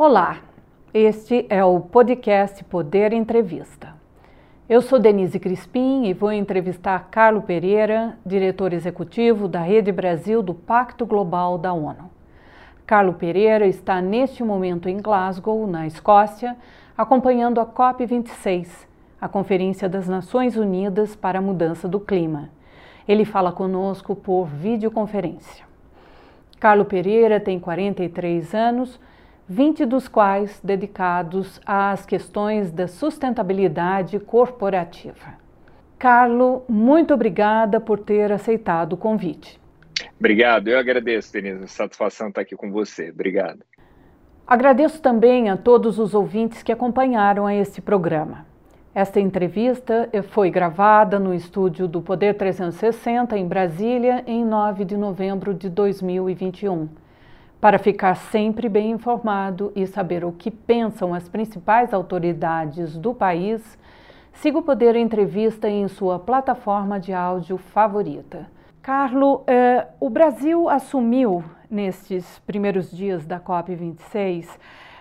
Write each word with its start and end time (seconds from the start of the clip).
Olá, 0.00 0.42
este 0.94 1.44
é 1.48 1.64
o 1.64 1.80
podcast 1.80 2.62
Poder 2.62 3.12
Entrevista. 3.12 3.96
Eu 4.68 4.80
sou 4.80 4.96
Denise 4.96 5.40
Crispim 5.40 6.04
e 6.04 6.14
vou 6.14 6.30
entrevistar 6.30 7.08
Carlo 7.10 7.42
Pereira, 7.42 8.16
diretor 8.24 8.72
executivo 8.72 9.48
da 9.48 9.60
Rede 9.60 9.90
Brasil 9.90 10.40
do 10.40 10.54
Pacto 10.54 11.04
Global 11.04 11.58
da 11.58 11.72
ONU. 11.72 12.08
Carlo 12.86 13.12
Pereira 13.14 13.66
está 13.66 14.00
neste 14.00 14.44
momento 14.44 14.88
em 14.88 14.98
Glasgow, 14.98 15.66
na 15.66 15.84
Escócia, 15.84 16.56
acompanhando 16.96 17.60
a 17.60 17.66
COP26, 17.66 18.68
a 19.20 19.26
Conferência 19.26 19.88
das 19.88 20.06
Nações 20.06 20.56
Unidas 20.56 21.16
para 21.16 21.40
a 21.40 21.42
Mudança 21.42 21.88
do 21.88 21.98
Clima. 21.98 22.50
Ele 23.08 23.24
fala 23.24 23.50
conosco 23.50 24.14
por 24.14 24.46
videoconferência. 24.46 25.66
Carlo 26.60 26.84
Pereira 26.84 27.40
tem 27.40 27.58
43 27.58 28.54
anos 28.54 29.00
20 29.48 29.86
dos 29.86 30.06
quais 30.06 30.60
dedicados 30.62 31.58
às 31.64 32.04
questões 32.04 32.70
da 32.70 32.86
sustentabilidade 32.86 34.18
corporativa. 34.18 35.38
Carlo, 35.98 36.64
muito 36.68 37.14
obrigada 37.14 37.80
por 37.80 37.98
ter 37.98 38.30
aceitado 38.30 38.92
o 38.92 38.96
convite. 38.96 39.58
Obrigado, 40.18 40.68
eu 40.68 40.78
agradeço, 40.78 41.32
Denise. 41.32 41.66
Satisfação 41.66 42.28
estar 42.28 42.42
aqui 42.42 42.54
com 42.54 42.70
você. 42.70 43.10
Obrigado. 43.10 43.60
Agradeço 44.46 45.00
também 45.00 45.48
a 45.48 45.56
todos 45.56 45.98
os 45.98 46.14
ouvintes 46.14 46.62
que 46.62 46.70
acompanharam 46.70 47.46
a 47.46 47.54
este 47.54 47.80
programa. 47.80 48.46
Esta 48.94 49.18
entrevista 49.18 50.10
foi 50.30 50.50
gravada 50.50 51.18
no 51.18 51.32
estúdio 51.32 51.88
do 51.88 52.02
Poder 52.02 52.34
360 52.34 53.38
em 53.38 53.46
Brasília 53.46 54.22
em 54.26 54.44
9 54.44 54.84
de 54.84 54.96
novembro 54.96 55.54
de 55.54 55.70
2021. 55.70 56.88
Para 57.60 57.76
ficar 57.76 58.14
sempre 58.14 58.68
bem 58.68 58.92
informado 58.92 59.72
e 59.74 59.84
saber 59.84 60.24
o 60.24 60.30
que 60.30 60.48
pensam 60.48 61.12
as 61.12 61.28
principais 61.28 61.92
autoridades 61.92 62.96
do 62.96 63.12
país, 63.12 63.76
siga 64.32 64.58
o 64.58 64.62
Poder 64.62 64.94
Entrevista 64.94 65.68
em 65.68 65.88
sua 65.88 66.20
plataforma 66.20 67.00
de 67.00 67.12
áudio 67.12 67.58
favorita. 67.58 68.46
Carlo, 68.80 69.42
eh, 69.48 69.84
o 69.98 70.08
Brasil 70.08 70.68
assumiu 70.68 71.42
nestes 71.68 72.38
primeiros 72.46 72.92
dias 72.92 73.26
da 73.26 73.40
COP26 73.40 74.48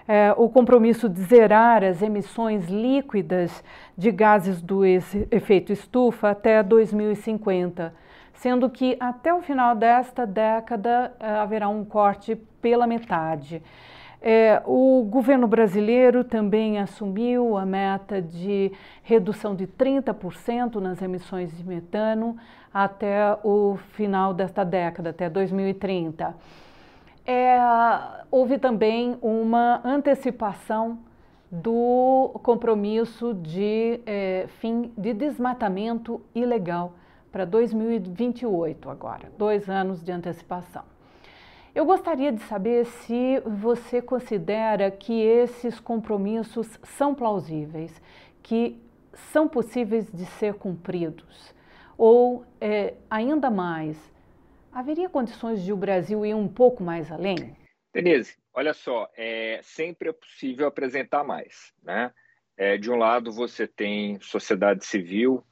eh, 0.08 0.34
o 0.36 0.50
compromisso 0.50 1.08
de 1.08 1.22
zerar 1.22 1.84
as 1.84 2.02
emissões 2.02 2.68
líquidas 2.70 3.64
de 3.96 4.12
gases 4.12 4.64
do 4.64 4.84
efeito 4.84 5.72
estufa 5.72 6.32
até 6.32 6.64
2050 6.64 7.94
sendo 8.38 8.70
que 8.70 8.96
até 9.00 9.34
o 9.34 9.42
final 9.42 9.76
desta 9.76 10.26
década 10.26 11.14
eh, 11.20 11.28
haverá 11.28 11.68
um 11.68 11.84
corte 11.84 12.36
pela 12.62 12.86
metade. 12.86 13.62
É, 14.22 14.62
o 14.66 15.04
governo 15.04 15.48
brasileiro 15.48 16.24
também 16.24 16.80
assumiu 16.80 17.56
a 17.56 17.66
meta 17.66 18.22
de 18.22 18.72
redução 19.04 19.56
de 19.56 19.68
30% 19.68 20.76
nas 20.76 21.02
emissões 21.02 21.56
de 21.56 21.64
metano 21.64 22.36
até 22.74 23.38
o 23.44 23.78
final 23.94 24.34
desta 24.34 24.64
década, 24.64 25.12
até 25.12 25.30
2030. 25.30 26.36
É, 27.26 27.60
houve 28.32 28.58
também 28.58 29.18
uma 29.22 29.82
antecipação 29.84 31.00
do 31.52 32.40
compromisso 32.44 33.34
de 33.34 34.00
é, 34.06 34.46
fim 34.60 34.92
de 34.98 35.14
desmatamento 35.14 36.22
ilegal 36.34 36.94
para 37.32 37.46
2028 37.46 38.90
agora, 38.90 39.32
dois 39.38 39.70
anos 39.70 40.04
de 40.04 40.12
antecipação. 40.12 40.84
Eu 41.76 41.86
gostaria 41.86 42.32
de 42.32 42.42
saber 42.44 42.86
se 42.86 43.40
você 43.46 44.02
considera 44.02 44.90
que 44.90 45.22
esses 45.22 45.80
compromissos 45.80 46.68
são 46.84 47.14
plausíveis, 47.14 48.02
que 48.42 48.82
são 49.32 49.48
possíveis 49.48 50.12
de 50.12 50.26
ser 50.26 50.56
cumpridos, 50.56 51.54
ou 51.98 52.46
é, 52.60 52.96
ainda 53.10 53.52
mais, 53.52 53.98
haveria 54.72 55.10
condições 55.10 55.64
de 55.64 55.74
o 55.74 55.78
Brasil 55.78 56.26
ir 56.26 56.34
um 56.34 56.48
pouco 56.48 56.84
mais 56.84 57.12
além? 57.12 57.56
Denise, 57.94 58.36
olha 58.54 58.74
só, 58.74 59.10
é, 59.16 59.60
sempre 59.64 60.10
é 60.10 60.14
possível 60.14 60.68
apresentar 60.68 61.24
mais, 61.24 61.74
né? 61.84 62.12
É, 62.56 62.76
de 62.76 62.90
um 62.90 62.96
lado, 62.96 63.32
você 63.32 63.68
tem 63.68 64.20
sociedade 64.20 64.84
civil, 64.84 65.44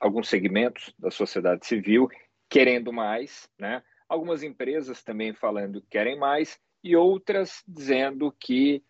alguns 0.00 0.28
segmentos 0.28 0.94
da 0.98 1.10
sociedade 1.10 1.66
civil 1.66 2.08
querendo 2.48 2.92
mais, 2.92 3.48
né? 3.58 3.82
Algumas 4.08 4.42
empresas 4.42 5.02
também 5.02 5.34
falando 5.34 5.80
que 5.80 5.88
querem 5.88 6.18
mais 6.18 6.58
e 6.82 6.94
outras 6.94 7.62
dizendo 7.66 8.30
que 8.38 8.84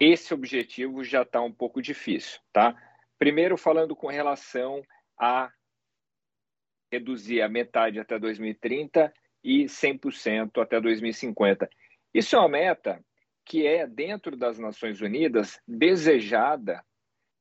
esse 0.00 0.32
objetivo 0.32 1.04
já 1.04 1.22
está 1.22 1.40
um 1.40 1.52
pouco 1.52 1.82
difícil, 1.82 2.40
tá? 2.52 2.74
Primeiro 3.18 3.56
falando 3.56 3.94
com 3.96 4.08
relação 4.08 4.82
a 5.18 5.50
reduzir 6.92 7.42
a 7.42 7.48
metade 7.48 7.98
até 7.98 8.18
2030 8.18 9.12
e 9.42 9.64
100% 9.64 10.62
até 10.62 10.80
2050. 10.80 11.68
Isso 12.14 12.36
é 12.36 12.38
uma 12.38 12.48
meta 12.48 13.04
que 13.44 13.66
é 13.66 13.86
dentro 13.86 14.36
das 14.36 14.58
Nações 14.58 15.00
Unidas 15.00 15.60
desejada 15.66 16.84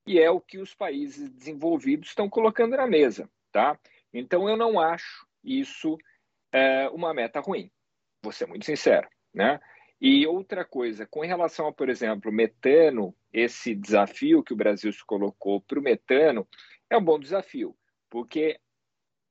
e 0.05 0.19
é 0.19 0.29
o 0.29 0.39
que 0.39 0.57
os 0.57 0.73
países 0.73 1.29
desenvolvidos 1.29 2.09
estão 2.09 2.29
colocando 2.29 2.77
na 2.77 2.87
mesa, 2.87 3.29
tá? 3.51 3.77
Então 4.13 4.47
eu 4.47 4.55
não 4.55 4.79
acho 4.79 5.27
isso 5.43 5.97
é, 6.51 6.87
uma 6.89 7.13
meta 7.13 7.39
ruim, 7.39 7.71
vou 8.21 8.31
ser 8.31 8.47
muito 8.47 8.65
sincero, 8.65 9.07
né? 9.33 9.59
E 9.99 10.27
outra 10.27 10.65
coisa, 10.65 11.05
com 11.05 11.21
relação 11.21 11.67
a, 11.67 11.73
por 11.73 11.89
exemplo, 11.89 12.31
metano, 12.31 13.15
esse 13.31 13.73
desafio 13.73 14.43
que 14.43 14.53
o 14.53 14.57
Brasil 14.57 14.91
se 14.91 15.03
colocou 15.05 15.61
para 15.61 15.79
o 15.79 15.81
metano 15.81 16.47
é 16.89 16.97
um 16.97 17.03
bom 17.03 17.19
desafio, 17.19 17.75
porque 18.09 18.59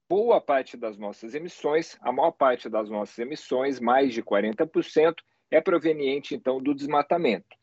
boa 0.09 0.41
parte 0.41 0.77
das 0.77 0.99
nossas 0.99 1.35
emissões, 1.35 1.97
a 2.01 2.11
maior 2.11 2.33
parte 2.33 2.69
das 2.69 2.89
nossas 2.89 3.19
emissões, 3.19 3.79
mais 3.79 4.13
de 4.13 4.23
40%, 4.23 5.15
é 5.51 5.61
proveniente 5.61 6.35
então 6.35 6.63
do 6.63 6.75
desmatamento. 6.75 7.57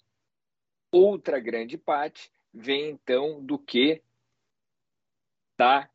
Outra 0.92 1.40
grande 1.40 1.78
parte 1.78 2.32
vem 2.54 2.90
então 2.90 3.44
do 3.44 3.58
que 3.58 4.02
da 5.58 5.90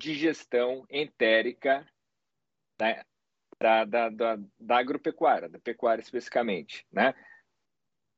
digestão 0.00 0.86
entérica 0.90 1.86
da, 2.78 3.04
da, 3.58 3.84
da, 3.84 4.08
da, 4.08 4.38
da 4.58 4.78
agropecuária, 4.78 5.48
da 5.48 5.58
pecuária 5.58 6.02
especificamente. 6.02 6.86
Né? 6.92 7.14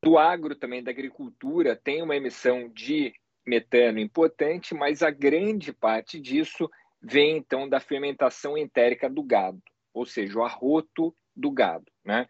Do 0.02 0.18
agro 0.18 0.54
também, 0.54 0.82
da 0.82 0.90
agricultura, 0.90 1.76
tem 1.76 2.02
uma 2.02 2.16
emissão 2.16 2.68
de 2.68 3.14
metano 3.46 3.98
importante, 3.98 4.74
mas 4.74 5.02
a 5.02 5.10
grande 5.10 5.72
parte 5.72 6.20
disso 6.20 6.70
vem 7.00 7.36
então 7.36 7.68
da 7.68 7.80
fermentação 7.80 8.56
entérica 8.56 9.08
do 9.08 9.22
gado, 9.22 9.62
ou 9.92 10.04
seja, 10.04 10.38
o 10.38 10.44
arroto 10.44 11.16
do 11.34 11.50
gado. 11.50 11.90
Né? 12.04 12.28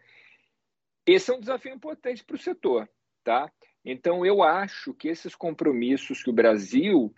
Esse 1.05 1.31
é 1.31 1.33
um 1.33 1.39
desafio 1.39 1.73
importante 1.73 2.23
para 2.23 2.35
o 2.35 2.39
setor. 2.39 2.89
Tá? 3.23 3.51
Então, 3.83 4.25
eu 4.25 4.43
acho 4.43 4.93
que 4.93 5.07
esses 5.07 5.35
compromissos 5.35 6.23
que 6.23 6.29
o 6.29 6.33
Brasil 6.33 7.13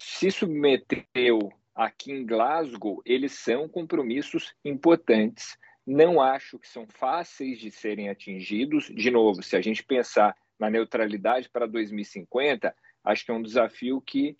se 0.00 0.30
submeteu 0.30 1.52
aqui 1.74 2.12
em 2.12 2.24
Glasgow, 2.26 3.02
eles 3.04 3.32
são 3.32 3.68
compromissos 3.68 4.54
importantes. 4.64 5.56
Não 5.86 6.20
acho 6.20 6.58
que 6.58 6.68
são 6.68 6.86
fáceis 6.86 7.58
de 7.58 7.70
serem 7.70 8.08
atingidos. 8.08 8.86
De 8.86 9.10
novo, 9.10 9.42
se 9.42 9.56
a 9.56 9.60
gente 9.60 9.84
pensar 9.84 10.36
na 10.58 10.70
neutralidade 10.70 11.48
para 11.48 11.66
2050, 11.66 12.74
acho 13.04 13.24
que 13.24 13.30
é 13.30 13.34
um 13.34 13.42
desafio 13.42 14.00
que 14.00 14.36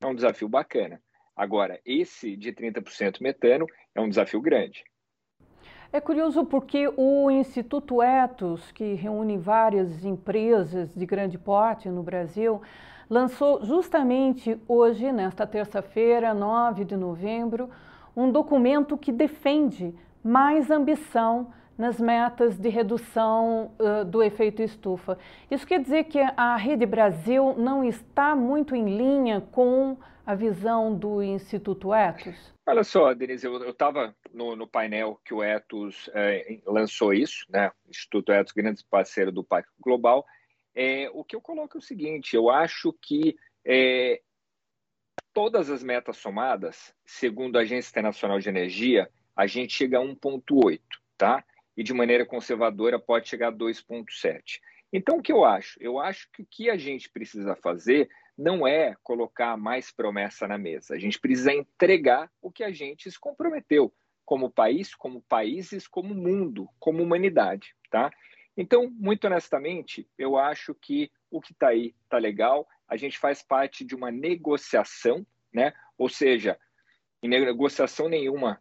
é 0.00 0.06
um 0.06 0.14
desafio 0.14 0.48
bacana. 0.48 1.02
Agora, 1.34 1.80
esse 1.84 2.36
de 2.36 2.52
30% 2.52 3.20
metano 3.20 3.66
é 3.94 4.00
um 4.00 4.08
desafio 4.08 4.40
grande. 4.40 4.84
É 5.92 6.00
curioso 6.00 6.44
porque 6.44 6.92
o 6.96 7.30
Instituto 7.30 8.02
Etos, 8.02 8.72
que 8.72 8.94
reúne 8.94 9.38
várias 9.38 10.04
empresas 10.04 10.92
de 10.92 11.06
grande 11.06 11.38
porte 11.38 11.88
no 11.88 12.02
Brasil, 12.02 12.60
lançou 13.08 13.64
justamente 13.64 14.60
hoje, 14.66 15.12
nesta 15.12 15.46
terça-feira, 15.46 16.34
9 16.34 16.84
de 16.84 16.96
novembro, 16.96 17.70
um 18.16 18.32
documento 18.32 18.96
que 18.96 19.12
defende 19.12 19.94
mais 20.24 20.70
ambição 20.72 21.48
nas 21.76 22.00
metas 22.00 22.58
de 22.58 22.68
redução 22.68 23.74
uh, 23.78 24.04
do 24.04 24.22
efeito 24.22 24.62
estufa. 24.62 25.18
Isso 25.50 25.66
quer 25.66 25.80
dizer 25.80 26.04
que 26.04 26.18
a 26.18 26.56
Rede 26.56 26.86
Brasil 26.86 27.54
não 27.56 27.84
está 27.84 28.34
muito 28.34 28.74
em 28.74 28.96
linha 28.96 29.40
com 29.40 29.96
a 30.24 30.34
visão 30.34 30.94
do 30.96 31.22
Instituto 31.22 31.94
Etos? 31.94 32.52
Olha 32.66 32.82
só, 32.82 33.14
Denise, 33.14 33.46
eu 33.46 33.70
estava 33.70 34.14
no, 34.32 34.56
no, 34.56 34.66
painel 34.66 35.20
que 35.24 35.32
o 35.32 35.40
Etos 35.40 36.10
lançou 36.66 37.14
isso, 37.14 37.46
né? 37.48 37.70
Instituto 37.88 38.32
Etos, 38.32 38.52
grande 38.52 38.82
parceiro 38.90 39.30
do 39.30 39.44
Pacto 39.44 39.72
Global. 39.78 40.26
É, 40.74 41.08
o 41.14 41.22
que 41.22 41.36
eu 41.36 41.40
coloco 41.40 41.78
é 41.78 41.80
o 41.80 41.82
seguinte: 41.82 42.34
eu 42.34 42.50
acho 42.50 42.92
que 43.00 43.36
é, 43.64 44.20
todas 45.32 45.70
as 45.70 45.82
metas 45.82 46.16
somadas, 46.16 46.94
segundo 47.04 47.56
a 47.56 47.60
Agência 47.60 47.90
Internacional 47.90 48.38
de 48.38 48.48
Energia, 48.48 49.10
a 49.34 49.46
gente 49.46 49.72
chega 49.72 49.98
a 49.98 50.02
1,8, 50.02 50.80
tá? 51.16 51.44
E 51.76 51.82
de 51.82 51.92
maneira 51.92 52.24
conservadora 52.24 52.98
pode 52.98 53.28
chegar 53.28 53.48
a 53.48 53.52
2,7. 53.52 54.60
Então, 54.92 55.18
o 55.18 55.22
que 55.22 55.32
eu 55.32 55.44
acho? 55.44 55.78
Eu 55.80 55.98
acho 55.98 56.30
que 56.32 56.42
o 56.42 56.46
que 56.46 56.70
a 56.70 56.76
gente 56.76 57.10
precisa 57.10 57.54
fazer 57.56 58.08
não 58.36 58.66
é 58.66 58.94
colocar 59.02 59.56
mais 59.56 59.90
promessa 59.90 60.46
na 60.46 60.58
mesa. 60.58 60.94
A 60.94 60.98
gente 60.98 61.18
precisa 61.18 61.52
entregar 61.52 62.30
o 62.40 62.50
que 62.50 62.62
a 62.62 62.70
gente 62.70 63.10
se 63.10 63.18
comprometeu 63.18 63.92
como 64.24 64.50
país, 64.50 64.94
como 64.94 65.22
países, 65.22 65.86
como 65.86 66.14
mundo, 66.14 66.68
como 66.78 67.02
humanidade, 67.02 67.74
tá? 67.90 68.10
Então, 68.56 68.90
muito 68.90 69.26
honestamente, 69.26 70.08
eu 70.18 70.36
acho 70.36 70.74
que 70.74 71.10
o 71.30 71.40
que 71.40 71.52
está 71.52 71.68
aí 71.68 71.94
está 72.04 72.18
legal. 72.18 72.66
A 72.88 72.96
gente 72.96 73.18
faz 73.18 73.42
parte 73.42 73.84
de 73.84 73.94
uma 73.94 74.10
negociação, 74.10 75.26
né? 75.52 75.72
Ou 75.98 76.08
seja, 76.08 76.58
em 77.22 77.28
negociação 77.28 78.08
nenhuma 78.08 78.60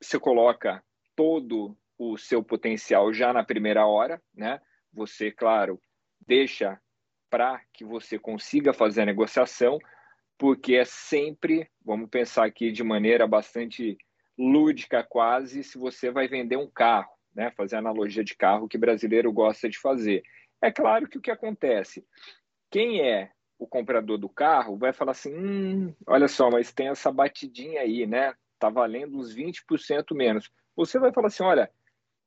você 0.00 0.18
coloca 0.18 0.82
todo 1.14 1.76
o 2.10 2.18
seu 2.18 2.42
potencial 2.42 3.12
já 3.12 3.32
na 3.32 3.44
primeira 3.44 3.86
hora, 3.86 4.20
né? 4.34 4.60
Você, 4.92 5.30
claro, 5.30 5.80
deixa 6.26 6.80
para 7.30 7.60
que 7.72 7.84
você 7.84 8.18
consiga 8.18 8.72
fazer 8.72 9.02
a 9.02 9.06
negociação, 9.06 9.78
porque 10.36 10.74
é 10.74 10.84
sempre, 10.84 11.70
vamos 11.84 12.10
pensar 12.10 12.44
aqui 12.44 12.72
de 12.72 12.82
maneira 12.82 13.26
bastante 13.26 13.96
lúdica 14.36 15.04
quase, 15.04 15.62
se 15.62 15.78
você 15.78 16.10
vai 16.10 16.26
vender 16.26 16.56
um 16.56 16.68
carro, 16.68 17.12
né? 17.34 17.50
Fazer 17.52 17.76
analogia 17.76 18.24
de 18.24 18.36
carro 18.36 18.68
que 18.68 18.76
brasileiro 18.76 19.32
gosta 19.32 19.68
de 19.68 19.78
fazer. 19.78 20.22
É 20.60 20.70
claro 20.70 21.08
que 21.08 21.18
o 21.18 21.20
que 21.20 21.30
acontece, 21.30 22.04
quem 22.70 23.00
é 23.00 23.30
o 23.58 23.66
comprador 23.66 24.18
do 24.18 24.28
carro 24.28 24.76
vai 24.76 24.92
falar 24.92 25.12
assim, 25.12 25.32
hum, 25.34 25.94
olha 26.06 26.26
só, 26.26 26.50
mas 26.50 26.72
tem 26.72 26.88
essa 26.88 27.12
batidinha 27.12 27.80
aí, 27.80 28.06
né? 28.06 28.34
Tá 28.58 28.68
valendo 28.68 29.16
uns 29.16 29.34
20% 29.34 30.14
menos. 30.14 30.50
Você 30.74 30.98
vai 30.98 31.12
falar 31.12 31.28
assim, 31.28 31.44
olha, 31.44 31.70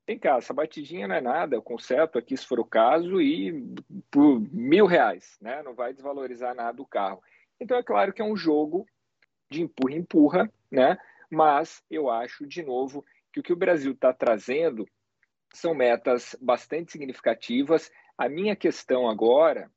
tem 0.05 0.19
cá, 0.19 0.37
essa 0.37 0.53
batidinha 0.53 1.07
não 1.07 1.15
é 1.15 1.21
nada, 1.21 1.55
eu 1.55 1.61
conserto 1.61 2.17
aqui 2.17 2.37
se 2.37 2.45
for 2.45 2.59
o 2.59 2.65
caso 2.65 3.19
e 3.19 3.75
por 4.11 4.39
mil 4.53 4.85
reais, 4.85 5.37
né? 5.41 5.63
Não 5.63 5.73
vai 5.73 5.93
desvalorizar 5.93 6.53
nada 6.53 6.81
o 6.81 6.85
carro. 6.85 7.21
Então 7.59 7.77
é 7.77 7.83
claro 7.83 8.13
que 8.13 8.21
é 8.21 8.25
um 8.25 8.35
jogo 8.37 8.85
de 9.49 9.61
empurra-empurra, 9.61 10.51
né? 10.71 10.97
Mas 11.29 11.83
eu 11.89 12.09
acho, 12.09 12.45
de 12.45 12.61
novo, 12.61 13.03
que 13.33 13.39
o 13.39 13.43
que 13.43 13.53
o 13.53 13.57
Brasil 13.57 13.93
está 13.93 14.13
trazendo 14.13 14.87
são 15.53 15.73
metas 15.73 16.35
bastante 16.39 16.91
significativas. 16.91 17.91
A 18.17 18.29
minha 18.29 18.55
questão 18.55 19.09
agora 19.09 19.71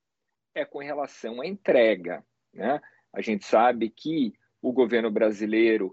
é 0.55 0.65
com 0.65 0.79
relação 0.79 1.41
à 1.41 1.47
entrega. 1.47 2.25
Né? 2.53 2.81
A 3.13 3.21
gente 3.21 3.45
sabe 3.45 3.89
que 3.89 4.33
o 4.61 4.73
governo 4.73 5.11
brasileiro 5.11 5.93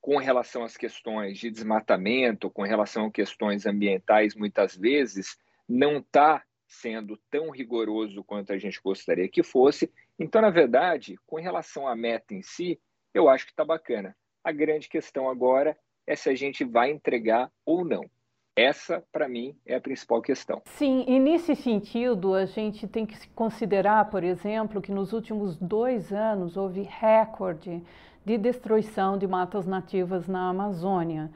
com 0.00 0.16
relação 0.16 0.64
às 0.64 0.76
questões 0.76 1.38
de 1.38 1.50
desmatamento, 1.50 2.50
com 2.50 2.62
relação 2.62 3.06
a 3.06 3.10
questões 3.10 3.66
ambientais, 3.66 4.34
muitas 4.34 4.74
vezes 4.76 5.36
não 5.68 5.98
está 5.98 6.42
sendo 6.66 7.18
tão 7.30 7.50
rigoroso 7.50 8.24
quanto 8.24 8.52
a 8.52 8.58
gente 8.58 8.80
gostaria 8.82 9.28
que 9.28 9.42
fosse. 9.42 9.92
Então, 10.18 10.40
na 10.40 10.50
verdade, 10.50 11.18
com 11.26 11.36
relação 11.36 11.86
à 11.86 11.94
meta 11.94 12.32
em 12.32 12.42
si, 12.42 12.80
eu 13.12 13.28
acho 13.28 13.44
que 13.44 13.52
está 13.52 13.64
bacana. 13.64 14.16
A 14.42 14.52
grande 14.52 14.88
questão 14.88 15.28
agora 15.28 15.76
é 16.06 16.16
se 16.16 16.30
a 16.30 16.34
gente 16.34 16.64
vai 16.64 16.90
entregar 16.90 17.50
ou 17.64 17.84
não. 17.84 18.08
Essa, 18.56 19.02
para 19.12 19.28
mim, 19.28 19.56
é 19.64 19.76
a 19.76 19.80
principal 19.80 20.20
questão. 20.20 20.60
Sim, 20.66 21.04
e 21.06 21.18
nesse 21.18 21.54
sentido, 21.54 22.34
a 22.34 22.46
gente 22.46 22.86
tem 22.86 23.06
que 23.06 23.28
considerar, 23.30 24.10
por 24.10 24.24
exemplo, 24.24 24.82
que 24.82 24.92
nos 24.92 25.12
últimos 25.12 25.56
dois 25.56 26.12
anos 26.12 26.56
houve 26.56 26.82
recorde 26.82 27.82
de 28.24 28.36
destruição 28.36 29.16
de 29.16 29.26
matas 29.26 29.66
nativas 29.66 30.28
na 30.28 30.48
Amazônia. 30.48 31.30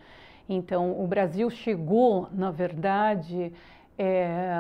Então, 0.48 1.00
o 1.02 1.06
Brasil 1.06 1.48
chegou, 1.48 2.28
na 2.32 2.50
verdade, 2.50 3.52
é, 3.98 4.54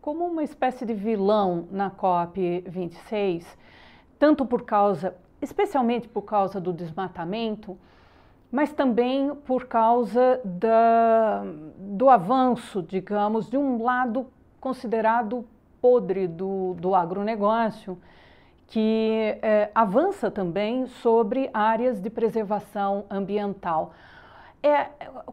como 0.00 0.24
uma 0.26 0.42
espécie 0.42 0.86
de 0.86 0.94
vilão 0.94 1.68
na 1.70 1.90
COP26, 1.90 3.44
tanto 4.18 4.46
por 4.46 4.62
causa, 4.62 5.14
especialmente 5.40 6.08
por 6.08 6.22
causa 6.22 6.60
do 6.60 6.72
desmatamento, 6.72 7.76
mas 8.50 8.72
também 8.72 9.34
por 9.34 9.66
causa 9.66 10.40
da, 10.44 11.44
do 11.78 12.08
avanço, 12.08 12.82
digamos, 12.82 13.48
de 13.48 13.56
um 13.56 13.82
lado 13.82 14.26
considerado 14.60 15.44
podre 15.80 16.28
do, 16.28 16.74
do 16.74 16.94
agronegócio, 16.94 17.98
que 18.72 19.38
é, 19.42 19.70
avança 19.74 20.30
também 20.30 20.86
sobre 20.86 21.50
áreas 21.52 22.00
de 22.00 22.08
preservação 22.08 23.04
ambiental. 23.10 23.92
É, 24.62 24.84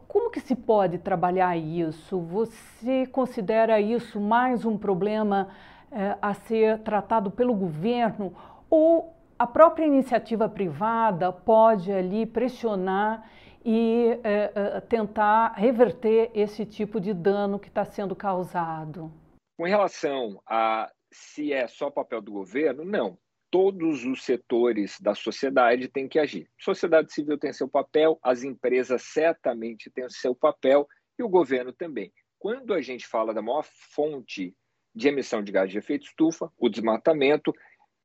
como 0.09 0.29
que 0.29 0.41
se 0.41 0.57
pode 0.57 0.97
trabalhar 0.97 1.55
isso? 1.55 2.19
Você 2.19 3.07
considera 3.07 3.79
isso 3.79 4.19
mais 4.19 4.65
um 4.65 4.77
problema 4.77 5.47
é, 5.89 6.17
a 6.21 6.33
ser 6.33 6.79
tratado 6.79 7.31
pelo 7.31 7.53
governo 7.53 8.35
ou 8.69 9.15
a 9.37 9.47
própria 9.47 9.85
iniciativa 9.85 10.49
privada 10.49 11.31
pode 11.31 11.93
ali 11.93 12.25
pressionar 12.25 13.25
e 13.63 14.19
é, 14.21 14.81
tentar 14.81 15.53
reverter 15.53 16.29
esse 16.33 16.65
tipo 16.65 16.99
de 16.99 17.13
dano 17.13 17.57
que 17.57 17.69
está 17.69 17.85
sendo 17.85 18.17
causado? 18.17 19.09
Com 19.57 19.63
relação 19.63 20.41
a 20.45 20.91
se 21.09 21.53
é 21.53 21.69
só 21.69 21.89
papel 21.89 22.21
do 22.21 22.33
governo, 22.33 22.83
não 22.83 23.17
todos 23.49 24.05
os 24.05 24.23
setores 24.23 24.99
da 24.99 25.15
sociedade 25.15 25.87
têm 25.87 26.07
que 26.07 26.19
agir. 26.19 26.49
A 26.59 26.63
sociedade 26.63 27.13
civil 27.13 27.37
tem 27.37 27.51
seu 27.51 27.67
papel, 27.67 28.19
as 28.21 28.43
empresas 28.43 29.03
certamente 29.03 29.89
têm 29.89 30.09
seu 30.09 30.35
papel 30.35 30.87
e 31.17 31.23
o 31.23 31.29
governo 31.29 31.73
também. 31.73 32.11
Quando 32.37 32.73
a 32.73 32.81
gente 32.81 33.05
fala 33.05 33.33
da 33.33 33.41
maior 33.41 33.63
fonte 33.63 34.55
de 34.95 35.07
emissão 35.07 35.43
de 35.43 35.51
gás 35.51 35.69
de 35.69 35.77
efeito 35.77 36.05
estufa, 36.05 36.51
o 36.57 36.69
desmatamento, 36.69 37.53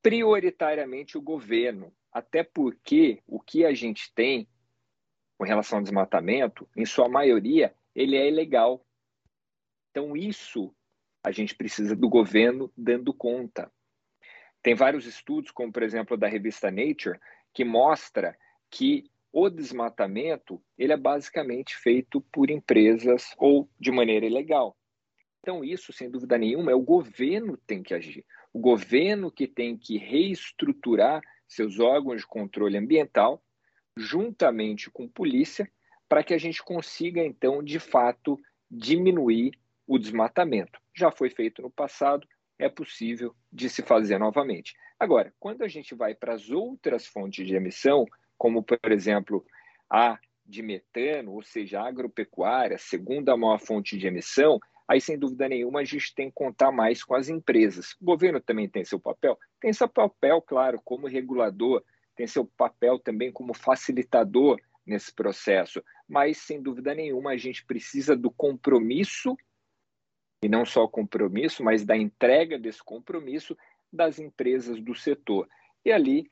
prioritariamente 0.03 1.17
o 1.17 1.23
governo, 1.23 1.93
até 2.13 2.43
porque 2.43 3.23
o 3.27 3.41
que 3.41 3.65
a 3.65 3.73
gente 3.73 4.13
tem 4.15 4.49
com 5.37 5.45
relação 5.45 5.79
ao 5.79 5.83
desmatamento, 5.83 6.69
em 6.77 6.85
sua 6.85 7.09
maioria, 7.09 7.75
ele 7.95 8.17
é 8.17 8.29
ilegal. 8.29 8.85
Então 9.91 10.17
isso 10.17 10.75
a 11.25 11.31
gente 11.31 11.55
precisa 11.55 11.97
do 11.97 12.09
governo 12.09 12.71
dando 12.77 13.13
conta. 13.13 13.73
Tem 14.65 14.75
vários 14.75 15.05
estudos, 15.05 15.51
como 15.51 15.71
por 15.71 15.83
exemplo 15.83 16.17
da 16.17 16.27
revista 16.27 16.71
Nature, 16.71 17.21
que 17.53 17.67
mostra 17.67 18.35
que 18.71 19.05
o 19.31 19.51
desmatamento 19.51 20.59
ele 20.79 20.95
é 20.95 20.97
basicamente 20.97 21.77
feito 21.77 22.19
por 22.33 22.49
empresas 22.49 23.35
ou 23.37 23.69
de 23.79 23.93
maneira 23.93 24.25
ilegal. 24.25 24.75
Então 25.41 25.63
isso, 25.63 25.93
sem 25.93 26.11
dúvida 26.11 26.39
nenhuma, 26.39 26.73
é 26.73 26.75
o 26.75 26.81
governo 26.81 27.59
que 27.59 27.67
tem 27.67 27.83
que 27.83 27.93
agir. 27.93 28.25
O 28.55 28.59
governo 28.59 29.31
que 29.31 29.47
tem 29.47 29.77
que 29.77 29.99
reestruturar 29.99 31.21
seus 31.47 31.79
órgãos 31.79 32.23
de 32.23 32.27
controle 32.27 32.79
ambiental, 32.79 33.45
juntamente 33.95 34.91
com 34.91 35.07
polícia, 35.07 35.71
para 36.09 36.25
que 36.25 36.33
a 36.33 36.39
gente 36.39 36.63
consiga, 36.63 37.23
então, 37.23 37.63
de 37.63 37.79
fato, 37.79 38.41
diminuir 38.71 39.59
o 39.87 39.99
desmatamento. 39.99 40.81
Já 40.95 41.11
foi 41.11 41.29
feito 41.29 41.61
no 41.61 41.71
passado, 41.71 42.27
é 42.65 42.69
possível 42.69 43.35
de 43.53 43.69
se 43.69 43.83
fazer 43.83 44.19
novamente. 44.19 44.75
Agora, 44.99 45.33
quando 45.39 45.63
a 45.63 45.69
gente 45.69 45.95
vai 45.95 46.15
para 46.15 46.35
as 46.35 46.51
outras 46.51 47.07
fontes 47.07 47.47
de 47.47 47.55
emissão, 47.55 48.07
como 48.39 48.63
por 48.63 48.91
exemplo 48.91 49.45
a 49.89 50.19
de 50.47 50.63
metano, 50.63 51.33
ou 51.33 51.43
seja, 51.43 51.81
a 51.81 51.89
agropecuária, 51.89 52.77
segunda 52.79 53.37
maior 53.37 53.59
fonte 53.59 53.97
de 53.97 54.07
emissão, 54.07 54.59
aí 54.87 55.01
sem 55.01 55.19
dúvida 55.19 55.49
nenhuma 55.49 55.81
a 55.81 55.85
gente 55.85 56.15
tem 56.15 56.29
que 56.29 56.35
contar 56.35 56.71
mais 56.71 57.03
com 57.03 57.15
as 57.15 57.29
empresas. 57.29 57.93
O 58.01 58.05
governo 58.05 58.41
também 58.41 58.69
tem 58.69 58.85
seu 58.85 59.01
papel? 59.01 59.39
Tem 59.61 59.73
seu 59.73 59.89
papel, 59.89 60.43
claro, 60.43 60.81
como 60.85 61.07
regulador, 61.07 61.83
tem 62.15 62.27
seu 62.27 62.45
papel 62.45 62.99
também 62.99 63.33
como 63.33 63.55
facilitador 63.55 64.61
nesse 64.87 65.15
processo, 65.15 65.83
mas 66.07 66.39
sem 66.39 66.63
dúvida 66.63 66.95
nenhuma 66.95 67.31
a 67.31 67.37
gente 67.37 67.65
precisa 67.65 68.15
do 68.15 68.31
compromisso 68.31 69.37
e 70.45 70.49
não 70.49 70.67
só 70.67 70.85
o 70.85 70.89
compromisso, 70.89 71.65
mas 71.65 71.87
da 71.87 71.97
entrega 71.97 72.59
desse 72.59 72.85
compromisso 72.85 73.57
das 73.91 74.19
empresas 74.19 74.79
do 74.79 74.95
setor. 74.95 75.49
E 75.83 75.91
ali, 75.91 76.31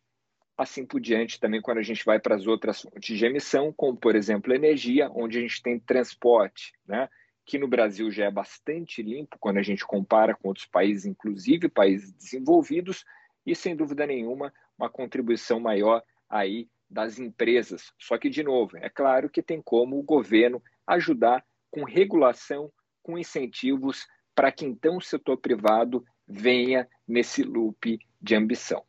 assim 0.54 0.85
por 0.85 1.00
diante, 1.00 1.40
também 1.40 1.62
quando 1.62 1.78
a 1.78 1.83
gente 1.83 2.04
vai 2.04 2.21
para 2.21 2.35
as 2.35 2.47
outras 2.47 2.83
fontes 2.83 3.16
de 3.16 3.25
emissão, 3.25 3.73
como 3.73 3.97
por 3.97 4.14
exemplo 4.14 4.52
energia, 4.52 5.11
onde 5.14 5.38
a 5.38 5.40
gente 5.40 5.62
tem 5.62 5.81
transporte, 5.81 6.75
né? 6.87 7.09
que 7.47 7.59
no 7.59 7.66
Brasil 7.66 8.11
já 8.11 8.26
é 8.26 8.31
bastante 8.31 9.02
limpo 9.02 9.38
quando 9.40 9.57
a 9.57 9.62
gente 9.62 9.83
compara 9.83 10.35
com 10.35 10.49
outros 10.49 10.66
países, 10.66 11.07
inclusive 11.07 11.71
países 11.71 12.12
desenvolvidos, 12.12 13.07
e 13.47 13.54
sem 13.57 13.75
dúvida 13.75 14.07
nenhuma 14.07 14.52
uma 14.76 14.90
contribuição 14.90 15.59
maior 15.59 16.02
aí 16.28 16.69
das 16.88 17.19
empresas. 17.19 17.95
Só 17.99 18.19
que, 18.19 18.28
de 18.28 18.42
novo, 18.42 18.76
é 18.76 18.90
claro 18.90 19.31
que 19.31 19.42
tem 19.42 19.62
como 19.62 19.99
o 19.99 20.02
governo 20.02 20.62
ajudar 20.87 21.42
com 21.71 21.83
regulação, 21.83 22.71
com 23.02 23.18
incentivos 23.18 24.06
para 24.35 24.50
que 24.50 24.64
então 24.64 24.97
o 24.97 25.02
setor 25.02 25.37
privado 25.37 26.04
venha 26.26 26.88
nesse 27.06 27.42
loop 27.42 27.99
de 28.21 28.35
ambição. 28.35 28.82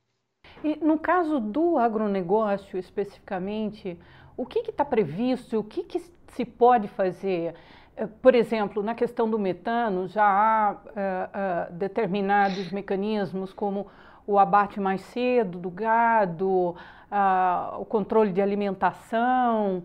E 0.63 0.75
no 0.77 0.98
caso 0.98 1.39
do 1.39 1.77
agronegócio 1.77 2.79
especificamente, 2.79 4.00
o 4.38 4.46
que 4.46 4.60
está 4.60 4.86
previsto, 4.86 5.60
o 5.60 5.63
que, 5.63 5.84
que, 5.84 6.00
se 6.29 6.46
pode 6.46 6.88
fazer? 6.88 7.53
Eh, 7.96 8.08
por 8.08 8.34
exemplo, 8.34 8.82
na 8.82 8.96
questão 8.96 9.29
do 9.29 9.38
metano, 9.38 10.08
já 10.08 10.25
há 10.25 10.72
uh, 10.72 11.74
uh, 11.74 11.74
determinados 11.74 12.72
mecanismos 12.72 13.53
como 13.53 13.88
o 14.25 14.39
abate 14.39 14.79
mais 14.79 15.01
cedo 15.01 15.60
do 15.60 15.70
gado, 15.70 16.72
uh, 16.72 17.79
o 17.79 17.86
controle 17.86 18.32
de 18.32 18.41
alimentação, 18.41 19.84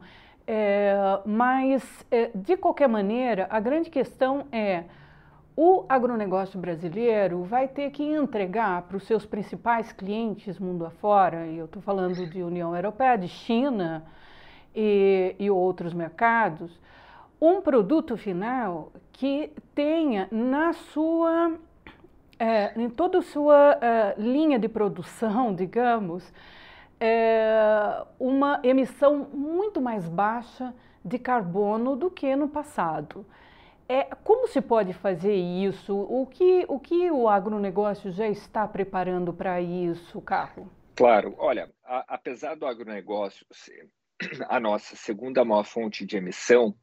é, 0.50 1.20
mas, 1.26 2.06
é, 2.10 2.30
de 2.34 2.56
qualquer 2.56 2.88
maneira, 2.88 3.46
a 3.50 3.60
grande 3.60 3.90
questão 3.90 4.46
é 4.50 4.84
o 5.54 5.84
agronegócio 5.86 6.58
brasileiro 6.58 7.42
vai 7.42 7.68
ter 7.68 7.90
que 7.90 8.02
entregar 8.02 8.80
para 8.82 8.96
os 8.96 9.02
seus 9.02 9.26
principais 9.26 9.92
clientes 9.92 10.58
mundo 10.58 10.86
afora, 10.86 11.46
e 11.46 11.58
eu 11.58 11.66
estou 11.66 11.82
falando 11.82 12.26
de 12.26 12.42
União 12.42 12.74
Europeia, 12.74 13.18
de 13.18 13.28
China 13.28 14.06
e, 14.74 15.36
e 15.38 15.50
outros 15.50 15.92
mercados, 15.92 16.70
um 17.38 17.60
produto 17.60 18.16
final 18.16 18.90
que 19.12 19.52
tenha 19.74 20.28
na 20.30 20.72
sua, 20.72 21.58
é, 22.38 22.72
em 22.80 22.88
toda 22.88 23.18
a 23.18 23.22
sua 23.22 23.78
é, 23.82 24.14
linha 24.16 24.58
de 24.58 24.68
produção, 24.68 25.52
digamos, 25.54 26.32
é, 27.00 28.04
uma 28.18 28.60
emissão 28.62 29.28
muito 29.32 29.80
mais 29.80 30.08
baixa 30.08 30.74
de 31.04 31.18
carbono 31.18 31.96
do 31.96 32.10
que 32.10 32.34
no 32.34 32.48
passado. 32.48 33.24
É, 33.88 34.04
como 34.04 34.48
se 34.48 34.60
pode 34.60 34.92
fazer 34.92 35.34
isso? 35.34 35.96
O 35.96 36.26
que, 36.26 36.64
o 36.68 36.78
que 36.78 37.10
o 37.10 37.28
agronegócio 37.28 38.10
já 38.12 38.28
está 38.28 38.68
preparando 38.68 39.32
para 39.32 39.60
isso, 39.62 40.20
Carlos? 40.20 40.68
Claro, 40.94 41.34
olha, 41.38 41.72
a, 41.84 42.04
apesar 42.14 42.54
do 42.54 42.66
agronegócio 42.66 43.46
ser 43.52 43.88
a 44.48 44.60
nossa 44.60 44.94
segunda 44.96 45.44
maior 45.44 45.64
fonte 45.64 46.04
de 46.04 46.16
emissão, 46.16 46.74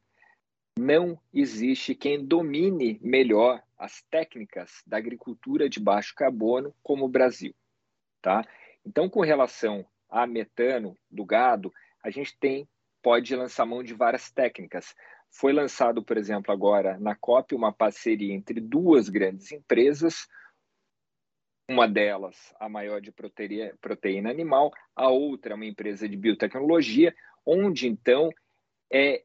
não 0.79 1.19
existe 1.33 1.93
quem 1.93 2.25
domine 2.25 2.99
melhor 3.01 3.61
as 3.77 4.01
técnicas 4.09 4.81
da 4.87 4.97
agricultura 4.97 5.69
de 5.69 5.79
baixo 5.79 6.13
carbono 6.15 6.73
como 6.81 7.05
o 7.05 7.09
Brasil, 7.09 7.53
tá? 8.21 8.43
Então, 8.85 9.09
com 9.09 9.21
relação 9.21 9.85
a 10.09 10.25
metano 10.25 10.97
do 11.09 11.25
gado, 11.25 11.73
a 12.03 12.09
gente 12.09 12.37
tem 12.39 12.67
pode 13.01 13.35
lançar 13.35 13.67
mão 13.67 13.83
de 13.83 13.93
várias 13.93 14.31
técnicas. 14.31 14.95
Foi 15.29 15.53
lançado, 15.53 16.03
por 16.03 16.17
exemplo, 16.17 16.51
agora 16.51 16.97
na 16.97 17.13
COP 17.13 17.53
uma 17.53 17.71
parceria 17.71 18.33
entre 18.33 18.59
duas 18.59 19.09
grandes 19.09 19.51
empresas, 19.51 20.27
uma 21.69 21.87
delas 21.87 22.51
a 22.59 22.67
maior 22.67 22.99
de 22.99 23.11
proteína, 23.11 24.29
animal, 24.29 24.71
a 24.95 25.09
outra 25.09 25.53
uma 25.53 25.65
empresa 25.65 26.09
de 26.09 26.17
biotecnologia, 26.17 27.13
onde 27.45 27.87
então 27.87 28.31
é 28.91 29.23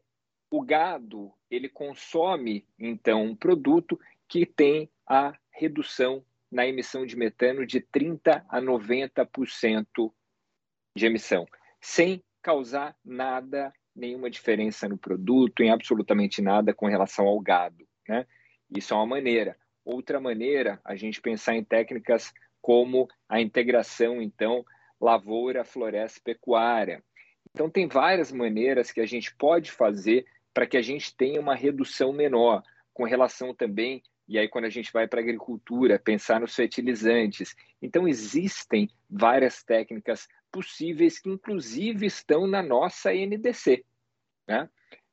o 0.51 0.61
gado 0.63 1.33
ele 1.51 1.69
consome 1.69 2.67
então 2.79 3.23
um 3.23 3.37
produto 3.37 3.99
que 4.29 4.45
tem 4.45 4.91
a 5.07 5.33
redução 5.51 6.25
na 6.51 6.67
emissão 6.67 7.07
de 7.07 7.17
metano 7.17 7.65
de 7.65 7.81
30 7.81 8.45
a 8.49 8.61
90% 8.61 10.13
de 11.01 11.07
emissão, 11.07 11.47
sem 11.81 12.23
causar 12.43 12.95
nada, 13.05 13.73
nenhuma 13.97 14.31
diferença 14.31 14.89
no 14.89 14.99
produto, 14.99 15.63
em 15.63 15.71
absolutamente 15.71 16.41
nada 16.41 16.75
com 16.75 16.87
relação 16.87 17.27
ao 17.27 17.41
gado. 17.41 17.87
Né? 18.09 18.27
Isso 18.71 18.95
é 18.95 18.97
uma 18.97 19.07
maneira. 19.07 19.57
Outra 19.85 20.21
maneira, 20.21 20.79
a 20.85 20.95
gente 20.95 21.21
pensar 21.21 21.57
em 21.57 21.65
técnicas 21.65 22.33
como 22.61 23.09
a 23.29 23.41
integração, 23.41 24.21
então, 24.21 24.65
lavoura, 25.01 25.65
floresta, 25.65 26.21
pecuária. 26.23 27.03
Então, 27.51 27.71
tem 27.71 27.89
várias 27.89 28.31
maneiras 28.31 28.93
que 28.93 29.01
a 29.01 29.07
gente 29.07 29.35
pode 29.35 29.73
fazer 29.73 30.27
para 30.53 30.67
que 30.67 30.77
a 30.77 30.83
gente 30.83 31.17
tenha 31.17 31.41
uma 31.41 31.55
redução 31.55 32.13
menor, 32.13 32.63
com 32.93 33.05
relação 33.05 33.55
também, 33.55 34.03
e 34.29 34.39
aí 34.39 34.49
quando 34.49 34.67
a 34.67 34.71
gente 34.71 34.93
vai 34.93 35.09
para 35.09 35.21
a 35.21 35.23
agricultura, 35.23 35.99
pensar 35.99 36.41
nos 36.41 36.55
fertilizantes. 36.55 37.57
Então, 37.81 38.07
existem 38.07 38.91
várias 39.09 39.63
técnicas 39.65 40.29
possíveis 40.51 41.19
que, 41.19 41.31
inclusive, 41.31 42.07
estão 42.07 42.47
na 42.47 42.63
nossa 42.63 43.13
NDC. 43.13 43.85
Né? 44.49 44.69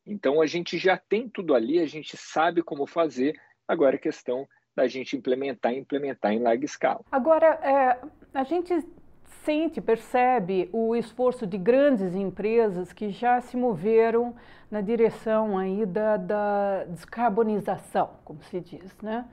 Então, 0.06 0.42
a 0.42 0.46
gente 0.46 0.78
já 0.78 0.98
tem 0.98 1.30
tudo 1.30 1.54
ali, 1.54 1.80
a 1.80 1.86
gente 1.86 2.16
sabe 2.18 2.62
como 2.62 2.88
fazer, 2.88 3.40
agora 3.68 3.96
é 3.96 4.00
questão 4.00 4.48
da 4.76 4.88
gente 4.88 5.18
implementar 5.18 5.74
e 5.74 5.80
implementar 5.80 6.32
em 6.32 6.40
larga 6.40 6.66
escala. 6.66 7.02
Agora, 7.12 7.48
é, 7.64 8.00
a 8.34 8.44
gente 8.44 8.74
sente, 9.44 9.82
percebe 9.82 10.70
o 10.72 10.96
esforço 10.96 11.48
de 11.48 11.58
grandes 11.58 12.14
empresas 12.14 12.94
que 12.94 13.10
já 13.10 13.42
se 13.42 13.58
moveram 13.58 14.36
na 14.70 14.82
direção 14.82 15.58
aí 15.58 15.86
da, 15.86 16.18
da 16.18 16.84
descarbonização, 16.86 18.12
como 18.24 18.44
se 18.44 18.60
diz, 18.60 18.96
né? 19.02 19.26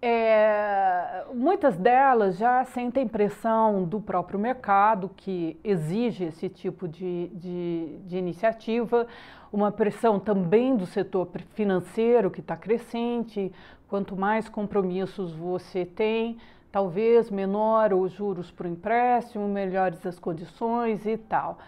É, 0.00 1.24
muitas 1.34 1.76
delas 1.76 2.36
já 2.36 2.64
sentem 2.66 3.06
pressão 3.08 3.84
do 3.84 4.00
próprio 4.00 4.38
mercado, 4.38 5.10
que 5.16 5.58
exige 5.64 6.24
esse 6.24 6.48
tipo 6.48 6.86
de, 6.86 7.28
de, 7.34 7.98
de 8.06 8.16
iniciativa, 8.16 9.08
uma 9.52 9.72
pressão 9.72 10.20
também 10.20 10.76
do 10.76 10.86
setor 10.86 11.28
financeiro, 11.54 12.30
que 12.30 12.40
está 12.40 12.56
crescente. 12.56 13.52
Quanto 13.88 14.16
mais 14.16 14.48
compromissos 14.48 15.32
você 15.32 15.84
tem, 15.84 16.38
talvez 16.70 17.30
menor 17.30 17.92
os 17.92 18.12
juros 18.12 18.50
para 18.50 18.68
o 18.68 18.70
empréstimo, 18.70 19.48
melhores 19.48 20.04
as 20.06 20.18
condições 20.18 21.06
e 21.06 21.16
tal. 21.16 21.58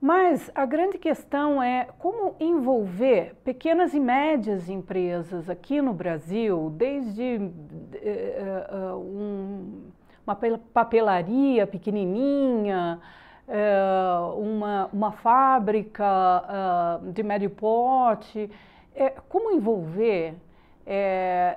Mas 0.00 0.50
a 0.54 0.64
grande 0.64 0.96
questão 0.96 1.62
é 1.62 1.86
como 1.98 2.34
envolver 2.40 3.34
pequenas 3.44 3.92
e 3.92 4.00
médias 4.00 4.70
empresas 4.70 5.50
aqui 5.50 5.82
no 5.82 5.92
Brasil, 5.92 6.72
desde 6.74 7.36
uh, 7.36 8.96
um, 8.96 9.90
uma 10.26 10.34
papelaria 10.72 11.66
pequenininha, 11.66 12.98
uh, 13.46 14.40
uma, 14.40 14.88
uma 14.90 15.12
fábrica 15.12 16.98
de 17.12 17.22
médio 17.22 17.50
porte, 17.50 18.50
é, 18.94 19.10
como 19.28 19.50
envolver 19.50 20.34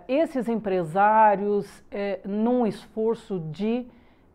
esses 0.07 0.47
empresários 0.47 1.83
num 2.23 2.67
esforço 2.67 3.39
de 3.39 3.87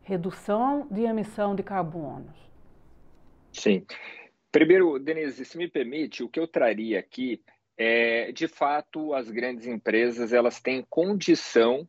redução 0.03 0.89
de 0.91 1.03
emissão 1.03 1.55
de 1.55 1.63
carbono? 1.63 2.48
Sim. 3.53 3.85
Primeiro, 4.51 4.99
Denise, 4.99 5.45
se 5.45 5.59
me 5.59 5.69
permite, 5.69 6.23
o 6.23 6.29
que 6.29 6.41
eu 6.41 6.49
traria 6.49 6.99
aqui 6.99 7.43
é, 7.77 8.33
de 8.33 8.49
fato, 8.49 9.15
as 9.15 9.31
grandes 9.31 9.67
empresas 9.67 10.33
elas 10.33 10.61
têm 10.61 10.85
condição 10.91 11.89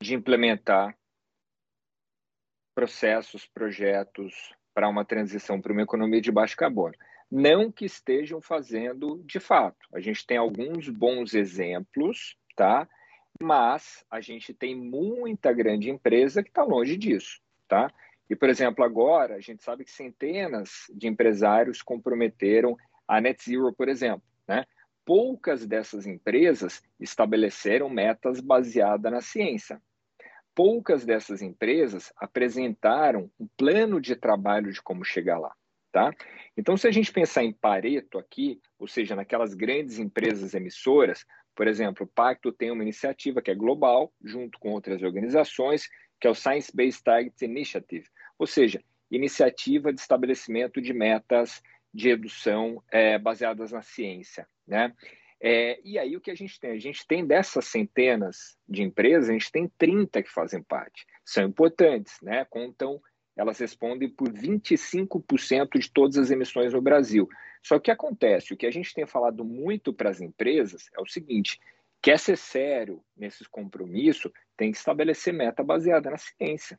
de 0.00 0.14
implementar 0.14 0.96
processos, 2.72 3.44
projetos 3.46 4.54
para 4.72 4.88
uma 4.88 5.04
transição 5.04 5.60
para 5.60 5.72
uma 5.72 5.82
economia 5.82 6.20
de 6.20 6.30
baixo 6.30 6.56
carbono. 6.56 6.94
Não 7.28 7.72
que 7.72 7.84
estejam 7.84 8.40
fazendo 8.40 9.20
de 9.24 9.40
fato. 9.40 9.88
A 9.92 9.98
gente 9.98 10.24
tem 10.24 10.36
alguns 10.36 10.88
bons 10.88 11.34
exemplos, 11.34 12.38
tá? 12.54 12.88
Mas 13.42 14.04
a 14.08 14.20
gente 14.20 14.54
tem 14.54 14.76
muita 14.76 15.52
grande 15.52 15.90
empresa 15.90 16.44
que 16.44 16.48
está 16.48 16.62
longe 16.62 16.96
disso, 16.96 17.40
tá? 17.66 17.92
E, 18.28 18.36
por 18.36 18.48
exemplo, 18.48 18.84
agora 18.84 19.36
a 19.36 19.40
gente 19.40 19.62
sabe 19.62 19.84
que 19.84 19.90
centenas 19.90 20.84
de 20.94 21.08
empresários 21.08 21.82
comprometeram 21.82 22.76
a 23.06 23.20
Net 23.20 23.42
Zero, 23.42 23.72
por 23.72 23.88
exemplo, 23.88 24.22
né? 24.46 24.64
Poucas 25.04 25.66
dessas 25.66 26.06
empresas 26.06 26.82
estabeleceram 27.00 27.88
metas 27.88 28.40
baseadas 28.40 29.10
na 29.10 29.22
ciência. 29.22 29.80
Poucas 30.54 31.06
dessas 31.06 31.40
empresas 31.40 32.12
apresentaram 32.18 33.30
um 33.40 33.48
plano 33.56 34.02
de 34.02 34.14
trabalho 34.14 34.70
de 34.70 34.82
como 34.82 35.04
chegar 35.04 35.38
lá. 35.38 35.54
Tá? 35.90 36.12
Então, 36.54 36.76
se 36.76 36.86
a 36.86 36.90
gente 36.90 37.10
pensar 37.10 37.42
em 37.42 37.52
Pareto 37.52 38.18
aqui, 38.18 38.60
ou 38.78 38.86
seja, 38.86 39.16
naquelas 39.16 39.54
grandes 39.54 39.98
empresas 39.98 40.52
emissoras, 40.52 41.24
por 41.54 41.66
exemplo, 41.66 42.04
o 42.04 42.08
Pacto 42.14 42.52
tem 42.52 42.70
uma 42.70 42.82
iniciativa 42.82 43.40
que 43.40 43.50
é 43.50 43.54
global, 43.54 44.12
junto 44.22 44.58
com 44.58 44.72
outras 44.72 45.02
organizações, 45.02 45.88
que 46.20 46.26
é 46.26 46.30
o 46.30 46.34
Science 46.34 46.70
Based 46.74 47.02
Targets 47.02 47.40
Initiative, 47.40 48.06
ou 48.38 48.46
seja, 48.46 48.82
iniciativa 49.10 49.92
de 49.92 50.00
estabelecimento 50.00 50.80
de 50.80 50.92
metas 50.92 51.62
de 51.92 52.08
redução 52.08 52.82
é, 52.90 53.18
baseadas 53.18 53.72
na 53.72 53.82
ciência. 53.82 54.46
Né? 54.66 54.94
É, 55.40 55.80
e 55.82 55.98
aí 55.98 56.16
o 56.16 56.20
que 56.20 56.30
a 56.30 56.34
gente 56.34 56.60
tem? 56.60 56.72
A 56.72 56.78
gente 56.78 57.06
tem 57.06 57.26
dessas 57.26 57.66
centenas 57.66 58.56
de 58.68 58.82
empresas, 58.82 59.30
a 59.30 59.32
gente 59.32 59.50
tem 59.50 59.68
30 59.78 60.22
que 60.22 60.30
fazem 60.30 60.62
parte. 60.62 61.06
São 61.24 61.44
importantes, 61.44 62.18
né? 62.22 62.44
contam 62.44 63.00
elas 63.38 63.58
respondem 63.60 64.08
por 64.08 64.28
25% 64.32 65.78
de 65.78 65.90
todas 65.92 66.18
as 66.18 66.32
emissões 66.32 66.72
no 66.72 66.82
Brasil. 66.82 67.28
Só 67.62 67.78
que 67.78 67.88
acontece, 67.88 68.52
o 68.52 68.56
que 68.56 68.66
a 68.66 68.70
gente 68.70 68.92
tem 68.92 69.06
falado 69.06 69.44
muito 69.44 69.92
para 69.92 70.10
as 70.10 70.20
empresas 70.20 70.90
é 70.96 71.00
o 71.00 71.06
seguinte: 71.06 71.60
quer 72.02 72.18
ser 72.18 72.36
sério 72.36 73.00
nesses 73.16 73.46
compromissos, 73.46 74.32
tem 74.56 74.72
que 74.72 74.76
estabelecer 74.76 75.32
meta 75.32 75.62
baseada 75.62 76.10
na 76.10 76.18
ciência. 76.18 76.78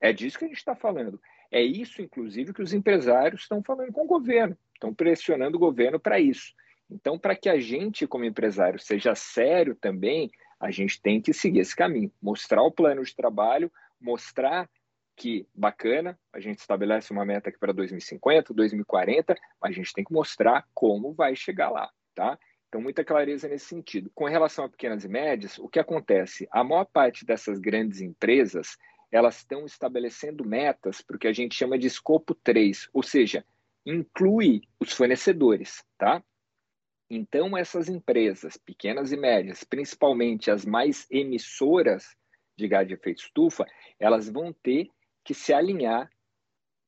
É 0.00 0.12
disso 0.12 0.38
que 0.38 0.44
a 0.44 0.48
gente 0.48 0.58
está 0.58 0.74
falando. 0.74 1.20
É 1.50 1.62
isso, 1.62 2.02
inclusive, 2.02 2.52
que 2.52 2.62
os 2.62 2.72
empresários 2.72 3.42
estão 3.42 3.62
falando 3.62 3.92
com 3.92 4.04
o 4.04 4.06
governo, 4.06 4.56
estão 4.74 4.92
pressionando 4.92 5.56
o 5.56 5.60
governo 5.60 5.98
para 5.98 6.18
isso. 6.18 6.54
Então, 6.90 7.18
para 7.18 7.34
que 7.34 7.48
a 7.48 7.58
gente, 7.58 8.06
como 8.06 8.24
empresário, 8.24 8.78
seja 8.78 9.14
sério 9.14 9.74
também, 9.74 10.30
a 10.58 10.70
gente 10.70 11.00
tem 11.00 11.20
que 11.20 11.32
seguir 11.32 11.60
esse 11.60 11.74
caminho, 11.74 12.12
mostrar 12.20 12.62
o 12.62 12.70
plano 12.70 13.02
de 13.02 13.14
trabalho, 13.14 13.70
mostrar 14.00 14.68
que 15.16 15.46
bacana, 15.54 16.18
a 16.32 16.38
gente 16.38 16.58
estabelece 16.58 17.10
uma 17.10 17.24
meta 17.24 17.48
aqui 17.48 17.58
para 17.58 17.72
2050, 17.72 18.52
2040, 18.52 19.34
mas 19.60 19.70
a 19.70 19.74
gente 19.74 19.92
tem 19.92 20.04
que 20.04 20.12
mostrar 20.12 20.66
como 20.74 21.14
vai 21.14 21.34
chegar 21.34 21.70
lá, 21.70 21.90
tá? 22.14 22.38
Então, 22.68 22.80
muita 22.80 23.04
clareza 23.04 23.48
nesse 23.48 23.66
sentido. 23.66 24.10
Com 24.14 24.26
relação 24.26 24.66
a 24.66 24.68
pequenas 24.68 25.04
e 25.04 25.08
médias, 25.08 25.58
o 25.58 25.68
que 25.68 25.78
acontece? 25.78 26.46
A 26.50 26.62
maior 26.62 26.84
parte 26.84 27.24
dessas 27.24 27.58
grandes 27.58 28.00
empresas, 28.00 28.76
elas 29.10 29.38
estão 29.38 29.64
estabelecendo 29.64 30.44
metas 30.44 31.00
para 31.00 31.16
o 31.16 31.18
que 31.18 31.28
a 31.28 31.32
gente 31.32 31.54
chama 31.54 31.78
de 31.78 31.86
escopo 31.86 32.34
3, 32.34 32.88
ou 32.92 33.02
seja, 33.02 33.44
inclui 33.84 34.62
os 34.80 34.92
fornecedores, 34.92 35.84
tá? 35.96 36.22
Então, 37.08 37.56
essas 37.56 37.88
empresas, 37.88 38.56
pequenas 38.56 39.12
e 39.12 39.16
médias, 39.16 39.62
principalmente 39.62 40.50
as 40.50 40.64
mais 40.64 41.06
emissoras 41.08 42.16
de 42.56 42.66
gás 42.66 42.86
de 42.88 42.94
efeito 42.94 43.22
estufa, 43.22 43.64
elas 43.98 44.28
vão 44.28 44.52
ter 44.52 44.90
que 45.24 45.32
se 45.32 45.52
alinhar 45.52 46.10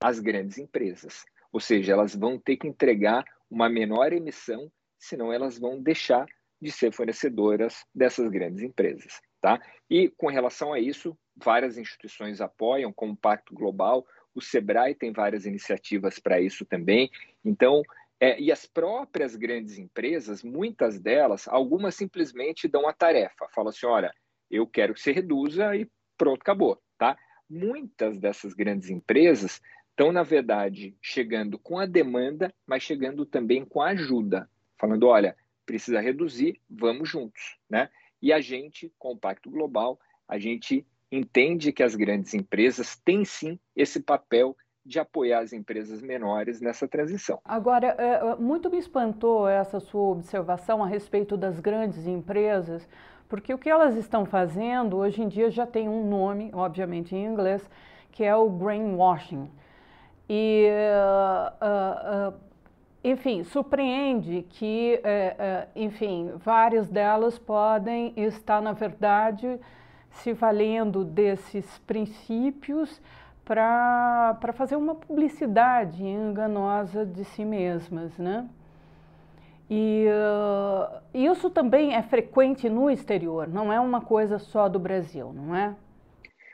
às 0.00 0.18
grandes 0.18 0.58
empresas. 0.58 1.24
Ou 1.52 1.60
seja, 1.60 1.92
elas 1.92 2.16
vão 2.16 2.38
ter 2.38 2.56
que 2.56 2.66
entregar 2.66 3.24
uma 3.48 3.68
menor 3.68 4.12
emissão, 4.12 4.70
senão 4.98 5.32
elas 5.32 5.58
vão 5.58 5.80
deixar 5.80 6.26
de 6.60 6.72
ser 6.72 6.92
fornecedoras 6.92 7.84
dessas 7.94 8.28
grandes 8.28 8.62
empresas. 8.62 9.20
Tá? 9.40 9.60
E 9.88 10.08
com 10.08 10.26
relação 10.26 10.72
a 10.72 10.80
isso, 10.80 11.16
várias 11.42 11.78
instituições 11.78 12.40
apoiam, 12.40 12.92
como 12.92 13.12
o 13.12 13.16
Pacto 13.16 13.54
Global, 13.54 14.06
o 14.34 14.40
SEBRAE 14.40 14.94
tem 14.94 15.12
várias 15.12 15.46
iniciativas 15.46 16.18
para 16.18 16.40
isso 16.40 16.64
também. 16.64 17.10
Então, 17.44 17.82
é, 18.20 18.40
e 18.40 18.50
as 18.50 18.66
próprias 18.66 19.36
grandes 19.36 19.78
empresas, 19.78 20.42
muitas 20.42 21.00
delas, 21.00 21.46
algumas 21.48 21.94
simplesmente 21.94 22.66
dão 22.66 22.88
a 22.88 22.92
tarefa, 22.92 23.48
falam 23.54 23.70
assim: 23.70 23.86
olha, 23.86 24.12
eu 24.50 24.66
quero 24.66 24.94
que 24.94 25.00
você 25.00 25.12
reduza 25.12 25.74
e 25.76 25.88
pronto, 26.16 26.40
acabou. 26.40 26.80
Tá? 26.96 27.16
Muitas 27.48 28.18
dessas 28.18 28.54
grandes 28.54 28.90
empresas 28.90 29.60
estão, 29.90 30.12
na 30.12 30.22
verdade, 30.22 30.96
chegando 31.00 31.58
com 31.58 31.78
a 31.78 31.86
demanda, 31.86 32.52
mas 32.66 32.82
chegando 32.82 33.24
também 33.24 33.64
com 33.64 33.80
a 33.80 33.90
ajuda, 33.90 34.50
falando: 34.76 35.06
olha, 35.06 35.36
precisa 35.64 36.00
reduzir, 36.00 36.60
vamos 36.68 37.08
juntos. 37.08 37.56
Né? 37.70 37.88
E 38.20 38.32
a 38.32 38.40
gente, 38.40 38.92
com 38.98 39.12
o 39.12 39.18
Pacto 39.18 39.50
Global, 39.50 39.98
a 40.26 40.38
gente 40.38 40.84
entende 41.10 41.72
que 41.72 41.82
as 41.82 41.94
grandes 41.94 42.34
empresas 42.34 42.96
têm 43.04 43.24
sim 43.24 43.58
esse 43.74 44.00
papel 44.00 44.56
de 44.88 44.98
apoiar 44.98 45.40
as 45.40 45.52
empresas 45.52 46.00
menores 46.00 46.60
nessa 46.60 46.88
transição. 46.88 47.38
Agora, 47.44 47.94
é, 47.98 48.30
é, 48.30 48.36
muito 48.36 48.70
me 48.70 48.78
espantou 48.78 49.46
essa 49.46 49.78
sua 49.80 50.12
observação 50.12 50.82
a 50.82 50.86
respeito 50.86 51.36
das 51.36 51.60
grandes 51.60 52.06
empresas, 52.06 52.88
porque 53.28 53.52
o 53.52 53.58
que 53.58 53.68
elas 53.68 53.94
estão 53.96 54.24
fazendo 54.24 54.96
hoje 54.96 55.22
em 55.22 55.28
dia 55.28 55.50
já 55.50 55.66
tem 55.66 55.88
um 55.88 56.08
nome, 56.08 56.50
obviamente 56.54 57.14
em 57.14 57.26
inglês, 57.26 57.68
que 58.10 58.24
é 58.24 58.34
o 58.34 58.48
greenwashing. 58.48 59.50
E, 60.26 60.68
uh, 61.60 62.34
enfim, 63.04 63.44
surpreende 63.44 64.46
que, 64.48 65.00
enfim, 65.74 66.32
várias 66.36 66.88
delas 66.88 67.38
podem 67.38 68.12
estar, 68.16 68.60
na 68.60 68.72
verdade, 68.72 69.58
se 70.10 70.32
valendo 70.32 71.04
desses 71.04 71.78
princípios 71.80 73.00
para 73.44 74.52
fazer 74.54 74.76
uma 74.76 74.94
publicidade 74.94 76.04
enganosa 76.04 77.06
de 77.06 77.24
si 77.24 77.44
mesmas, 77.44 78.16
né? 78.18 78.48
E 79.70 80.06
uh, 80.08 81.02
isso 81.12 81.50
também 81.50 81.94
é 81.94 82.02
frequente 82.02 82.68
no 82.68 82.90
exterior, 82.90 83.46
não 83.46 83.72
é 83.72 83.78
uma 83.78 84.00
coisa 84.00 84.38
só 84.38 84.68
do 84.68 84.78
Brasil, 84.78 85.32
não 85.32 85.54
é? 85.54 85.76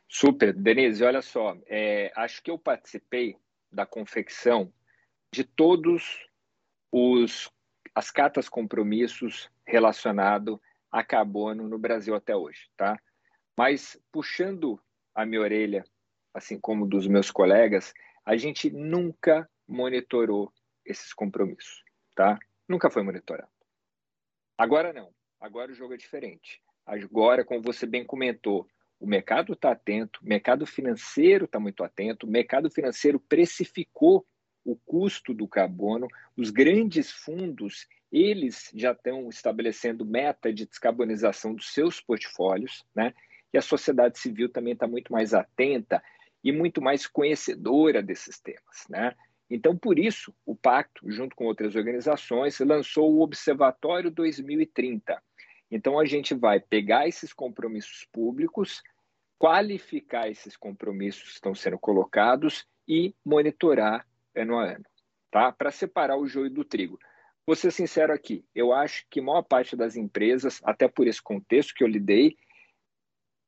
Super. 0.09 0.53
Denise, 0.53 1.03
olha 1.03 1.23
só, 1.23 1.57
é, 1.67 2.13
acho 2.17 2.43
que 2.43 2.51
eu 2.51 2.59
participei 2.59 3.37
da 3.73 3.87
confecção 3.87 4.73
de 5.33 5.43
todos 5.43 6.29
os 6.93 7.51
as 7.95 8.11
cartas 8.11 8.49
compromissos 8.49 9.49
relacionado 9.65 10.61
a 10.91 11.05
carbono 11.05 11.69
no 11.69 11.79
Brasil 11.79 12.15
até 12.15 12.35
hoje, 12.35 12.69
tá? 12.77 12.99
Mas 13.57 13.99
puxando 14.11 14.81
a 15.15 15.25
minha 15.25 15.41
orelha 15.41 15.85
assim 16.35 16.59
como 16.59 16.87
dos 16.87 17.07
meus 17.07 17.31
colegas, 17.31 17.95
a 18.25 18.37
gente 18.37 18.69
nunca 18.69 19.49
monitorou 19.69 20.53
esses 20.85 21.15
compromissos, 21.15 21.85
tá? 22.15 22.39
Nunca 22.69 22.91
foi 22.91 23.03
monitorado. 23.03 23.49
Agora 24.59 24.93
não. 24.93 25.15
Agora 25.41 25.71
o 25.71 25.75
jogo 25.75 25.95
é 25.95 25.97
diferente. 25.97 26.61
Agora, 26.85 27.45
como 27.45 27.63
você 27.63 27.87
bem 27.87 28.05
comentou, 28.05 28.67
o 28.99 29.07
mercado 29.07 29.53
está 29.53 29.73
atento, 29.73 30.21
o 30.23 30.29
mercado 30.29 30.67
financeiro 30.67 31.45
está 31.45 31.61
muito 31.61 31.85
atento, 31.85 32.27
o 32.27 32.31
mercado 32.31 32.71
financeiro 32.71 33.21
precificou 33.21 34.27
o 34.65 34.77
custo 34.77 35.35
do 35.35 35.47
carbono, 35.47 36.09
os 36.37 36.51
grandes 36.51 37.11
fundos, 37.11 37.87
eles 38.11 38.71
já 38.75 38.93
estão 38.93 39.29
estabelecendo 39.29 40.07
meta 40.07 40.53
de 40.53 40.67
descarbonização 40.67 41.55
dos 41.55 41.73
seus 41.73 42.01
portfólios, 42.01 42.85
né? 42.95 43.13
E 43.55 43.59
a 43.59 43.63
sociedade 43.63 44.19
civil 44.19 44.49
também 44.49 44.73
está 44.73 44.85
muito 44.89 45.13
mais 45.13 45.33
atenta 45.33 46.03
e 46.43 46.51
muito 46.51 46.83
mais 46.83 47.07
conhecedora 47.07 48.03
desses 48.03 48.41
temas, 48.41 48.85
né? 48.91 49.15
Então, 49.49 49.77
por 49.77 49.97
isso, 49.97 50.35
o 50.45 50.57
Pacto, 50.57 51.09
junto 51.09 51.37
com 51.37 51.45
outras 51.45 51.77
organizações, 51.77 52.59
lançou 52.59 53.15
o 53.15 53.21
Observatório 53.21 54.11
2030. 54.11 55.23
Então, 55.71 56.01
a 56.01 56.05
gente 56.05 56.35
vai 56.35 56.59
pegar 56.59 57.07
esses 57.07 57.33
compromissos 57.33 58.05
públicos, 58.13 58.83
qualificar 59.39 60.29
esses 60.29 60.57
compromissos 60.57 61.23
que 61.23 61.35
estão 61.35 61.55
sendo 61.55 61.79
colocados 61.79 62.67
e 62.89 63.15
monitorar 63.25 64.05
ano 64.35 64.59
a 64.59 64.73
ano, 64.73 64.85
tá? 65.31 65.53
Para 65.53 65.71
separar 65.71 66.17
o 66.17 66.27
joio 66.27 66.51
do 66.51 66.65
trigo. 66.65 66.99
Vou 67.47 67.55
ser 67.55 67.71
sincero 67.71 68.13
aqui, 68.13 68.45
eu 68.53 68.73
acho 68.73 69.07
que 69.09 69.21
a 69.21 69.23
maior 69.23 69.43
parte 69.43 69.77
das 69.77 69.95
empresas, 69.95 70.61
até 70.65 70.89
por 70.89 71.07
esse 71.07 71.23
contexto 71.23 71.75
que 71.75 71.85
eu 71.85 71.89
lidei, 71.89 72.37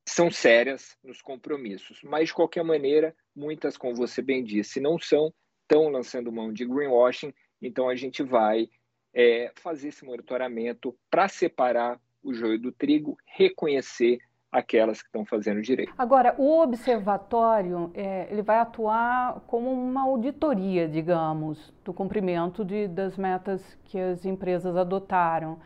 são 0.06 0.30
sérias 0.30 0.96
nos 1.02 1.20
compromissos, 1.20 2.00
mas 2.04 2.28
de 2.28 2.34
qualquer 2.34 2.62
maneira, 2.62 3.14
muitas, 3.34 3.76
como 3.76 3.94
você 3.94 4.22
bem 4.22 4.44
disse, 4.44 4.80
não 4.80 4.98
são, 4.98 5.32
estão 5.62 5.88
lançando 5.88 6.30
mão 6.30 6.52
de 6.52 6.64
greenwashing, 6.64 7.34
então 7.60 7.88
a 7.88 7.96
gente 7.96 8.22
vai 8.22 8.68
é, 9.12 9.50
fazer 9.56 9.88
esse 9.88 10.04
monitoramento 10.04 10.96
para 11.10 11.26
separar 11.26 12.00
o 12.22 12.32
joio 12.32 12.60
do 12.60 12.70
trigo, 12.70 13.16
reconhecer 13.26 14.18
aquelas 14.50 15.02
que 15.02 15.08
estão 15.08 15.24
fazendo 15.24 15.60
direito. 15.60 15.92
Agora, 15.98 16.34
o 16.38 16.60
observatório 16.60 17.90
é, 17.94 18.28
ele 18.30 18.42
vai 18.42 18.58
atuar 18.58 19.40
como 19.46 19.70
uma 19.70 20.02
auditoria, 20.02 20.88
digamos, 20.88 21.72
do 21.84 21.92
cumprimento 21.92 22.64
de, 22.64 22.86
das 22.88 23.16
metas 23.16 23.62
que 23.84 23.98
as 23.98 24.24
empresas 24.24 24.76
adotaram. 24.76 25.58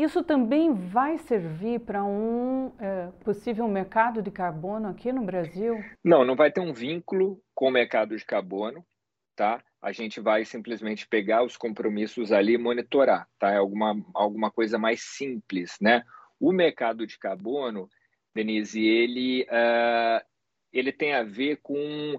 Isso 0.00 0.24
também 0.24 0.72
vai 0.72 1.18
servir 1.18 1.80
para 1.80 2.02
um 2.02 2.72
é, 2.78 3.08
possível 3.22 3.68
mercado 3.68 4.22
de 4.22 4.30
carbono 4.30 4.88
aqui 4.88 5.12
no 5.12 5.22
Brasil? 5.22 5.84
Não, 6.02 6.24
não 6.24 6.34
vai 6.34 6.50
ter 6.50 6.62
um 6.62 6.72
vínculo 6.72 7.38
com 7.54 7.68
o 7.68 7.70
mercado 7.70 8.16
de 8.16 8.24
carbono, 8.24 8.82
tá? 9.36 9.62
A 9.78 9.92
gente 9.92 10.18
vai 10.18 10.46
simplesmente 10.46 11.06
pegar 11.06 11.44
os 11.44 11.54
compromissos 11.54 12.32
ali 12.32 12.54
e 12.54 12.58
monitorar, 12.58 13.28
tá? 13.38 13.50
É 13.50 13.58
alguma, 13.58 13.94
alguma 14.14 14.50
coisa 14.50 14.78
mais 14.78 15.02
simples, 15.02 15.76
né? 15.82 16.02
O 16.40 16.50
mercado 16.50 17.06
de 17.06 17.18
carbono, 17.18 17.86
Denise, 18.34 18.82
ele, 18.82 19.42
uh, 19.50 20.24
ele 20.72 20.92
tem 20.92 21.12
a 21.12 21.22
ver 21.22 21.58
com 21.62 22.18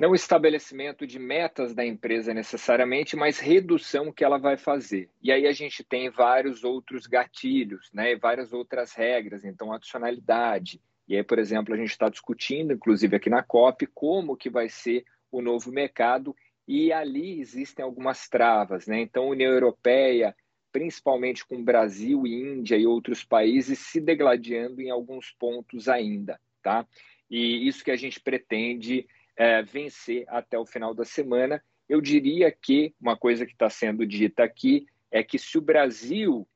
não 0.00 0.14
estabelecimento 0.14 1.06
de 1.06 1.18
metas 1.18 1.74
da 1.74 1.84
empresa 1.84 2.34
necessariamente, 2.34 3.16
mas 3.16 3.38
redução 3.38 4.12
que 4.12 4.22
ela 4.24 4.38
vai 4.38 4.56
fazer. 4.56 5.08
E 5.22 5.32
aí 5.32 5.46
a 5.46 5.52
gente 5.52 5.82
tem 5.82 6.10
vários 6.10 6.64
outros 6.64 7.06
gatilhos, 7.06 7.90
né, 7.92 8.14
várias 8.16 8.52
outras 8.52 8.92
regras, 8.92 9.44
então 9.44 9.72
adicionalidade. 9.72 10.80
E 11.08 11.16
aí, 11.16 11.22
por 11.22 11.38
exemplo, 11.38 11.72
a 11.72 11.76
gente 11.76 11.90
está 11.90 12.08
discutindo, 12.08 12.72
inclusive 12.72 13.16
aqui 13.16 13.30
na 13.30 13.42
COP, 13.42 13.86
como 13.94 14.36
que 14.36 14.50
vai 14.50 14.68
ser 14.68 15.04
o 15.30 15.40
novo 15.40 15.72
mercado 15.72 16.36
e 16.68 16.92
ali 16.92 17.40
existem 17.40 17.84
algumas 17.84 18.28
travas, 18.28 18.86
né? 18.86 19.00
Então, 19.00 19.28
União 19.28 19.52
Europeia, 19.52 20.34
principalmente 20.72 21.46
com 21.46 21.62
Brasil 21.62 22.26
e 22.26 22.34
Índia 22.34 22.76
e 22.76 22.86
outros 22.86 23.24
países, 23.24 23.78
se 23.78 24.00
degladiando 24.00 24.82
em 24.82 24.90
alguns 24.90 25.30
pontos 25.30 25.88
ainda, 25.88 26.40
tá? 26.62 26.86
E 27.30 27.66
isso 27.66 27.84
que 27.84 27.90
a 27.90 27.96
gente 27.96 28.20
pretende 28.20 29.06
é, 29.36 29.62
vencer 29.62 30.24
até 30.28 30.58
o 30.58 30.66
final 30.66 30.94
da 30.94 31.04
semana. 31.04 31.62
Eu 31.88 32.00
diria 32.00 32.50
que 32.50 32.94
uma 33.00 33.16
coisa 33.16 33.46
que 33.46 33.52
está 33.52 33.70
sendo 33.70 34.06
dita 34.06 34.42
aqui 34.42 34.86
é 35.10 35.22
que 35.22 35.38
se 35.38 35.56
o 35.56 35.60
Brasil 35.60 36.46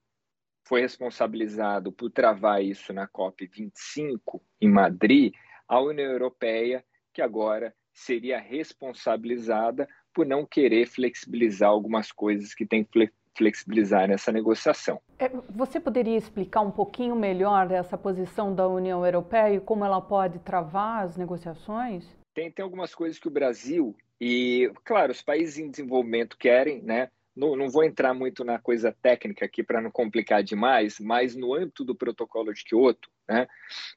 foi 0.65 0.81
responsabilizado 0.81 1.93
por 1.93 2.11
travar 2.11 2.63
isso 2.65 2.93
na 2.93 3.09
COP25 3.09 4.41
em 4.61 4.69
Madrid, 4.69 5.33
a 5.69 5.81
União 5.81 6.11
Europeia, 6.11 6.85
que 7.13 7.23
agora 7.23 7.75
seria 7.93 8.39
responsabilizada 8.39 9.89
por 10.15 10.27
não 10.27 10.47
querer 10.47 10.87
flexibilizar 10.87 11.69
algumas 11.69 12.11
coisas 12.13 12.55
que 12.55 12.67
tem 12.67 12.85
que 12.85 13.11
flexibilizar 13.37 14.09
nessa 14.09 14.33
negociação. 14.33 15.01
É, 15.19 15.29
você 15.49 15.79
poderia 15.79 16.17
explicar 16.17 16.61
um 16.61 16.71
pouquinho 16.71 17.15
melhor 17.15 17.71
essa 17.71 17.97
posição 17.97 18.55
da 18.55 18.67
União 18.67 19.05
Europeia 19.05 19.55
e 19.55 19.61
como 19.61 19.85
ela 19.85 20.01
pode 20.01 20.39
travar 20.41 21.05
as 21.05 21.17
negociações? 21.17 22.20
Tem, 22.35 22.51
tem 22.51 22.63
algumas 22.63 22.95
coisas 22.95 23.19
que 23.19 23.29
o 23.29 23.33
Brasil 23.33 23.97
e, 24.21 24.71
claro, 24.85 25.13
os 25.13 25.23
países 25.23 25.59
em 25.59 25.71
desenvolvimento 25.71 26.37
querem, 26.37 26.83
né? 26.83 27.11
Não, 27.35 27.57
não 27.57 27.71
vou 27.71 27.85
entrar 27.85 28.13
muito 28.13 28.45
na 28.45 28.59
coisa 28.59 28.93
técnica 28.93 29.47
aqui 29.47 29.63
para 29.63 29.81
não 29.81 29.91
complicar 29.91 30.43
demais, 30.43 30.99
mas 30.99 31.35
no 31.35 31.55
âmbito 31.55 31.85
do 31.85 31.95
protocolo 31.95 32.53
de 32.53 32.65
Kyoto, 32.65 33.11
né, 33.29 33.47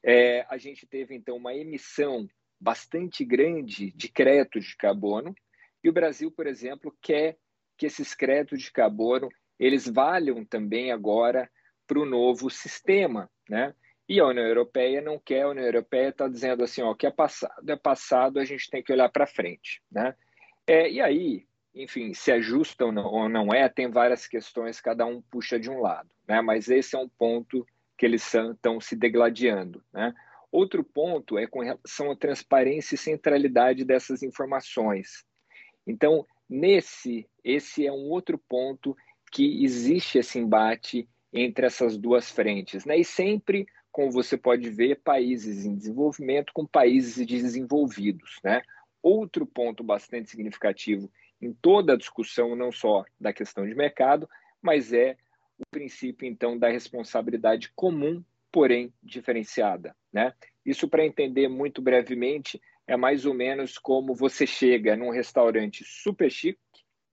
é, 0.02 0.46
a 0.48 0.56
gente 0.56 0.86
teve 0.86 1.14
então 1.14 1.36
uma 1.36 1.52
emissão 1.52 2.28
bastante 2.60 3.24
grande 3.24 3.90
de 3.90 4.08
créditos 4.08 4.64
de 4.64 4.76
carbono 4.76 5.34
e 5.82 5.88
o 5.90 5.92
Brasil, 5.92 6.30
por 6.30 6.46
exemplo, 6.46 6.96
quer 7.02 7.36
que 7.76 7.86
esses 7.86 8.14
créditos 8.14 8.62
de 8.62 8.72
carbono 8.72 9.28
eles 9.58 9.86
valham 9.86 10.44
também 10.44 10.90
agora 10.92 11.50
para 11.86 11.98
o 11.98 12.06
novo 12.06 12.48
sistema, 12.48 13.30
né? 13.48 13.74
E 14.08 14.20
a 14.20 14.26
União 14.26 14.46
Europeia 14.46 15.00
não 15.00 15.18
quer, 15.18 15.42
a 15.42 15.48
União 15.48 15.64
Europeia 15.64 16.10
está 16.10 16.28
dizendo 16.28 16.62
assim, 16.62 16.82
ó, 16.82 16.94
que 16.94 17.06
é 17.06 17.10
passado, 17.10 17.70
é 17.70 17.76
passado, 17.76 18.38
a 18.38 18.44
gente 18.44 18.68
tem 18.68 18.82
que 18.82 18.92
olhar 18.92 19.08
para 19.08 19.26
frente, 19.26 19.82
né? 19.90 20.14
É, 20.66 20.90
e 20.90 21.00
aí, 21.00 21.46
enfim, 21.74 22.12
se 22.12 22.30
é 22.30 22.40
justo 22.40 22.84
ou 22.84 22.92
não, 22.92 23.06
ou 23.06 23.28
não 23.28 23.54
é, 23.54 23.68
tem 23.68 23.90
várias 23.90 24.26
questões, 24.26 24.80
cada 24.80 25.06
um 25.06 25.22
puxa 25.22 25.58
de 25.58 25.70
um 25.70 25.80
lado, 25.80 26.10
né? 26.28 26.40
Mas 26.42 26.68
esse 26.68 26.94
é 26.94 26.98
um 26.98 27.08
ponto 27.08 27.66
que 27.96 28.04
eles 28.04 28.34
estão 28.34 28.80
se 28.80 28.94
degladiando, 28.94 29.82
né? 29.92 30.14
Outro 30.52 30.84
ponto 30.84 31.36
é 31.36 31.46
com 31.46 31.60
relação 31.60 32.12
à 32.12 32.16
transparência 32.16 32.94
e 32.94 32.98
centralidade 32.98 33.84
dessas 33.84 34.22
informações. 34.22 35.24
Então, 35.86 36.26
nesse, 36.48 37.28
esse 37.42 37.86
é 37.86 37.90
um 37.90 38.08
outro 38.10 38.38
ponto 38.48 38.96
que 39.32 39.64
existe 39.64 40.18
esse 40.18 40.38
embate 40.38 41.08
entre 41.32 41.66
essas 41.66 41.98
duas 41.98 42.30
frentes, 42.30 42.84
né? 42.84 42.96
E 42.96 43.04
sempre, 43.04 43.66
como 43.94 44.10
você 44.10 44.36
pode 44.36 44.68
ver, 44.70 45.02
países 45.04 45.64
em 45.64 45.76
desenvolvimento 45.76 46.52
com 46.52 46.66
países 46.66 47.24
desenvolvidos, 47.24 48.40
né? 48.42 48.60
Outro 49.00 49.46
ponto 49.46 49.84
bastante 49.84 50.28
significativo 50.28 51.08
em 51.40 51.52
toda 51.52 51.92
a 51.92 51.96
discussão, 51.96 52.56
não 52.56 52.72
só 52.72 53.04
da 53.20 53.32
questão 53.32 53.64
de 53.64 53.72
mercado, 53.72 54.28
mas 54.60 54.92
é 54.92 55.16
o 55.56 55.62
princípio, 55.70 56.26
então, 56.26 56.58
da 56.58 56.68
responsabilidade 56.70 57.70
comum, 57.76 58.20
porém 58.50 58.92
diferenciada, 59.00 59.94
né? 60.12 60.34
Isso 60.66 60.88
para 60.88 61.06
entender 61.06 61.46
muito 61.46 61.80
brevemente 61.80 62.60
é 62.88 62.96
mais 62.96 63.24
ou 63.24 63.32
menos 63.32 63.78
como 63.78 64.12
você 64.12 64.44
chega 64.44 64.96
num 64.96 65.10
restaurante 65.10 65.84
super 65.84 66.28
chique, 66.28 66.58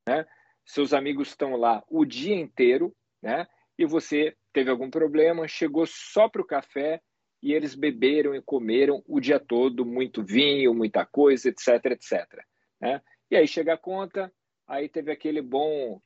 né? 0.09 0.25
Seus 0.65 0.93
amigos 0.93 1.27
estão 1.27 1.55
lá 1.55 1.83
o 1.87 2.03
dia 2.03 2.35
inteiro, 2.35 2.91
né? 3.21 3.47
E 3.81 3.85
você 3.85 4.37
teve 4.53 4.69
algum 4.69 4.91
problema, 4.91 5.47
chegou 5.47 5.87
só 5.87 6.29
para 6.29 6.39
o 6.39 6.45
café 6.45 7.01
e 7.41 7.51
eles 7.51 7.73
beberam 7.73 8.35
e 8.35 8.39
comeram 8.39 9.03
o 9.07 9.19
dia 9.19 9.39
todo 9.39 9.83
muito 9.83 10.23
vinho, 10.23 10.71
muita 10.71 11.03
coisa, 11.03 11.49
etc, 11.49 11.83
etc. 11.85 12.45
Né? 12.79 13.01
E 13.31 13.35
aí 13.35 13.47
chega 13.47 13.73
a 13.73 13.77
conta, 13.79 14.31
aí 14.67 14.87
teve 14.87 15.11
aquele 15.11 15.41
bom 15.41 15.99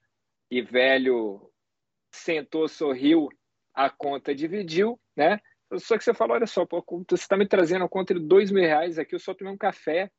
e 0.49 0.61
velho 0.61 1.51
sentou, 2.13 2.65
sorriu, 2.69 3.27
a 3.73 3.89
conta 3.89 4.33
dividiu, 4.33 4.97
né? 5.13 5.37
Só 5.77 5.97
que 5.97 6.03
você 6.05 6.13
fala, 6.13 6.35
olha 6.35 6.47
só, 6.47 6.65
pô, 6.65 6.81
você 7.09 7.15
está 7.15 7.35
me 7.35 7.45
trazendo 7.45 7.83
a 7.83 7.89
conta 7.89 8.13
de 8.13 8.21
dois 8.21 8.51
mil 8.51 8.63
reais 8.63 8.97
aqui, 8.97 9.15
eu 9.15 9.19
só 9.19 9.33
tomei 9.33 9.51
um 9.51 9.57
café, 9.57 10.09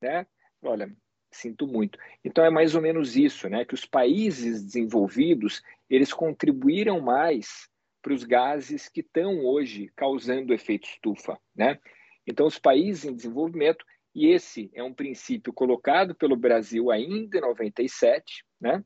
né? 0.00 0.26
Olha, 0.62 0.90
sinto 1.34 1.66
muito. 1.66 1.98
Então 2.24 2.44
é 2.44 2.50
mais 2.50 2.74
ou 2.74 2.80
menos 2.80 3.16
isso, 3.16 3.48
né? 3.48 3.64
Que 3.64 3.74
os 3.74 3.84
países 3.84 4.62
desenvolvidos 4.62 5.62
eles 5.88 6.12
contribuíram 6.12 7.00
mais 7.00 7.68
para 8.00 8.12
os 8.12 8.24
gases 8.24 8.88
que 8.88 9.00
estão 9.00 9.44
hoje 9.44 9.90
causando 9.96 10.52
efeito 10.52 10.88
estufa, 10.88 11.38
né? 11.54 11.78
Então 12.26 12.46
os 12.46 12.58
países 12.58 13.04
em 13.04 13.14
desenvolvimento 13.14 13.84
e 14.14 14.28
esse 14.28 14.70
é 14.72 14.82
um 14.82 14.94
princípio 14.94 15.52
colocado 15.52 16.14
pelo 16.14 16.36
Brasil 16.36 16.90
ainda 16.90 17.38
em 17.38 17.40
97, 17.40 18.44
né? 18.60 18.84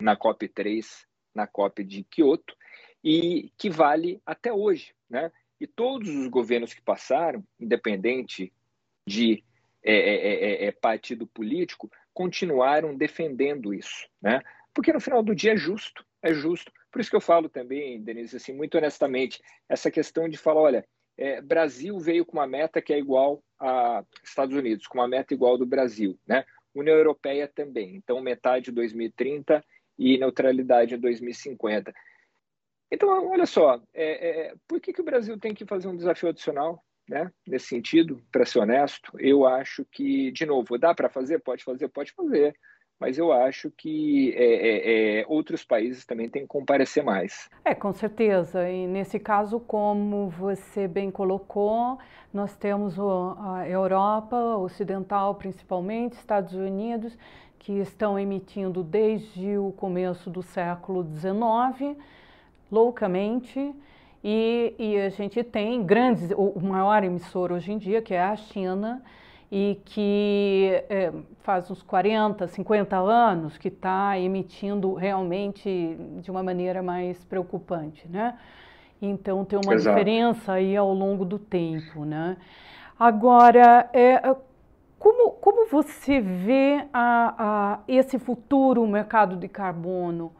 Na 0.00 0.16
COP 0.16 0.48
3, 0.48 1.06
na 1.34 1.46
COP 1.46 1.82
de 1.82 2.04
Kyoto, 2.04 2.56
e 3.02 3.52
que 3.58 3.68
vale 3.68 4.20
até 4.24 4.52
hoje, 4.52 4.94
né? 5.10 5.32
E 5.60 5.66
todos 5.66 6.08
os 6.08 6.28
governos 6.28 6.74
que 6.74 6.82
passaram, 6.82 7.44
independente 7.58 8.52
de 9.06 9.42
é 9.84 9.92
é, 9.92 10.14
é, 10.14 10.64
é, 10.64 10.64
é, 10.66 10.72
partido 10.72 11.26
político, 11.26 11.90
continuaram 12.14 12.96
defendendo 12.96 13.74
isso, 13.74 14.08
né? 14.20 14.40
Porque 14.72 14.92
no 14.92 15.00
final 15.00 15.22
do 15.22 15.34
dia 15.34 15.52
é 15.52 15.56
justo, 15.56 16.04
é 16.22 16.32
justo. 16.32 16.72
Por 16.90 17.00
isso 17.00 17.10
que 17.10 17.16
eu 17.16 17.20
falo 17.20 17.48
também, 17.48 18.02
Denise, 18.02 18.36
assim, 18.36 18.52
muito 18.52 18.76
honestamente, 18.78 19.42
essa 19.68 19.90
questão 19.90 20.28
de 20.28 20.38
falar, 20.38 20.60
olha, 20.60 20.88
é, 21.16 21.40
Brasil 21.40 21.98
veio 21.98 22.24
com 22.24 22.38
uma 22.38 22.46
meta 22.46 22.80
que 22.80 22.92
é 22.92 22.98
igual 22.98 23.42
a 23.58 24.04
Estados 24.22 24.56
Unidos, 24.56 24.86
com 24.86 24.98
uma 24.98 25.08
meta 25.08 25.34
igual 25.34 25.58
do 25.58 25.66
Brasil, 25.66 26.18
né? 26.26 26.44
União 26.74 26.96
Europeia 26.96 27.46
também. 27.46 27.96
Então, 27.96 28.20
metade 28.20 28.70
em 28.70 28.74
2030 28.74 29.64
e 29.98 30.16
neutralidade 30.16 30.94
em 30.94 30.98
2050. 30.98 31.92
Então, 32.90 33.28
olha 33.30 33.46
só, 33.46 33.80
é, 33.92 34.28
é, 34.28 34.54
por 34.66 34.80
que, 34.80 34.92
que 34.92 35.00
o 35.00 35.04
Brasil 35.04 35.38
tem 35.38 35.54
que 35.54 35.66
fazer 35.66 35.88
um 35.88 35.96
desafio 35.96 36.28
adicional 36.28 36.82
né, 37.12 37.30
nesse 37.46 37.66
sentido, 37.66 38.20
para 38.32 38.46
ser 38.46 38.60
honesto? 38.60 39.12
Eu 39.18 39.46
acho 39.46 39.84
que, 39.84 40.32
de 40.32 40.46
novo, 40.46 40.78
dá 40.78 40.94
para 40.94 41.10
fazer? 41.10 41.38
Pode 41.40 41.62
fazer, 41.62 41.88
pode 41.88 42.12
fazer. 42.12 42.56
Mas 42.98 43.18
eu 43.18 43.32
acho 43.32 43.70
que 43.70 44.32
é, 44.36 44.44
é, 44.44 45.20
é, 45.20 45.24
outros 45.28 45.64
países 45.64 46.06
também 46.06 46.28
têm 46.28 46.42
que 46.42 46.48
comparecer 46.48 47.02
mais. 47.02 47.50
É, 47.64 47.74
com 47.74 47.92
certeza. 47.92 48.68
E 48.70 48.86
nesse 48.86 49.18
caso, 49.18 49.58
como 49.58 50.28
você 50.28 50.86
bem 50.86 51.10
colocou, 51.10 51.98
nós 52.32 52.56
temos 52.56 52.96
a 52.98 53.68
Europa 53.68 54.36
Ocidental, 54.56 55.34
principalmente, 55.34 56.12
Estados 56.12 56.54
Unidos, 56.54 57.18
que 57.58 57.72
estão 57.80 58.18
emitindo 58.18 58.84
desde 58.84 59.58
o 59.58 59.72
começo 59.72 60.30
do 60.30 60.42
século 60.42 61.04
XIX 61.04 61.96
loucamente. 62.70 63.74
E, 64.24 64.74
e, 64.78 64.98
a 64.98 65.08
gente 65.08 65.42
tem 65.42 65.82
grandes, 65.82 66.30
o, 66.36 66.60
maior 66.60 67.02
emissor 67.02 67.50
hoje 67.50 67.72
em 67.72 67.78
dia, 67.78 68.00
que 68.00 68.14
é 68.14 68.22
a 68.22 68.36
China, 68.36 69.02
e 69.50 69.80
que 69.84 70.84
é, 70.88 71.12
faz 71.40 71.70
uns 71.70 71.82
40, 71.82 72.46
50 72.46 72.96
anos 72.96 73.58
que 73.58 73.68
está 73.68 74.18
emitindo 74.18 74.94
realmente 74.94 75.96
de 76.22 76.30
uma 76.30 76.42
maneira 76.42 76.82
mais 76.82 77.22
preocupante, 77.24 78.08
né? 78.08 78.38
Então 79.00 79.44
tem 79.44 79.58
uma 79.58 79.74
Exato. 79.74 79.96
diferença 79.96 80.52
aí 80.52 80.76
ao 80.76 80.94
longo 80.94 81.24
do 81.24 81.38
tempo, 81.38 82.04
né? 82.04 82.36
Agora, 82.98 83.90
é, 83.92 84.20
como, 84.96 85.32
como 85.32 85.68
você 85.68 86.20
vê 86.20 86.86
a, 86.92 87.34
a, 87.36 87.78
esse 87.88 88.20
futuro 88.20 88.86
mercado 88.86 89.36
de 89.36 89.48
carbono? 89.48 90.32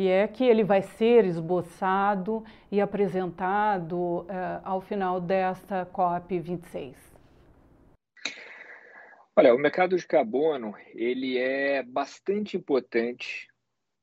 Se 0.00 0.08
é 0.08 0.26
que 0.26 0.44
ele 0.44 0.64
vai 0.64 0.80
ser 0.80 1.26
esboçado 1.26 2.42
e 2.72 2.80
apresentado 2.80 4.20
uh, 4.20 4.26
ao 4.64 4.80
final 4.80 5.20
desta 5.20 5.84
COP26? 5.84 6.94
Olha, 9.36 9.54
o 9.54 9.58
mercado 9.58 9.98
de 9.98 10.06
carbono 10.06 10.74
ele 10.94 11.36
é 11.36 11.82
bastante 11.82 12.56
importante 12.56 13.46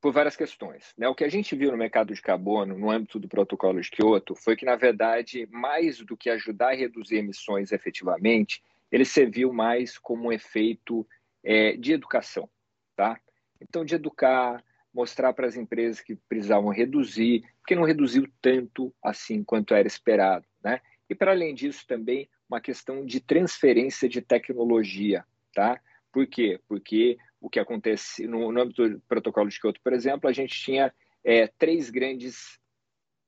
por 0.00 0.12
várias 0.12 0.36
questões. 0.36 0.94
Né? 0.96 1.08
O 1.08 1.16
que 1.16 1.24
a 1.24 1.28
gente 1.28 1.56
viu 1.56 1.72
no 1.72 1.76
mercado 1.76 2.14
de 2.14 2.22
carbono, 2.22 2.78
no 2.78 2.92
âmbito 2.92 3.18
do 3.18 3.26
protocolo 3.26 3.80
de 3.80 3.90
Kyoto, 3.90 4.36
foi 4.36 4.54
que, 4.54 4.64
na 4.64 4.76
verdade, 4.76 5.48
mais 5.50 5.98
do 5.98 6.16
que 6.16 6.30
ajudar 6.30 6.68
a 6.68 6.76
reduzir 6.76 7.16
emissões 7.16 7.72
efetivamente, 7.72 8.62
ele 8.92 9.04
serviu 9.04 9.52
mais 9.52 9.98
como 9.98 10.28
um 10.28 10.32
efeito 10.32 11.04
é, 11.42 11.72
de 11.72 11.92
educação. 11.92 12.48
Tá? 12.94 13.18
Então, 13.60 13.84
de 13.84 13.96
educar, 13.96 14.62
mostrar 14.98 15.32
para 15.32 15.46
as 15.46 15.54
empresas 15.54 16.00
que 16.00 16.16
precisavam 16.28 16.70
reduzir, 16.70 17.44
porque 17.60 17.76
não 17.76 17.84
reduziu 17.84 18.28
tanto 18.42 18.92
assim 19.00 19.44
quanto 19.44 19.72
era 19.72 19.86
esperado. 19.86 20.44
Né? 20.60 20.80
E, 21.08 21.14
para 21.14 21.30
além 21.30 21.54
disso, 21.54 21.86
também 21.86 22.28
uma 22.50 22.60
questão 22.60 23.06
de 23.06 23.20
transferência 23.20 24.08
de 24.08 24.20
tecnologia. 24.20 25.24
Tá? 25.54 25.80
Por 26.10 26.26
quê? 26.26 26.60
Porque 26.66 27.16
o 27.40 27.48
que 27.48 27.60
acontece 27.60 28.26
no, 28.26 28.50
no 28.50 28.60
âmbito 28.60 28.88
do 28.88 29.00
protocolo 29.02 29.48
de 29.48 29.60
Kyoto, 29.60 29.80
por 29.84 29.92
exemplo, 29.92 30.28
a 30.28 30.32
gente 30.32 30.60
tinha 30.60 30.92
é, 31.22 31.46
três 31.46 31.90
grandes 31.90 32.58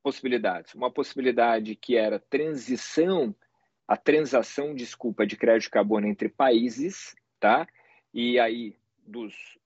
possibilidades. 0.02 0.74
Uma 0.74 0.90
possibilidade 0.90 1.76
que 1.76 1.96
era 1.96 2.18
transição, 2.18 3.32
a 3.86 3.96
transação, 3.96 4.74
desculpa, 4.74 5.24
de 5.24 5.36
crédito 5.36 5.66
de 5.66 5.70
carbono 5.70 6.08
entre 6.08 6.28
países, 6.28 7.14
tá? 7.38 7.64
E 8.12 8.40
aí 8.40 8.74
dos 9.06 9.59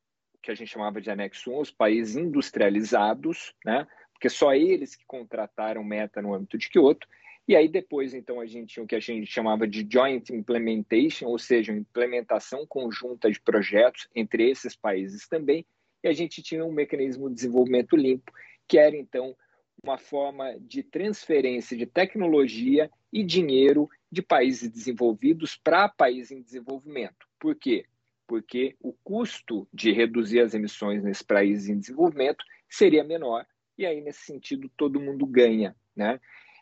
que 0.44 0.50
a 0.50 0.54
gente 0.54 0.70
chamava 0.70 1.00
de 1.00 1.11
anexo 1.11 1.50
1, 1.50 1.61
os 1.61 1.70
países 1.70 2.16
industrializados, 2.16 3.54
né? 3.64 3.87
porque 4.12 4.28
só 4.28 4.54
eles 4.54 4.94
que 4.94 5.04
contrataram 5.07 5.83
meta 5.83 6.22
no 6.22 6.35
âmbito 6.35 6.57
de 6.57 6.68
Kyoto, 6.68 7.07
E 7.46 7.54
aí 7.54 7.68
depois, 7.68 8.14
então, 8.14 8.40
a 8.40 8.46
gente 8.46 8.72
tinha 8.72 8.85
o 8.85 8.87
que 8.87 8.94
a 8.94 9.00
gente 9.00 9.26
chamava 9.26 9.68
de 9.68 9.87
joint 9.90 10.30
implementation, 10.30 11.26
ou 11.26 11.38
seja, 11.38 11.72
implementação 11.72 12.66
conjunta 12.66 13.30
de 13.30 13.38
projetos 13.38 14.09
entre 14.14 14.48
esses 14.50 14.74
países 14.74 15.28
também, 15.28 15.66
e 16.02 16.09
a 16.09 16.12
gente 16.12 16.42
tinha 16.42 16.64
um 16.64 16.72
mecanismo 16.72 17.28
de 17.28 17.35
desenvolvimento 17.35 17.96
limpo, 17.96 18.33
que 18.66 18.78
era, 18.78 18.96
então, 18.96 19.37
uma 19.83 19.98
forma 19.98 20.59
de 20.59 20.83
transferência 20.83 21.76
de 21.76 21.85
tecnologia 21.85 22.90
e 23.12 23.22
dinheiro 23.22 23.90
de 24.11 24.22
países 24.22 24.70
desenvolvidos 24.70 25.54
para 25.57 25.87
países 25.88 26.30
em 26.30 26.40
desenvolvimento. 26.40 27.26
Por 27.38 27.54
quê? 27.54 27.85
Porque 28.27 28.77
o 28.81 28.93
custo 29.05 29.69
de 29.73 29.93
reduzir 29.93 30.41
as 30.41 30.55
emissões 30.55 31.03
nesses 31.03 31.23
países 31.23 31.69
em 31.69 31.79
desenvolvimento 31.79 32.45
seria 32.69 33.05
menor, 33.05 33.47
e 33.77 33.85
aí, 33.85 34.01
nesse 34.01 34.25
sentido, 34.25 34.71
todo 34.77 35.01
mundo 35.01 35.27
ganha. 35.27 35.77
Né? 35.95 36.21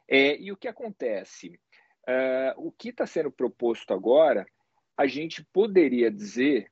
É, 0.09 0.39
e 0.41 0.51
o 0.51 0.57
que 0.57 0.69
acontece? 0.69 1.59
Uh, 2.09 2.67
o 2.67 2.73
que 2.73 2.89
está 2.89 3.07
sendo 3.07 3.31
proposto 3.31 3.93
agora, 3.95 4.47
a 4.97 5.07
gente 5.07 5.45
poderia 5.53 6.11
dizer, 6.11 6.71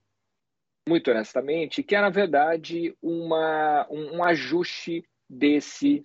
muito 0.89 1.11
honestamente, 1.11 1.83
que 1.83 1.95
é, 1.95 2.01
na 2.01 2.11
verdade, 2.11 2.97
uma, 3.01 3.87
um, 3.91 4.17
um 4.17 4.25
ajuste 4.25 5.05
desse 5.29 6.05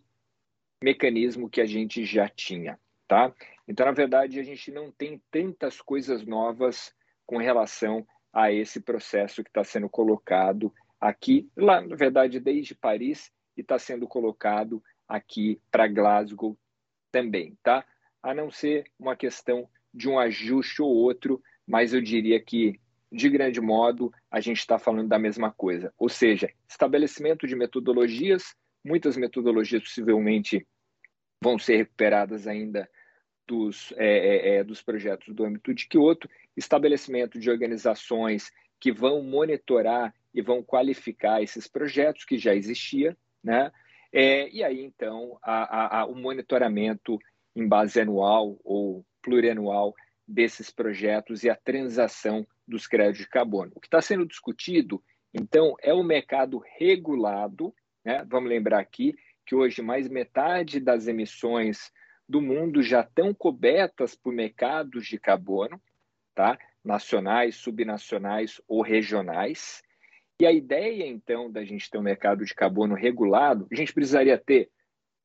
mecanismo 0.81 1.49
que 1.49 1.61
a 1.61 1.65
gente 1.65 2.05
já 2.05 2.29
tinha. 2.29 2.79
Tá? 3.07 3.33
Então, 3.67 3.85
na 3.85 3.91
verdade, 3.91 4.39
a 4.39 4.43
gente 4.43 4.71
não 4.71 4.91
tem 4.91 5.21
tantas 5.31 5.81
coisas 5.81 6.25
novas 6.25 6.93
com 7.25 7.37
relação 7.37 8.05
a 8.35 8.51
esse 8.51 8.81
processo 8.81 9.41
que 9.41 9.49
está 9.49 9.63
sendo 9.63 9.87
colocado 9.87 10.71
aqui, 10.99 11.49
lá, 11.55 11.79
na 11.79 11.95
verdade, 11.95 12.37
desde 12.37 12.75
Paris, 12.75 13.31
e 13.55 13.61
está 13.61 13.79
sendo 13.79 14.05
colocado 14.05 14.83
aqui 15.07 15.61
para 15.71 15.87
Glasgow 15.87 16.57
também, 17.09 17.57
tá? 17.63 17.85
A 18.21 18.33
não 18.33 18.51
ser 18.51 18.83
uma 18.99 19.15
questão 19.15 19.69
de 19.93 20.09
um 20.09 20.19
ajuste 20.19 20.81
ou 20.81 20.89
outro, 20.89 21.41
mas 21.65 21.93
eu 21.93 22.01
diria 22.01 22.37
que, 22.41 22.77
de 23.09 23.29
grande 23.29 23.61
modo, 23.61 24.11
a 24.29 24.41
gente 24.41 24.59
está 24.59 24.77
falando 24.77 25.07
da 25.07 25.17
mesma 25.17 25.49
coisa. 25.49 25.93
Ou 25.97 26.09
seja, 26.09 26.51
estabelecimento 26.67 27.47
de 27.47 27.55
metodologias, 27.55 28.53
muitas 28.83 29.15
metodologias 29.15 29.81
possivelmente 29.81 30.67
vão 31.41 31.57
ser 31.57 31.77
recuperadas 31.77 32.47
ainda 32.47 32.89
dos, 33.47 33.93
é, 33.95 34.07
é, 34.07 34.55
é 34.57 34.63
dos 34.63 34.81
projetos 34.81 35.33
do 35.33 35.45
âmbito 35.45 35.73
de 35.73 35.87
Kyoto, 35.87 36.27
estabelecimento 36.55 37.39
de 37.39 37.49
organizações 37.49 38.51
que 38.79 38.91
vão 38.91 39.23
monitorar 39.23 40.13
e 40.33 40.41
vão 40.41 40.61
qualificar 40.61 41.41
esses 41.41 41.67
projetos 41.67 42.25
que 42.25 42.37
já 42.37 42.53
existia, 42.53 43.17
né? 43.43 43.71
É, 44.11 44.49
e 44.49 44.63
aí, 44.63 44.81
então, 44.81 45.37
a, 45.41 45.99
a, 45.99 46.05
o 46.05 46.15
monitoramento 46.15 47.19
em 47.55 47.67
base 47.67 47.99
anual 47.99 48.57
ou 48.63 49.05
plurianual 49.21 49.93
desses 50.27 50.71
projetos 50.71 51.43
e 51.43 51.49
a 51.49 51.55
transação 51.55 52.45
dos 52.67 52.87
créditos 52.87 53.25
de 53.25 53.29
carbono. 53.29 53.71
O 53.75 53.79
que 53.79 53.87
está 53.87 54.01
sendo 54.01 54.25
discutido, 54.25 55.03
então, 55.33 55.75
é 55.81 55.93
o 55.93 56.03
mercado 56.03 56.61
regulado. 56.77 57.73
Né? 58.03 58.25
Vamos 58.29 58.49
lembrar 58.49 58.79
aqui 58.79 59.15
que 59.45 59.53
hoje 59.53 59.81
mais 59.81 60.07
metade 60.07 60.79
das 60.79 61.07
emissões 61.07 61.91
do 62.27 62.41
mundo 62.41 62.81
já 62.81 63.01
estão 63.01 63.33
cobertas 63.33 64.15
por 64.15 64.33
mercados 64.33 65.05
de 65.05 65.19
carbono, 65.19 65.79
tá? 66.35 66.59
nacionais, 66.85 67.55
subnacionais 67.55 68.61
ou 68.67 68.81
regionais. 68.81 69.81
E 70.39 70.45
a 70.45 70.51
ideia, 70.51 71.07
então, 71.07 71.51
da 71.51 71.65
gente 71.65 71.89
ter 71.89 71.97
um 71.97 72.03
mercado 72.03 72.45
de 72.45 72.53
carbono 72.53 72.93
regulado, 72.93 73.67
a 73.71 73.75
gente 73.75 73.93
precisaria 73.93 74.37
ter, 74.37 74.69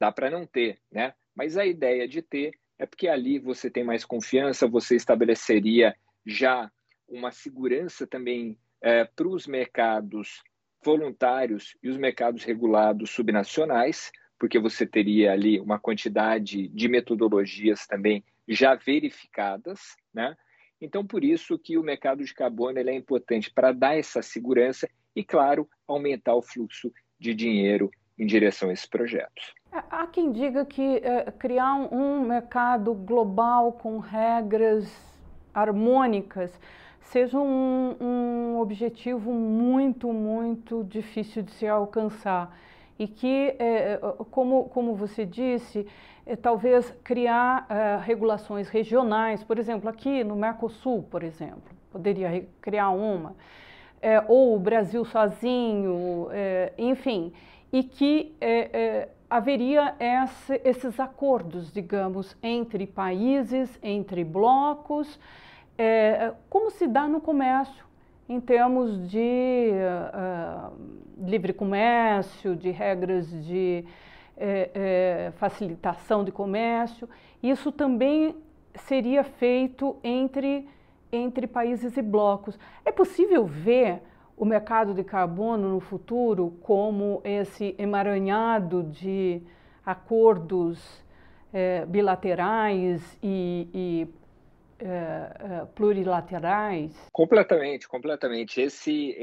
dá 0.01 0.11
para 0.11 0.31
não 0.31 0.47
ter, 0.47 0.79
né? 0.91 1.13
Mas 1.35 1.59
a 1.59 1.67
ideia 1.67 2.09
de 2.09 2.23
ter 2.23 2.53
é 2.79 2.87
porque 2.87 3.09
ali 3.09 3.39
você 3.39 3.69
tem 3.69 3.85
mais 3.85 4.05
confiança, 4.05 4.67
você 4.67 4.97
estabeleceria 4.97 5.95
já 6.25 6.71
uma 7.07 7.31
segurança 7.31 8.07
também 8.07 8.57
é, 8.81 9.05
para 9.05 9.29
os 9.29 9.47
mercados 9.47 10.43
voluntários 10.83 11.77
e 11.83 11.91
os 11.91 11.99
mercados 11.99 12.45
regulados 12.45 13.11
subnacionais, 13.11 14.11
porque 14.39 14.59
você 14.59 14.87
teria 14.87 15.33
ali 15.33 15.61
uma 15.61 15.79
quantidade 15.79 16.69
de 16.69 16.89
metodologias 16.89 17.87
também 17.87 18.25
já 18.49 18.75
verificadas, 18.75 19.97
né? 20.15 20.35
Então, 20.81 21.07
por 21.07 21.23
isso 21.23 21.59
que 21.59 21.77
o 21.77 21.83
mercado 21.83 22.25
de 22.25 22.33
carbono 22.33 22.79
é 22.79 22.95
importante 22.95 23.53
para 23.53 23.73
dar 23.73 23.99
essa 23.99 24.23
segurança 24.23 24.89
e, 25.15 25.23
claro, 25.23 25.69
aumentar 25.87 26.35
o 26.35 26.43
fluxo 26.43 26.91
de 27.19 27.35
dinheiro 27.35 27.91
em 28.19 28.27
direção 28.27 28.71
a 28.71 28.73
esses 28.73 28.87
projetos. 28.87 29.55
É, 29.73 29.83
há 29.91 30.07
quem 30.07 30.33
diga 30.33 30.65
que 30.65 30.97
é, 30.99 31.31
criar 31.33 31.75
um, 31.75 32.23
mercado 32.23 32.95
global 32.95 33.73
com 33.73 33.99
regras 33.99 34.91
harmônicas 35.55 36.53
seja 37.01 37.39
um, 37.39 37.97
um, 38.01 38.59
objetivo 38.59 39.33
muito, 39.33 40.13
muito 40.13 40.85
difícil 40.85 41.43
de 41.43 41.51
se 41.53 41.67
alcançar. 41.67 42.57
E 42.99 43.09
que, 43.09 43.57
é, 43.59 43.99
como, 44.31 44.69
como 44.69 44.95
você 44.95 45.25
disse, 45.25 45.87
é, 46.31 46.37
talvez 46.37 46.89
criar 47.03 47.67
é, 47.69 47.99
regulações 48.05 48.69
regionais, 48.69 49.43
por 49.43 49.59
exemplo, 49.59 49.91
aqui 49.91 50.23
no 50.23 50.37
Mercosul, 50.37 51.03
por 51.11 51.25
exemplo, 51.25 51.75
poderia 51.91 52.47
criar 52.61 52.91
uma 52.91 53.35
é, 54.01 54.23
ou 54.29 54.55
o 54.55 54.59
Brasil 54.61 55.05
sozinho, 55.05 56.29
é, 56.31 56.73
enfim, 56.79 57.33
e 57.73 57.83
que 57.83 58.35
haveria 59.29 59.95
esse, 60.01 60.61
esses 60.65 60.99
acordos, 60.99 61.73
digamos, 61.73 62.37
entre 62.43 62.87
países, 62.87 63.79
entre 63.81 64.25
blocos, 64.25 65.21
como 66.49 66.71
se 66.73 66.89
dá 66.89 67.07
no 67.07 67.21
comércio, 67.21 67.85
em 68.29 68.41
termos 68.41 69.09
de 69.09 69.71
uh, 69.71 70.73
livre 71.25 71.53
comércio, 71.53 72.57
de 72.57 72.71
regras 72.71 73.29
de 73.45 73.85
é, 74.41 75.33
facilitação 75.37 76.25
de 76.25 76.33
comércio. 76.33 77.09
Isso 77.43 77.71
também 77.71 78.35
seria 78.75 79.23
feito 79.23 79.97
entre 80.03 80.67
entre 81.13 81.47
países 81.47 81.97
e 81.97 82.03
blocos. 82.03 82.59
É 82.85 82.93
possível 82.93 83.45
ver 83.45 84.01
o 84.37 84.45
mercado 84.45 84.95
de 84.95 85.05
carbono 85.05 85.69
no 85.69 85.81
futuro 85.81 86.57
como 86.63 87.21
esse 87.25 87.75
emaranhado 87.79 88.85
de 88.85 89.43
acordos 89.85 91.05
é, 91.53 91.85
bilaterais 91.85 93.19
e, 93.23 93.69
e 93.75 94.09
é, 94.79 94.87
é, 94.87 95.67
plurilaterais? 95.75 96.97
Completamente, 97.13 97.87
completamente. 97.87 98.61
Esse, 98.61 99.15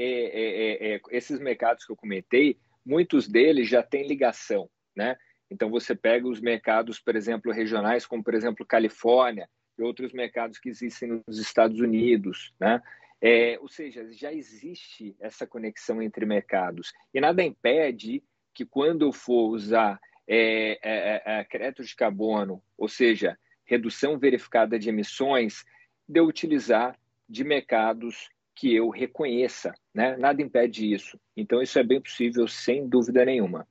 esses 1.10 1.40
mercados 1.40 1.84
que 1.84 1.90
eu 1.90 1.96
comentei, 1.96 2.56
muitos 2.86 3.26
deles 3.26 3.68
já 3.68 3.82
têm 3.82 4.06
ligação, 4.06 4.68
né? 4.98 5.16
Então 5.48 5.70
você 5.70 5.94
pega 5.94 6.26
os 6.28 6.40
mercados, 6.40 6.98
por 6.98 7.14
exemplo, 7.14 7.52
regionais, 7.52 8.04
como 8.04 8.22
por 8.22 8.34
exemplo 8.34 8.66
Califórnia, 8.66 9.48
e 9.78 9.82
outros 9.82 10.12
mercados 10.12 10.58
que 10.58 10.68
existem 10.68 11.22
nos 11.24 11.38
Estados 11.38 11.80
Unidos, 11.80 12.52
né? 12.58 12.82
É, 13.20 13.58
ou 13.60 13.68
seja, 13.68 14.12
já 14.12 14.32
existe 14.32 15.16
essa 15.18 15.46
conexão 15.46 16.00
entre 16.00 16.24
mercados 16.24 16.92
e 17.12 17.20
nada 17.20 17.42
impede 17.42 18.22
que 18.54 18.64
quando 18.64 19.02
eu 19.02 19.12
for 19.12 19.48
usar 19.48 20.00
é, 20.26 20.78
é, 20.82 21.22
é, 21.24 21.40
é 21.40 21.44
crédito 21.44 21.82
de 21.82 21.96
carbono, 21.96 22.62
ou 22.76 22.88
seja, 22.88 23.36
redução 23.64 24.18
verificada 24.18 24.78
de 24.78 24.88
emissões, 24.88 25.64
de 26.08 26.20
eu 26.20 26.26
utilizar 26.26 26.96
de 27.28 27.44
mercados 27.44 28.30
que 28.54 28.74
eu 28.74 28.88
reconheça, 28.88 29.72
né? 29.94 30.16
Nada 30.16 30.42
impede 30.42 30.92
isso. 30.92 31.18
Então 31.36 31.62
isso 31.62 31.78
é 31.78 31.84
bem 31.84 32.00
possível, 32.00 32.48
sem 32.48 32.88
dúvida 32.88 33.24
nenhuma. 33.24 33.66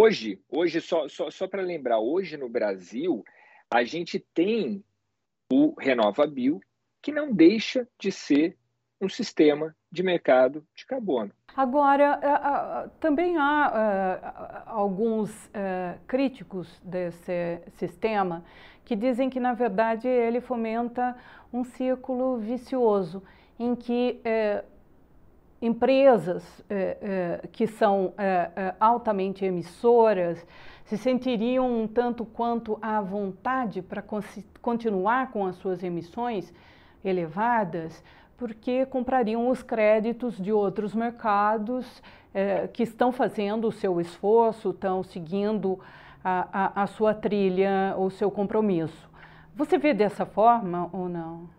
Hoje, 0.00 0.40
hoje 0.48 0.80
só, 0.80 1.08
só, 1.08 1.28
só 1.28 1.48
para 1.48 1.60
lembrar, 1.60 1.98
hoje 1.98 2.36
no 2.36 2.48
Brasil 2.48 3.24
a 3.68 3.82
gente 3.82 4.24
tem 4.32 4.84
o 5.52 5.74
RenovaBio, 5.76 6.60
que 7.02 7.10
não 7.10 7.32
deixa 7.32 7.84
de 7.98 8.12
ser 8.12 8.56
um 9.00 9.08
sistema 9.08 9.74
de 9.90 10.04
mercado 10.04 10.64
de 10.72 10.86
carbono. 10.86 11.32
Agora, 11.56 12.20
é, 12.22 12.28
é, 12.28 12.88
também 13.00 13.36
há 13.38 13.72
é, 13.74 14.70
alguns 14.70 15.50
críticos 16.06 16.80
desse 16.84 17.60
sistema 17.72 18.44
que 18.84 18.94
dizem 18.94 19.28
que, 19.28 19.40
na 19.40 19.52
verdade, 19.52 20.06
ele 20.06 20.40
fomenta 20.40 21.16
um 21.52 21.64
círculo 21.64 22.38
vicioso 22.38 23.20
em 23.58 23.74
que 23.74 24.20
empresas 25.60 26.44
que 27.52 27.66
são 27.66 28.14
altamente 28.78 29.44
emissoras 29.44 30.46
se 30.84 30.96
sentiriam 30.96 31.82
um 31.82 31.86
tanto 31.86 32.24
quanto 32.24 32.78
à 32.80 33.00
vontade 33.00 33.82
para 33.82 34.02
continuar 34.62 35.30
com 35.30 35.44
as 35.46 35.56
suas 35.56 35.82
emissões 35.82 36.52
elevadas, 37.04 38.02
porque 38.38 38.86
comprariam 38.86 39.50
os 39.50 39.62
créditos 39.62 40.38
de 40.38 40.50
outros 40.50 40.94
mercados 40.94 42.02
eh, 42.32 42.68
que 42.72 42.82
estão 42.84 43.12
fazendo 43.12 43.68
o 43.68 43.72
seu 43.72 44.00
esforço, 44.00 44.70
estão 44.70 45.02
seguindo 45.02 45.78
a, 46.24 46.48
a, 46.52 46.82
a 46.84 46.86
sua 46.86 47.12
trilha, 47.12 47.94
o 47.98 48.08
seu 48.10 48.30
compromisso. 48.30 49.08
Você 49.54 49.76
vê 49.76 49.92
dessa 49.92 50.24
forma 50.24 50.88
ou 50.92 51.08
não? 51.08 51.57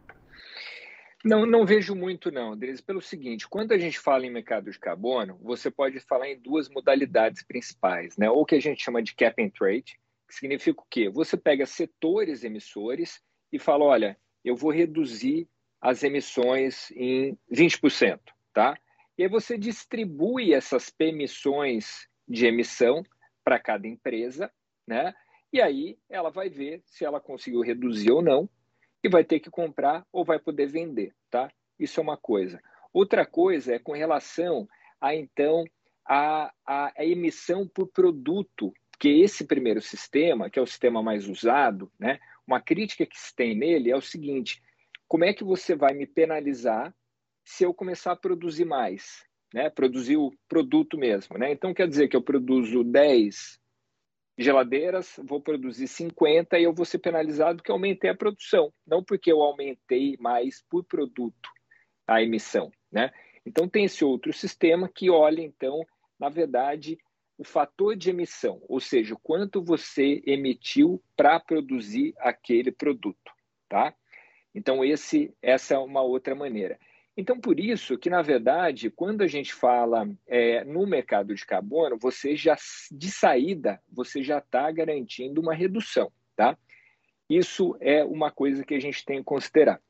Não, 1.24 1.46
não 1.46 1.66
vejo 1.66 1.94
muito 1.94 2.32
não, 2.32 2.56
Denise, 2.56 2.82
pelo 2.82 3.02
seguinte, 3.02 3.48
quando 3.48 3.74
a 3.74 3.78
gente 3.78 4.00
fala 4.00 4.26
em 4.26 4.32
mercado 4.32 4.72
de 4.72 4.80
carbono, 4.80 5.38
você 5.42 5.70
pode 5.70 6.00
falar 6.00 6.30
em 6.30 6.40
duas 6.40 6.70
modalidades 6.70 7.44
principais, 7.44 8.16
né? 8.16 8.30
Ou 8.30 8.46
que 8.46 8.56
a 8.56 8.62
gente 8.62 8.82
chama 8.82 9.04
de 9.04 9.14
cap 9.14 9.42
and 9.44 9.50
trade, 9.50 10.00
que 10.28 10.36
significa 10.36 10.82
o 10.82 10.86
quê? 10.90 11.10
Você 11.10 11.36
pega 11.36 11.66
setores 11.66 12.46
emissores 12.46 13.22
e 13.52 13.60
fala, 13.60 13.84
olha, 13.84 14.18
eu 14.46 14.56
vou 14.56 14.72
reduzir 14.72 15.48
as 15.82 16.04
emissões 16.04 16.90
em 16.92 17.38
20%, 17.52 18.20
tá? 18.54 18.78
E 19.18 19.24
aí 19.24 19.30
você 19.30 19.58
distribui 19.58 20.54
essas 20.54 20.90
permissões 20.90 22.08
de 22.26 22.46
emissão 22.46 23.04
para 23.44 23.60
cada 23.60 23.88
empresa, 23.88 24.50
né? 24.88 25.14
E 25.52 25.62
aí 25.62 25.98
ela 26.10 26.30
vai 26.30 26.50
ver 26.50 26.82
se 26.86 27.04
ela 27.04 27.20
conseguiu 27.20 27.60
reduzir 27.62 28.12
ou 28.12 28.22
não 28.22 28.50
e 29.04 29.10
vai 29.10 29.24
ter 29.24 29.40
que 29.40 29.50
comprar 29.50 30.06
ou 30.12 30.26
vai 30.26 30.40
poder 30.40 30.68
vender, 30.68 31.14
tá? 31.30 31.50
Isso 31.80 32.00
é 32.00 32.04
uma 32.04 32.18
coisa. 32.18 32.62
Outra 32.94 33.26
coisa 33.26 33.76
é 33.76 33.80
com 33.80 33.94
relação 33.94 34.68
a 35.00 35.16
então 35.16 35.64
a, 36.06 36.52
a, 36.66 36.92
a 36.98 37.06
emissão 37.06 37.68
por 37.68 37.88
produto, 37.88 38.74
porque 38.92 39.10
esse 39.10 39.46
primeiro 39.46 39.82
sistema, 39.82 40.50
que 40.50 40.60
é 40.60 40.62
o 40.62 40.68
sistema 40.68 41.02
mais 41.02 41.28
usado, 41.28 41.92
né? 42.00 42.20
Uma 42.46 42.60
crítica 42.60 43.06
que 43.06 43.18
se 43.18 43.34
tem 43.34 43.56
nele 43.56 43.92
é 43.92 43.96
o 43.96 44.02
seguinte: 44.02 44.62
como 45.08 45.24
é 45.24 45.34
que 45.34 45.44
você 45.44 45.76
vai 45.76 45.94
me 45.94 46.06
penalizar 46.06 46.94
se 47.46 47.64
eu 47.64 47.74
começar 47.74 48.12
a 48.12 48.18
produzir 48.18 48.66
mais, 48.66 49.24
né? 49.54 49.70
Produzir 49.70 50.18
o 50.18 50.34
produto 50.48 50.98
mesmo, 50.98 51.38
né? 51.38 51.52
Então 51.52 51.74
quer 51.74 51.88
dizer 51.88 52.08
que 52.10 52.16
eu 52.16 52.22
produzo 52.22 52.84
10 52.84 53.60
geladeiras, 54.40 55.20
vou 55.22 55.42
produzir 55.42 55.88
50 55.88 56.58
e 56.58 56.64
eu 56.64 56.74
vou 56.74 56.86
ser 56.86 57.00
penalizado 57.00 57.58
porque 57.58 57.72
aumentei 57.72 58.10
a 58.10 58.16
produção, 58.16 58.72
não 58.88 59.04
porque 59.04 59.30
eu 59.30 59.42
aumentei 59.42 60.16
mais 60.18 60.64
por 60.70 60.86
produto 60.86 61.50
a 62.08 62.24
emissão, 62.24 62.72
né? 62.90 63.12
Então 63.46 63.68
tem 63.68 63.84
esse 63.84 64.04
outro 64.06 64.32
sistema 64.32 64.88
que 64.88 65.10
olha 65.10 65.42
então, 65.42 65.86
na 66.18 66.30
verdade, 66.30 66.98
o 67.38 67.44
fator 67.44 67.98
de 67.98 68.12
emissão, 68.12 68.62
ou 68.70 68.80
seja, 68.80 69.16
quanto 69.22 69.62
você 69.62 70.24
emitiu 70.26 71.04
para 71.18 71.38
produzir 71.40 72.14
aquele 72.18 72.72
produto, 72.72 73.34
tá? 73.68 73.94
Então 74.56 74.86
esse 74.86 75.34
essa 75.42 75.74
é 75.74 75.78
uma 75.78 76.02
outra 76.02 76.34
maneira. 76.34 76.80
Então, 77.20 77.38
por 77.38 77.60
isso 77.60 77.98
que, 77.98 78.10
na 78.10 78.22
verdade, 78.22 78.90
quando 78.90 79.24
a 79.24 79.28
gente 79.28 79.54
fala 79.54 80.10
é, 80.26 80.64
no 80.64 80.88
mercado 80.88 81.36
de 81.36 81.46
carbono, 81.46 81.98
você 82.00 82.34
já, 82.34 82.56
de 82.90 83.12
saída, 83.12 83.78
você 83.92 84.24
já 84.24 84.38
está 84.38 84.72
garantindo 84.72 85.42
uma 85.42 85.54
redução, 85.54 86.10
tá? 86.34 86.58
Isso 87.30 87.76
é 87.82 88.06
uma 88.06 88.32
coisa 88.32 88.64
que 88.64 88.74
a 88.74 88.80
gente 88.80 89.04
tem 89.04 89.18
que 89.18 89.26
considerar. 89.26 89.82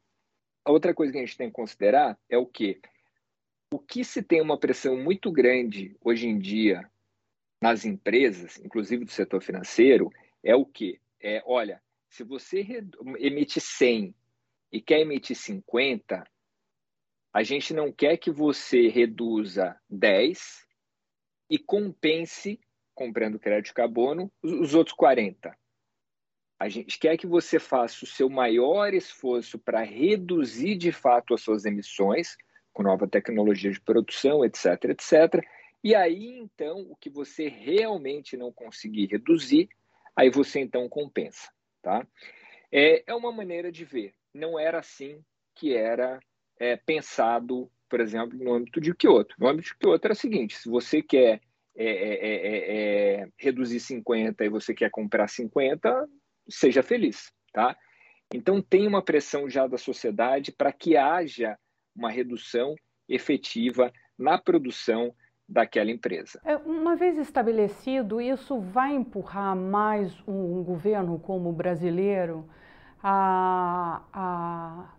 A 0.65 0.72
outra 0.72 0.92
coisa 0.92 1.13
que 1.13 1.20
a 1.20 1.22
gente 1.22 1.38
tem 1.38 1.50
que 1.50 1.54
considerar 1.54 2.18
é 2.28 2.36
o 2.36 2.48
que? 2.48 2.82
O 3.72 3.78
que 3.78 4.04
se 4.04 4.24
tem 4.24 4.42
uma 4.42 4.58
pressão 4.58 4.98
muito 4.98 5.32
grande 5.32 5.96
hoje 6.04 6.28
em 6.28 6.39
dia 6.39 6.89
nas 7.62 7.86
empresas, 7.86 8.58
inclusive 8.58 9.06
do 9.06 9.12
setor 9.12 9.44
financeiro, 9.44 10.10
é 10.44 10.56
o 10.56 10.65
que? 10.65 11.00
É, 11.22 11.44
olha, 11.46 11.80
se 12.10 12.24
você 12.24 12.65
emite 13.20 13.62
100 13.62 14.15
e 14.72 14.82
quer 14.82 15.02
emitir 15.02 15.36
50, 15.36 16.24
a 17.34 17.44
gente 17.44 17.74
não 17.74 17.92
quer 17.92 18.18
que 18.18 18.32
você 18.32 18.88
reduza 18.88 19.80
10 19.89 20.65
e 21.50 21.60
compense, 21.60 22.60
comprando 22.94 23.39
crédito 23.39 23.74
carbono, 23.74 24.32
os 24.42 24.74
outros 24.74 24.96
40. 24.96 25.56
A 26.60 26.68
gente 26.68 27.00
quer 27.00 27.18
que 27.18 27.28
você 27.28 27.60
faça 27.60 28.04
o 28.04 28.08
seu 28.08 28.30
maior 28.30 28.94
esforço 28.94 29.58
para 29.58 29.82
reduzir 29.82 30.76
de 30.76 30.92
fato 30.92 31.34
as 31.34 31.42
suas 31.42 31.65
emissões, 31.65 32.36
com 32.74 32.84
nova 32.84 33.08
tecnologia 33.08 33.72
de 33.72 33.80
produção, 33.80 34.44
etc, 34.44 34.84
etc. 34.86 35.46
E 35.84 35.96
aí, 35.96 36.38
então, 36.38 36.82
o 36.89 36.96
que 36.96 37.10
você 37.10 37.48
realmente 37.48 38.36
não 38.36 38.52
conseguir 38.52 39.06
reduzir, 39.06 39.70
aí 40.15 40.30
você 40.30 40.60
então 40.60 40.89
compensa, 40.89 41.50
tá? 41.82 42.06
É, 42.72 43.04
é 43.08 43.15
uma 43.15 43.32
maneira 43.32 43.72
de 43.72 43.86
ver. 43.86 44.13
Não 44.34 44.60
era 44.60 44.80
assim 44.80 45.24
que 45.56 45.74
era 45.74 46.20
é, 46.60 46.76
pensado, 46.76 47.72
por 47.89 48.00
exemplo, 48.00 48.38
no 48.38 48.54
âmbito 48.54 48.80
de 48.82 48.93
Kyoto. 48.93 49.34
No 49.39 49.48
âmbito 49.48 49.69
de 49.69 49.78
Kyoto 49.78 50.06
era 50.06 50.13
o 50.13 50.17
seguinte: 50.17 50.58
se 50.58 50.69
você 50.69 51.02
quer 51.02 51.41
é 51.82 51.86
é, 51.86 52.26
é, 52.26 53.22
é, 53.22 53.28
reduzir 53.38 53.80
50 53.80 54.43
e 54.43 54.50
você 54.50 54.74
quer 54.74 54.91
comprar 54.91 55.30
50, 55.30 56.10
seja 56.50 56.84
feliz, 56.84 57.32
tá? 57.54 57.74
Então 58.34 58.62
tem 58.62 58.86
uma 58.86 59.02
pressão 59.02 59.50
já 59.50 59.65
da 59.65 59.78
sociedade 59.78 60.52
para 60.52 60.74
que 60.74 60.98
haja 60.98 61.58
uma 61.95 62.12
redução 62.12 62.76
efetiva 63.08 63.93
na 64.17 64.38
produção 64.38 65.15
daquela 65.48 65.89
empresa. 65.89 66.41
Uma 66.65 66.98
vez 66.98 67.17
estabelecido, 67.17 68.19
isso 68.19 68.60
vai 68.60 68.93
empurrar 68.93 69.56
mais 69.56 70.13
um 70.28 70.62
governo 70.62 71.17
como 71.17 71.50
o 71.50 71.54
brasileiro 71.54 72.48
a, 73.02 74.04
a 74.12 74.98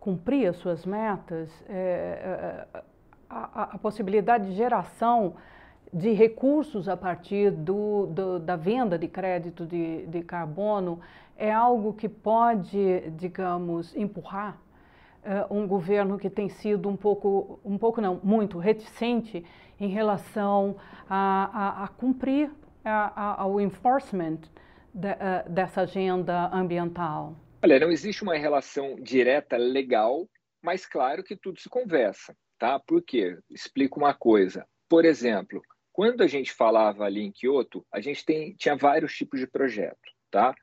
cumprir 0.00 0.48
as 0.48 0.56
suas 0.56 0.86
metas, 0.86 1.50
é, 1.68 2.66
é, 2.74 2.82
a, 3.28 3.74
a, 3.74 3.78
possibilidade 3.78 4.46
de 4.46 4.54
geração 4.54 5.34
de 5.92 6.12
recursos 6.12 6.88
a 6.88 6.96
partir 6.96 7.50
do, 7.50 8.06
do, 8.06 8.38
da 8.38 8.56
venda 8.56 8.98
de 8.98 9.06
crédito 9.06 9.66
de, 9.66 10.06
de, 10.06 10.22
carbono 10.22 11.00
é 11.36 11.52
algo 11.52 11.92
que 11.92 12.08
pode, 12.08 13.10
digamos, 13.10 13.94
empurrar 13.94 14.56
é, 15.22 15.46
um 15.50 15.66
governo 15.66 16.18
que 16.18 16.30
tem 16.30 16.48
sido 16.48 16.88
um 16.88 16.96
pouco, 16.96 17.60
um 17.64 17.76
pouco 17.76 18.00
não, 18.00 18.18
muito 18.22 18.58
reticente 18.58 19.44
em 19.78 19.88
relação 19.88 20.76
a, 21.08 21.50
a, 21.52 21.84
a 21.84 21.88
cumprir 21.88 22.50
ao 22.82 23.60
enforcement 23.60 24.38
de, 24.94 25.08
é, 25.08 25.44
dessa 25.48 25.82
agenda 25.82 26.48
ambiental. 26.52 27.34
Olha, 27.62 27.78
não 27.78 27.92
existe 27.92 28.22
uma 28.22 28.38
relação 28.38 28.96
direta 28.96 29.58
legal, 29.58 30.26
mas 30.62 30.86
claro 30.86 31.22
que 31.22 31.36
tudo 31.36 31.60
se 31.60 31.68
conversa, 31.68 32.34
tá? 32.58 32.80
Por 32.80 33.02
quê? 33.02 33.38
Explico 33.50 34.00
uma 34.00 34.14
coisa. 34.14 34.66
Por 34.88 35.04
exemplo, 35.04 35.62
quando 35.92 36.22
a 36.22 36.26
gente 36.26 36.54
falava 36.54 37.04
ali 37.04 37.20
em 37.20 37.30
Kyoto, 37.30 37.86
a 37.92 38.00
gente 38.00 38.24
tem, 38.24 38.54
tinha 38.54 38.74
vários 38.74 39.14
tipos 39.14 39.38
de 39.38 39.46
projeto, 39.46 40.00
tá? 40.30 40.54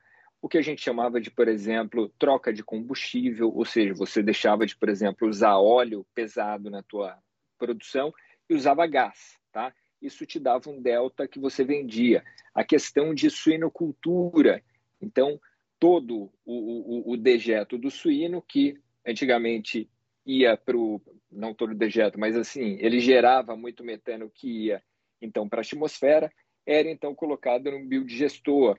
O 0.42 0.48
que 0.48 0.58
a 0.58 0.62
gente 0.62 0.82
chamava 0.82 1.20
de, 1.20 1.30
por 1.30 1.46
exemplo, 1.46 2.12
troca 2.18 2.52
de 2.52 2.64
combustível, 2.64 3.52
ou 3.54 3.64
seja, 3.64 3.94
você 3.94 4.20
deixava 4.20 4.66
de, 4.66 4.76
por 4.76 4.88
exemplo, 4.88 5.28
usar 5.28 5.56
óleo 5.56 6.04
pesado 6.12 6.68
na 6.68 6.82
tua 6.82 7.16
produção 7.56 8.12
e 8.50 8.54
usava 8.56 8.84
gás, 8.88 9.38
tá? 9.52 9.72
Isso 10.02 10.26
te 10.26 10.40
dava 10.40 10.68
um 10.68 10.82
delta 10.82 11.28
que 11.28 11.38
você 11.38 11.62
vendia. 11.62 12.24
A 12.52 12.64
questão 12.64 13.14
de 13.14 13.30
suinocultura, 13.30 14.64
então 15.00 15.40
todo 15.78 16.30
o, 16.44 17.10
o, 17.10 17.12
o 17.12 17.16
dejeto 17.16 17.78
do 17.78 17.90
suíno, 17.90 18.42
que 18.42 18.78
antigamente 19.06 19.88
ia 20.26 20.56
para 20.56 20.76
o. 20.76 21.00
Não 21.30 21.52
todo 21.52 21.72
o 21.72 21.78
dejeto, 21.78 22.18
mas 22.18 22.36
assim, 22.36 22.78
ele 22.80 23.00
gerava 23.00 23.54
muito 23.54 23.84
metano 23.84 24.30
que 24.30 24.66
ia 24.66 24.82
então 25.20 25.48
para 25.48 25.60
a 25.60 25.62
atmosfera, 25.62 26.32
era 26.64 26.88
então 26.88 27.14
colocado 27.14 27.70
no 27.70 27.84
biodigestor. 27.84 28.78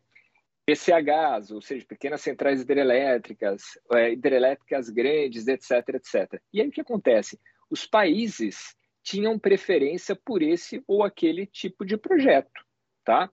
PCHs, 0.65 1.49
ou 1.49 1.61
seja, 1.61 1.83
pequenas 1.83 2.21
centrais 2.21 2.61
hidrelétricas, 2.61 3.63
é, 3.91 4.11
hidrelétricas 4.11 4.87
grandes, 4.89 5.47
etc, 5.47 5.95
etc. 5.95 6.39
E 6.53 6.61
aí 6.61 6.67
o 6.67 6.71
que 6.71 6.81
acontece? 6.81 7.39
Os 7.71 7.87
países 7.87 8.75
tinham 9.01 9.39
preferência 9.39 10.15
por 10.15 10.43
esse 10.43 10.83
ou 10.87 11.03
aquele 11.03 11.47
tipo 11.47 11.83
de 11.83 11.97
projeto, 11.97 12.63
tá? 13.03 13.31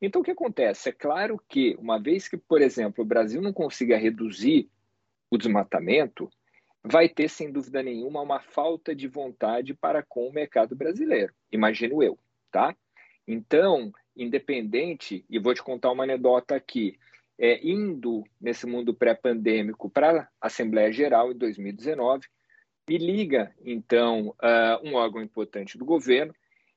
Então, 0.00 0.20
o 0.20 0.24
que 0.24 0.30
acontece? 0.30 0.90
É 0.90 0.92
claro 0.92 1.40
que, 1.48 1.74
uma 1.78 1.98
vez 1.98 2.28
que, 2.28 2.36
por 2.36 2.60
exemplo, 2.60 3.02
o 3.02 3.06
Brasil 3.06 3.40
não 3.40 3.52
consiga 3.52 3.96
reduzir 3.96 4.68
o 5.30 5.38
desmatamento, 5.38 6.30
vai 6.82 7.08
ter, 7.08 7.28
sem 7.28 7.50
dúvida 7.50 7.82
nenhuma, 7.82 8.20
uma 8.20 8.40
falta 8.40 8.94
de 8.94 9.08
vontade 9.08 9.74
para 9.74 10.02
com 10.02 10.28
o 10.28 10.32
mercado 10.32 10.76
brasileiro, 10.76 11.32
imagino 11.50 12.02
eu, 12.02 12.18
tá? 12.50 12.76
Então, 13.26 13.92
independente, 14.16 15.24
e 15.28 15.38
vou 15.38 15.52
te 15.52 15.62
contar 15.62 15.90
uma 15.90 16.04
anedota 16.04 16.54
aqui, 16.54 16.98
é, 17.38 17.66
indo 17.66 18.24
nesse 18.40 18.66
mundo 18.66 18.94
pré-pandêmico 18.94 19.90
para 19.90 20.28
a 20.40 20.46
Assembleia 20.46 20.92
Geral 20.92 21.32
em 21.32 21.36
2019, 21.36 22.26
me 22.88 22.98
liga, 22.98 23.52
então, 23.64 24.28
uh, 24.28 24.88
um 24.88 24.94
órgão 24.94 25.20
importante 25.20 25.76
do 25.76 25.84
governo 25.84 26.32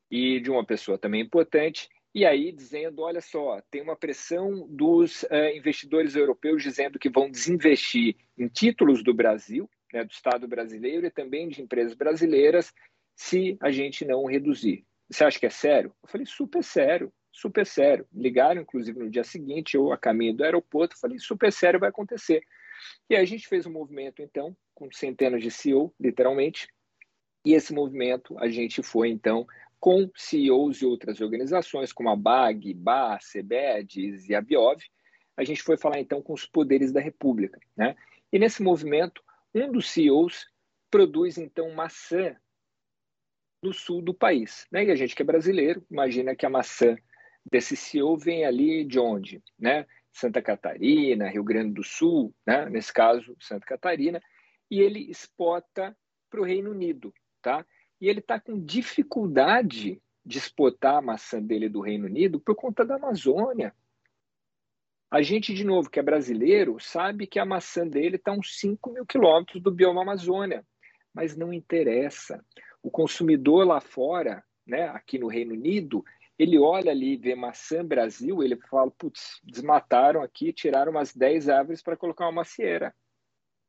e 0.10 0.40
de 0.40 0.50
uma 0.50 0.66
pessoa 0.66 0.98
também 0.98 1.22
importante, 1.22 1.88
e 2.14 2.26
aí 2.26 2.52
dizendo, 2.52 3.02
olha 3.02 3.22
só, 3.22 3.62
tem 3.70 3.82
uma 3.82 3.96
pressão 3.96 4.68
dos 4.68 5.24
uh, 5.24 5.56
investidores 5.56 6.16
europeus 6.16 6.64
dizendo 6.64 6.98
que 6.98 7.10
vão 7.10 7.30
desinvestir 7.30 8.16
em 8.38 8.48
títulos 8.48 9.04
do 9.04 9.14
Brasil, 9.14 9.70
né, 9.94 10.04
do 10.04 10.12
Estado 10.12 10.48
brasileiro 10.48 11.06
e 11.06 11.12
também 11.12 11.48
de 11.48 11.62
empresas 11.62 11.94
brasileiras, 11.94 12.74
se 13.16 13.58
a 13.62 13.70
gente 13.70 14.06
não 14.06 14.26
reduzir. 14.26 14.86
Você 15.10 15.24
acha 15.24 15.40
que 15.40 15.46
é 15.46 15.50
sério? 15.50 15.94
Eu 16.02 16.10
falei, 16.10 16.26
super 16.26 16.64
sério. 16.64 17.12
super 17.32 17.66
sério. 17.66 18.08
Ligaram, 18.14 18.62
inclusive, 18.62 18.98
no 18.98 19.10
dia 19.10 19.24
seguinte, 19.24 19.76
eu 19.76 19.92
a 19.92 19.98
caminho 19.98 20.36
do 20.36 20.44
aeroporto, 20.44 21.00
falei, 21.00 21.20
super 21.20 21.52
sério 21.52 21.80
vai 21.80 21.90
acontecer. 21.90 22.44
E 23.10 23.16
aí 23.16 23.22
a 23.22 23.26
gente 23.26 23.48
fez 23.48 23.66
um 23.66 23.72
movimento, 23.72 24.22
então, 24.22 24.56
com 24.74 24.92
centenas 24.92 25.42
de 25.42 25.52
CEO, 25.52 25.94
literalmente, 26.00 26.68
e 27.46 27.54
esse 27.54 27.74
movimento 27.74 28.38
a 28.40 28.50
gente 28.50 28.84
foi, 28.84 29.10
então, 29.10 29.48
com 29.80 30.10
CEOs 30.16 30.78
de 30.78 30.86
outras 30.86 31.22
organizações, 31.22 31.94
como 31.94 32.10
a 32.10 32.16
BAG, 32.16 32.74
BA, 32.74 33.18
CEBEDES 33.22 34.28
e 34.28 34.36
a 34.36 34.42
Biov, 34.42 34.84
a 35.38 35.44
gente 35.44 35.64
foi 35.64 35.78
falar, 35.78 36.00
então, 36.00 36.22
com 36.22 36.34
os 36.34 36.46
poderes 36.46 36.92
da 36.92 37.00
República. 37.00 37.60
Né? 37.76 37.96
E 38.32 38.38
nesse 38.38 38.62
movimento, 38.62 39.24
um 39.56 39.72
dos 39.72 39.90
CEOs 39.90 40.48
produz, 40.92 41.38
então, 41.38 41.72
maçã 41.72 42.36
no 43.64 43.74
sul 43.74 44.02
do 44.02 44.14
país. 44.14 44.68
Né? 44.70 44.86
E 44.86 44.92
a 44.92 44.96
gente 44.96 45.16
que 45.16 45.22
é 45.22 45.26
brasileiro, 45.26 45.86
imagina 45.90 46.36
que 46.36 46.46
a 46.46 46.50
maçã 46.50 46.98
desse 47.50 47.76
CEO 47.76 48.18
vem 48.18 48.46
ali 48.46 48.84
de 48.84 49.00
onde? 49.00 49.42
Né? 49.58 49.86
Santa 50.12 50.42
Catarina, 50.42 51.30
Rio 51.30 51.44
Grande 51.44 51.74
do 51.74 51.84
Sul, 51.84 52.34
né? 52.46 52.70
nesse 52.70 52.92
caso, 52.92 53.36
Santa 53.40 53.66
Catarina, 53.66 54.22
e 54.70 54.82
ele 54.82 55.10
exporta 55.10 55.96
para 56.30 56.42
o 56.42 56.46
Reino 56.46 56.72
Unido. 56.72 57.14
Tá? 57.42 57.66
E 58.00 58.08
ele 58.08 58.20
está 58.20 58.40
com 58.40 58.60
dificuldade 58.60 60.02
de 60.26 60.38
exportar 60.38 60.96
a 60.96 61.02
maçã 61.02 61.42
dele 61.42 61.68
do 61.68 61.82
Reino 61.82 62.06
Unido 62.06 62.40
por 62.40 62.56
conta 62.56 62.86
da 62.86 62.96
Amazônia. 62.96 63.74
A 65.12 65.22
gente, 65.24 65.54
de 65.54 65.64
novo, 65.64 65.90
que 65.90 66.00
é 66.00 66.04
brasileiro, 66.04 66.80
sabe 66.80 67.26
que 67.26 67.40
a 67.40 67.46
maçã 67.46 67.88
dele 67.88 68.18
está 68.18 68.32
uns 68.32 68.60
5 68.60 68.92
mil 68.92 69.06
quilômetros 69.06 69.62
do 69.62 69.72
bioma 69.72 70.04
Amazônia, 70.04 70.64
mas 71.14 71.36
não 71.36 71.52
interessa. 71.52 72.46
O 72.84 72.92
consumidor 72.92 73.66
lá 73.66 73.82
fora, 73.82 74.44
né, 74.68 74.88
aqui 74.90 75.18
no 75.18 75.28
Reino 75.28 75.54
Unido, 75.54 76.04
ele 76.38 76.60
olha 76.60 76.92
ali 76.92 77.14
e 77.14 77.18
vê 77.18 77.36
maçã 77.36 77.84
Brasil, 77.84 78.44
ele 78.44 78.56
fala, 78.70 78.92
putz, 78.92 79.42
desmataram 79.44 80.22
aqui, 80.22 80.54
tiraram 80.54 80.92
umas 80.92 81.14
10 81.14 81.50
árvores 81.50 81.82
para 81.82 81.98
colocar 81.98 82.26
uma 82.26 82.44
macieira. 82.44 82.96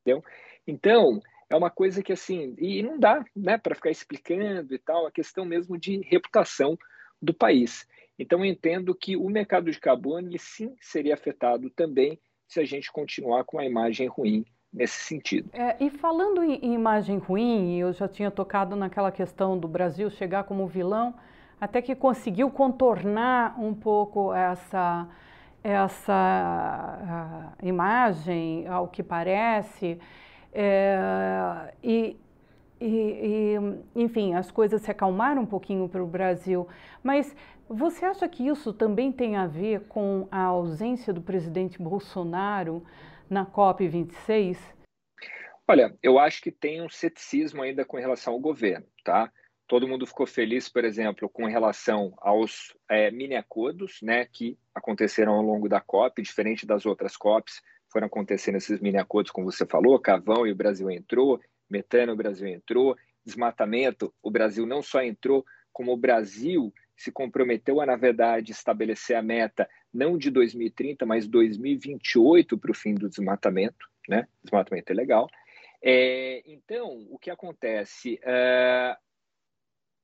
Entendeu? 0.02 0.22
Então, 0.66 1.20
é 1.50 1.56
uma 1.56 1.68
coisa 1.68 2.02
que 2.02 2.12
assim, 2.12 2.54
e 2.56 2.82
não 2.82 2.98
dá, 2.98 3.24
né, 3.34 3.58
para 3.58 3.74
ficar 3.74 3.90
explicando 3.90 4.72
e 4.72 4.78
tal, 4.78 5.06
a 5.06 5.10
questão 5.10 5.44
mesmo 5.44 5.76
de 5.76 6.00
reputação 6.06 6.78
do 7.20 7.34
país. 7.34 7.86
Então, 8.18 8.38
eu 8.38 8.44
entendo 8.44 8.94
que 8.94 9.16
o 9.16 9.28
mercado 9.28 9.70
de 9.70 9.80
carbono, 9.80 10.28
ele 10.28 10.38
sim 10.38 10.74
seria 10.80 11.14
afetado 11.14 11.68
também 11.70 12.18
se 12.46 12.60
a 12.60 12.64
gente 12.64 12.92
continuar 12.92 13.44
com 13.44 13.58
a 13.58 13.66
imagem 13.66 14.06
ruim 14.06 14.44
nesse 14.72 15.02
sentido. 15.02 15.50
É, 15.52 15.76
e 15.80 15.90
falando 15.90 16.42
em, 16.44 16.54
em 16.62 16.74
imagem 16.74 17.18
ruim, 17.18 17.78
eu 17.78 17.92
já 17.92 18.06
tinha 18.06 18.30
tocado 18.30 18.76
naquela 18.76 19.10
questão 19.10 19.58
do 19.58 19.66
Brasil 19.66 20.08
chegar 20.08 20.44
como 20.44 20.66
vilão, 20.66 21.14
até 21.60 21.82
que 21.82 21.94
conseguiu 21.94 22.50
contornar 22.50 23.60
um 23.60 23.74
pouco 23.74 24.32
essa 24.32 25.08
essa 25.62 27.54
imagem, 27.62 28.66
ao 28.66 28.88
que 28.88 29.02
parece, 29.02 30.00
é, 30.52 31.72
e, 31.82 32.16
e, 32.80 32.86
e, 32.86 33.56
enfim, 33.94 34.34
as 34.34 34.50
coisas 34.50 34.82
se 34.82 34.90
acalmaram 34.90 35.42
um 35.42 35.46
pouquinho 35.46 35.88
para 35.88 36.02
o 36.02 36.06
Brasil, 36.06 36.66
mas 37.02 37.34
você 37.68 38.04
acha 38.04 38.28
que 38.28 38.46
isso 38.46 38.72
também 38.72 39.12
tem 39.12 39.36
a 39.36 39.46
ver 39.46 39.82
com 39.82 40.26
a 40.30 40.42
ausência 40.42 41.12
do 41.12 41.22
presidente 41.22 41.80
Bolsonaro 41.80 42.84
na 43.28 43.46
COP26? 43.46 44.58
Olha, 45.68 45.96
eu 46.02 46.18
acho 46.18 46.42
que 46.42 46.50
tem 46.50 46.82
um 46.82 46.88
ceticismo 46.88 47.62
ainda 47.62 47.84
com 47.84 47.96
relação 47.96 48.32
ao 48.32 48.40
governo, 48.40 48.86
tá? 49.04 49.30
Todo 49.68 49.86
mundo 49.86 50.04
ficou 50.04 50.26
feliz, 50.26 50.68
por 50.68 50.84
exemplo, 50.84 51.28
com 51.28 51.46
relação 51.46 52.12
aos 52.18 52.76
é, 52.88 53.08
mini-acordos, 53.12 54.00
né, 54.02 54.26
que 54.26 54.58
aconteceram 54.74 55.34
ao 55.34 55.42
longo 55.42 55.68
da 55.68 55.80
COP, 55.80 56.22
diferente 56.22 56.66
das 56.66 56.84
outras 56.84 57.16
COPs, 57.16 57.62
foram 57.90 58.06
acontecendo 58.06 58.56
esses 58.56 58.80
mini-acordos, 58.80 59.32
como 59.32 59.50
você 59.50 59.66
falou, 59.66 59.98
Cavão 59.98 60.46
e 60.46 60.52
o 60.52 60.56
Brasil 60.56 60.90
entrou, 60.90 61.40
metano 61.68 62.12
o 62.12 62.16
Brasil 62.16 62.46
entrou, 62.46 62.96
desmatamento, 63.24 64.12
o 64.22 64.30
Brasil 64.30 64.64
não 64.66 64.82
só 64.82 65.02
entrou, 65.02 65.44
como 65.72 65.92
o 65.92 65.96
Brasil 65.96 66.72
se 66.96 67.10
comprometeu 67.10 67.80
a, 67.80 67.86
na 67.86 67.96
verdade, 67.96 68.52
estabelecer 68.52 69.16
a 69.16 69.22
meta 69.22 69.68
não 69.92 70.18
de 70.18 70.30
2030, 70.30 71.06
mas 71.06 71.26
2028 71.26 72.58
para 72.58 72.70
o 72.70 72.74
fim 72.74 72.94
do 72.94 73.08
desmatamento, 73.08 73.88
né? 74.08 74.28
Desmatamento 74.42 74.92
é 74.92 74.94
legal. 74.94 75.28
É, 75.82 76.42
então, 76.44 77.06
o 77.10 77.18
que 77.18 77.30
acontece? 77.30 78.20
É, 78.22 78.94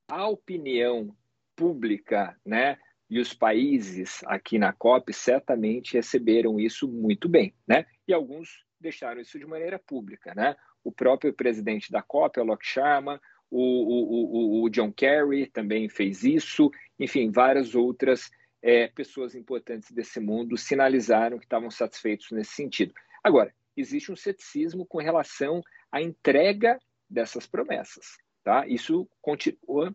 a 0.08 0.28
opinião 0.28 1.14
pública, 1.54 2.34
né? 2.44 2.78
E 3.08 3.20
os 3.20 3.32
países 3.32 4.22
aqui 4.26 4.58
na 4.58 4.72
COP 4.72 5.12
certamente 5.12 5.94
receberam 5.94 6.58
isso 6.58 6.88
muito 6.88 7.28
bem, 7.28 7.54
né? 7.66 7.86
E 8.06 8.12
alguns 8.12 8.64
deixaram 8.80 9.20
isso 9.20 9.38
de 9.38 9.46
maneira 9.46 9.78
pública, 9.78 10.34
né? 10.34 10.56
O 10.82 10.92
próprio 10.92 11.32
presidente 11.32 11.90
da 11.90 12.02
COP, 12.02 12.40
o 12.40 12.44
Lok 12.44 12.66
Sharma, 12.66 13.20
o, 13.50 13.60
o, 13.60 14.60
o, 14.60 14.64
o 14.64 14.70
John 14.70 14.92
Kerry 14.92 15.46
também 15.46 15.88
fez 15.88 16.24
isso, 16.24 16.70
enfim, 16.98 17.30
várias 17.30 17.74
outras 17.74 18.30
é, 18.62 18.88
pessoas 18.88 19.34
importantes 19.34 19.92
desse 19.92 20.18
mundo 20.18 20.56
sinalizaram 20.56 21.38
que 21.38 21.44
estavam 21.44 21.70
satisfeitos 21.70 22.30
nesse 22.32 22.52
sentido. 22.52 22.92
Agora, 23.22 23.54
existe 23.76 24.10
um 24.10 24.16
ceticismo 24.16 24.84
com 24.86 24.98
relação 24.98 25.60
à 25.92 26.02
entrega 26.02 26.78
dessas 27.08 27.46
promessas, 27.46 28.16
tá? 28.42 28.66
Isso 28.66 29.08
continua 29.20 29.94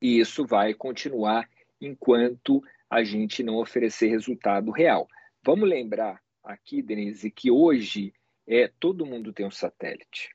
e 0.00 0.20
isso 0.20 0.46
vai 0.46 0.72
continuar 0.72 1.48
enquanto 1.80 2.62
a 2.88 3.02
gente 3.04 3.42
não 3.42 3.56
oferecer 3.56 4.08
resultado 4.08 4.70
real. 4.70 5.08
Vamos 5.42 5.68
lembrar 5.68 6.20
aqui, 6.42 6.82
Denise, 6.82 7.30
que 7.30 7.50
hoje 7.50 8.12
é 8.46 8.68
todo 8.80 9.06
mundo 9.06 9.32
tem 9.32 9.46
um 9.46 9.50
satélite, 9.50 10.34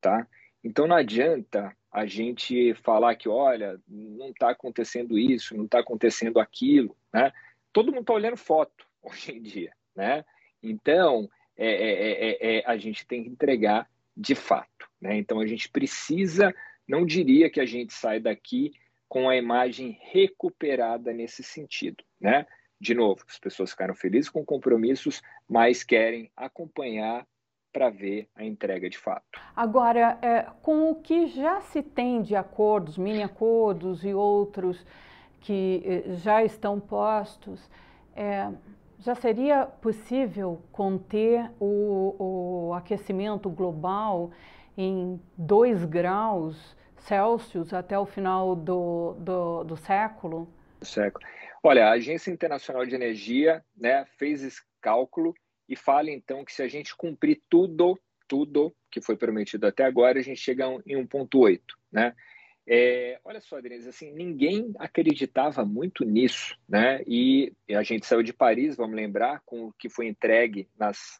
tá? 0.00 0.26
Então 0.62 0.86
não 0.86 0.96
adianta 0.96 1.74
a 1.90 2.04
gente 2.04 2.74
falar 2.74 3.16
que, 3.16 3.28
olha, 3.28 3.80
não 3.88 4.30
está 4.30 4.50
acontecendo 4.50 5.18
isso, 5.18 5.56
não 5.56 5.64
está 5.64 5.80
acontecendo 5.80 6.38
aquilo, 6.38 6.96
né? 7.12 7.32
Todo 7.72 7.90
mundo 7.90 8.02
está 8.02 8.12
olhando 8.12 8.36
foto 8.36 8.86
hoje 9.02 9.32
em 9.32 9.40
dia, 9.40 9.72
né? 9.96 10.24
Então 10.62 11.28
é, 11.56 11.66
é, 11.66 12.10
é, 12.10 12.58
é, 12.58 12.62
a 12.66 12.76
gente 12.76 13.06
tem 13.06 13.24
que 13.24 13.30
entregar 13.30 13.88
de 14.16 14.34
fato, 14.34 14.88
né? 15.00 15.16
Então 15.16 15.40
a 15.40 15.46
gente 15.46 15.68
precisa, 15.68 16.54
não 16.86 17.06
diria 17.06 17.48
que 17.48 17.60
a 17.60 17.66
gente 17.66 17.94
sai 17.94 18.20
daqui 18.20 18.72
com 19.08 19.28
a 19.28 19.36
imagem 19.36 19.98
recuperada 20.02 21.12
nesse 21.12 21.42
sentido, 21.42 22.04
né? 22.20 22.46
De 22.80 22.94
novo, 22.94 23.24
as 23.28 23.38
pessoas 23.38 23.70
ficaram 23.70 23.94
felizes 23.94 24.30
com 24.30 24.44
compromissos, 24.44 25.20
mas 25.48 25.82
querem 25.82 26.30
acompanhar 26.36 27.26
para 27.72 27.90
ver 27.90 28.28
a 28.34 28.44
entrega 28.44 28.88
de 28.88 28.96
fato. 28.96 29.24
Agora, 29.54 30.18
é, 30.22 30.46
com 30.62 30.90
o 30.90 30.94
que 30.96 31.26
já 31.26 31.60
se 31.60 31.82
tem 31.82 32.22
de 32.22 32.36
acordos, 32.36 32.96
mini-acordos 32.96 34.04
e 34.04 34.14
outros 34.14 34.86
que 35.40 35.82
eh, 35.84 36.14
já 36.14 36.42
estão 36.42 36.80
postos, 36.80 37.68
é, 38.14 38.50
já 38.98 39.14
seria 39.14 39.66
possível 39.66 40.60
conter 40.72 41.50
o, 41.60 42.68
o 42.68 42.74
aquecimento 42.74 43.48
global 43.48 44.30
em 44.76 45.20
2 45.36 45.84
graus 45.84 46.76
Celsius 47.00 47.72
até 47.72 47.98
o 47.98 48.06
final 48.06 48.54
do, 48.54 49.14
do, 49.18 49.64
do 49.64 49.76
século? 49.76 50.48
século. 50.82 51.24
Olha, 51.62 51.86
a 51.86 51.92
Agência 51.92 52.30
Internacional 52.30 52.86
de 52.86 52.94
Energia 52.94 53.64
né, 53.76 54.04
fez 54.16 54.42
esse 54.42 54.62
cálculo 54.80 55.34
e 55.68 55.76
fala 55.76 56.10
então 56.10 56.44
que 56.44 56.52
se 56.52 56.62
a 56.62 56.68
gente 56.68 56.96
cumprir 56.96 57.42
tudo, 57.48 57.98
tudo 58.26 58.74
que 58.90 59.00
foi 59.00 59.16
prometido 59.16 59.66
até 59.66 59.84
agora, 59.84 60.18
a 60.18 60.22
gente 60.22 60.40
chega 60.40 60.64
em 60.86 60.96
1,8, 61.04 61.60
né? 61.90 62.14
É, 62.70 63.18
olha 63.24 63.40
só, 63.40 63.58
Denise, 63.62 63.88
assim, 63.88 64.12
ninguém 64.12 64.74
acreditava 64.78 65.64
muito 65.64 66.04
nisso, 66.04 66.54
né? 66.68 67.02
E 67.06 67.54
a 67.70 67.82
gente 67.82 68.04
saiu 68.04 68.22
de 68.22 68.32
Paris, 68.32 68.76
vamos 68.76 68.94
lembrar, 68.94 69.40
com 69.46 69.68
o 69.68 69.72
que 69.72 69.88
foi 69.88 70.06
entregue 70.06 70.68
nas 70.78 71.18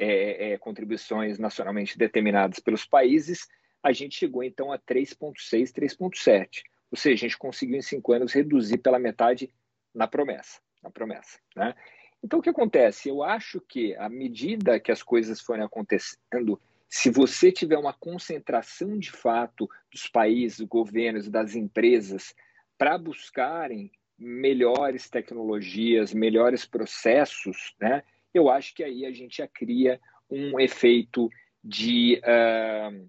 é, 0.00 0.52
é, 0.52 0.58
contribuições 0.58 1.38
nacionalmente 1.38 1.98
determinadas 1.98 2.58
pelos 2.58 2.86
países, 2.86 3.46
a 3.82 3.92
gente 3.92 4.16
chegou 4.16 4.42
então 4.42 4.72
a 4.72 4.78
3,6, 4.78 5.72
3,7. 5.72 6.62
Ou 6.90 6.96
seja, 6.96 7.14
a 7.14 7.28
gente 7.28 7.38
conseguiu 7.38 7.76
em 7.76 7.82
cinco 7.82 8.12
anos 8.12 8.32
reduzir 8.32 8.78
pela 8.78 8.98
metade 8.98 9.52
na 9.94 10.06
promessa, 10.06 10.60
na 10.82 10.90
promessa, 10.90 11.38
né? 11.54 11.74
Então 12.22 12.40
o 12.40 12.42
que 12.42 12.50
acontece? 12.50 13.08
Eu 13.08 13.22
acho 13.22 13.60
que 13.60 13.94
à 13.96 14.08
medida 14.08 14.80
que 14.80 14.90
as 14.90 15.02
coisas 15.02 15.40
forem 15.40 15.64
acontecendo, 15.64 16.60
se 16.88 17.10
você 17.10 17.52
tiver 17.52 17.78
uma 17.78 17.92
concentração 17.92 18.98
de 18.98 19.12
fato 19.12 19.68
dos 19.92 20.08
países, 20.08 20.58
dos 20.58 20.68
governos, 20.68 21.28
das 21.28 21.54
empresas 21.54 22.34
para 22.76 22.98
buscarem 22.98 23.92
melhores 24.18 25.08
tecnologias, 25.08 26.12
melhores 26.12 26.66
processos, 26.66 27.74
né? 27.80 28.02
Eu 28.34 28.50
acho 28.50 28.74
que 28.74 28.82
aí 28.82 29.06
a 29.06 29.12
gente 29.12 29.38
já 29.38 29.46
cria 29.46 30.00
um 30.28 30.58
efeito 30.58 31.30
de 31.62 32.20
uh, 32.24 33.08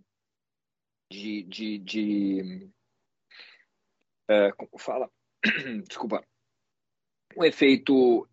de, 1.10 1.44
de, 1.44 1.78
de 1.80 2.70
uh, 4.30 4.56
como 4.56 4.78
fala, 4.78 5.10
desculpa, 5.88 6.24
um 7.36 7.44
efeito 7.44 8.28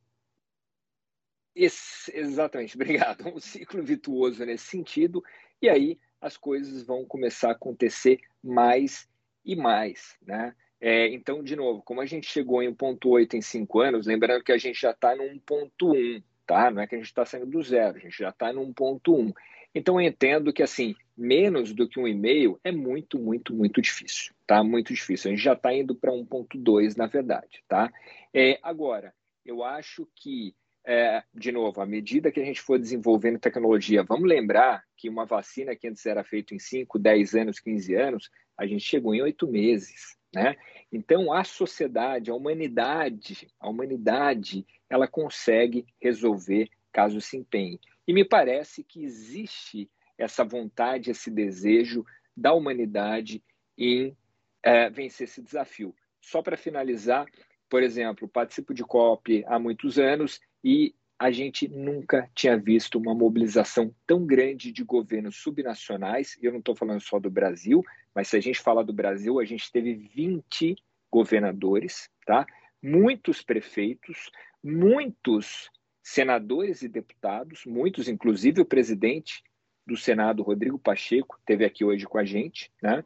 exatamente, 1.55 2.77
obrigado. 2.77 3.27
Um 3.29 3.41
ciclo 3.41 3.83
virtuoso 3.83 4.45
nesse 4.45 4.67
sentido, 4.67 5.25
e 5.61 5.69
aí 5.69 5.99
as 6.21 6.37
coisas 6.37 6.83
vão 6.83 7.05
começar 7.05 7.49
a 7.49 7.53
acontecer 7.53 8.21
mais 8.43 9.09
e 9.45 9.57
mais, 9.57 10.17
né? 10.21 10.55
É, 10.79 11.09
então, 11.09 11.43
de 11.43 11.57
novo, 11.57 11.83
como 11.83 12.03
a 12.03 12.07
gente 12.07 12.27
chegou 12.27 12.63
em 12.63 12.75
1.8 12.75 13.35
em 13.35 13.41
5 13.41 13.81
anos, 13.81 14.07
lembrando 14.07 14.45
que 14.45 14.53
a 14.53 14.59
gente 14.59 14.79
já 14.79 14.91
está 14.91 15.17
no 15.17 15.25
1.1, 15.25 16.23
tá? 16.47 16.71
Não 16.71 16.83
é 16.83 16.87
que 16.87 16.95
a 16.95 16.99
gente 16.99 17.07
está 17.07 17.25
saindo 17.25 17.47
do 17.47 17.63
zero, 17.63 17.97
a 17.97 18.01
gente 18.01 18.19
já 18.19 18.29
está 18.29 18.53
no 18.53 18.61
1.1. 18.75 19.33
Então, 19.75 19.99
eu 20.01 20.07
entendo 20.07 20.53
que, 20.53 20.63
assim, 20.63 20.95
menos 21.17 21.73
do 21.73 21.89
que 21.89 21.99
um 21.99 22.07
e-mail 22.07 22.61
é 22.63 22.71
muito, 22.71 23.19
muito, 23.19 23.55
muito 23.55 23.81
difícil, 23.81 24.35
tá? 24.47 24.63
Muito 24.63 24.93
difícil. 24.93 25.31
A 25.31 25.35
gente 25.35 25.43
já 25.43 25.55
está 25.55 25.75
indo 25.75 25.95
para 25.95 26.13
1.2, 26.13 26.97
na 26.97 27.07
verdade, 27.07 27.63
tá? 27.67 27.93
É, 28.35 28.59
agora, 28.63 29.15
eu 29.45 29.65
acho 29.65 30.07
que 30.15 30.55
é, 30.87 31.25
de 31.35 31.51
novo, 31.51 31.81
à 31.81 31.87
medida 31.87 32.31
que 32.31 32.39
a 32.39 32.45
gente 32.45 32.61
for 32.61 32.79
desenvolvendo 32.79 33.41
tecnologia, 33.41 34.05
vamos 34.05 34.29
lembrar 34.29 34.85
que 34.97 35.09
uma 35.09 35.27
vacina 35.27 35.75
que 35.75 35.89
antes 35.89 36.07
era 36.07 36.23
feita 36.23 36.55
em 36.55 36.61
5, 36.61 36.97
10 36.97 37.35
anos, 37.35 37.59
15 37.59 37.95
anos, 37.97 38.31
a 38.57 38.67
gente 38.67 38.85
chegou 38.85 39.13
em 39.13 39.21
8 39.21 39.49
meses. 39.49 40.17
Né? 40.33 40.55
Então, 40.93 41.33
a 41.33 41.43
sociedade, 41.43 42.31
a 42.31 42.35
humanidade, 42.35 43.49
a 43.59 43.69
humanidade, 43.69 44.65
ela 44.89 45.09
consegue 45.09 45.85
resolver 46.01 46.69
caso 46.93 47.21
se 47.21 47.37
empenhe. 47.37 47.81
E 48.07 48.13
me 48.13 48.25
parece 48.25 48.85
que 48.85 49.03
existe 49.03 49.91
essa 50.19 50.45
vontade, 50.45 51.11
esse 51.11 51.31
desejo 51.31 52.05
da 52.37 52.53
humanidade 52.53 53.43
em 53.77 54.17
é, 54.63 54.91
vencer 54.91 55.27
esse 55.27 55.43
desafio. 55.43 55.95
Só 56.21 56.43
para 56.43 56.57
finalizar, 56.57 57.27
por 57.69 57.83
exemplo, 57.83 58.29
participo 58.29 58.75
de 58.75 58.83
COP 58.83 59.45
há 59.47 59.59
muitos 59.59 59.99
anos 59.99 60.41
e 60.63 60.95
a 61.19 61.31
gente 61.31 61.67
nunca 61.69 62.31
tinha 62.35 62.59
visto 62.59 62.99
uma 62.99 63.15
mobilização 63.15 63.95
tão 64.07 64.27
grande 64.27 64.71
de 64.71 64.85
governos 64.85 65.37
subnacionais. 65.37 66.37
Eu 66.43 66.53
não 66.53 66.59
estou 66.59 66.77
falando 66.77 67.01
só 67.01 67.19
do 67.19 67.31
Brasil, 67.31 67.83
mas 68.15 68.29
se 68.29 68.37
a 68.37 68.41
gente 68.41 68.61
falar 68.61 68.83
do 68.83 68.93
Brasil, 68.93 69.41
a 69.41 69.45
gente 69.45 69.71
teve 69.73 69.95
20 69.95 70.77
governadores, 71.11 72.11
tá? 72.27 72.47
muitos 72.83 73.43
prefeitos, 73.43 74.31
muitos 74.63 75.71
senadores 76.03 76.83
e 76.83 76.89
deputados, 76.89 77.65
muitos, 77.67 78.09
inclusive 78.09 78.61
o 78.61 78.67
presidente 78.67 79.43
do 79.87 79.97
Senado, 79.97 80.43
Rodrigo 80.43 80.79
Pacheco, 80.79 81.39
teve 81.47 81.65
aqui 81.65 81.85
hoje 81.85 82.07
com 82.07 82.19
a 82.19 82.25
gente. 82.25 82.73
Né? 82.83 83.05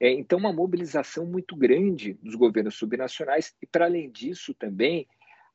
É, 0.00 0.10
então, 0.10 0.38
uma 0.38 0.52
mobilização 0.52 1.26
muito 1.26 1.54
grande 1.54 2.14
dos 2.22 2.34
governos 2.34 2.74
subnacionais, 2.74 3.54
e 3.60 3.66
para 3.66 3.84
além 3.84 4.10
disso 4.10 4.54
também, 4.54 5.06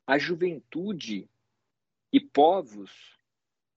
a 0.06 0.16
juventude 0.18 1.28
e 2.12 2.20
povos 2.20 3.18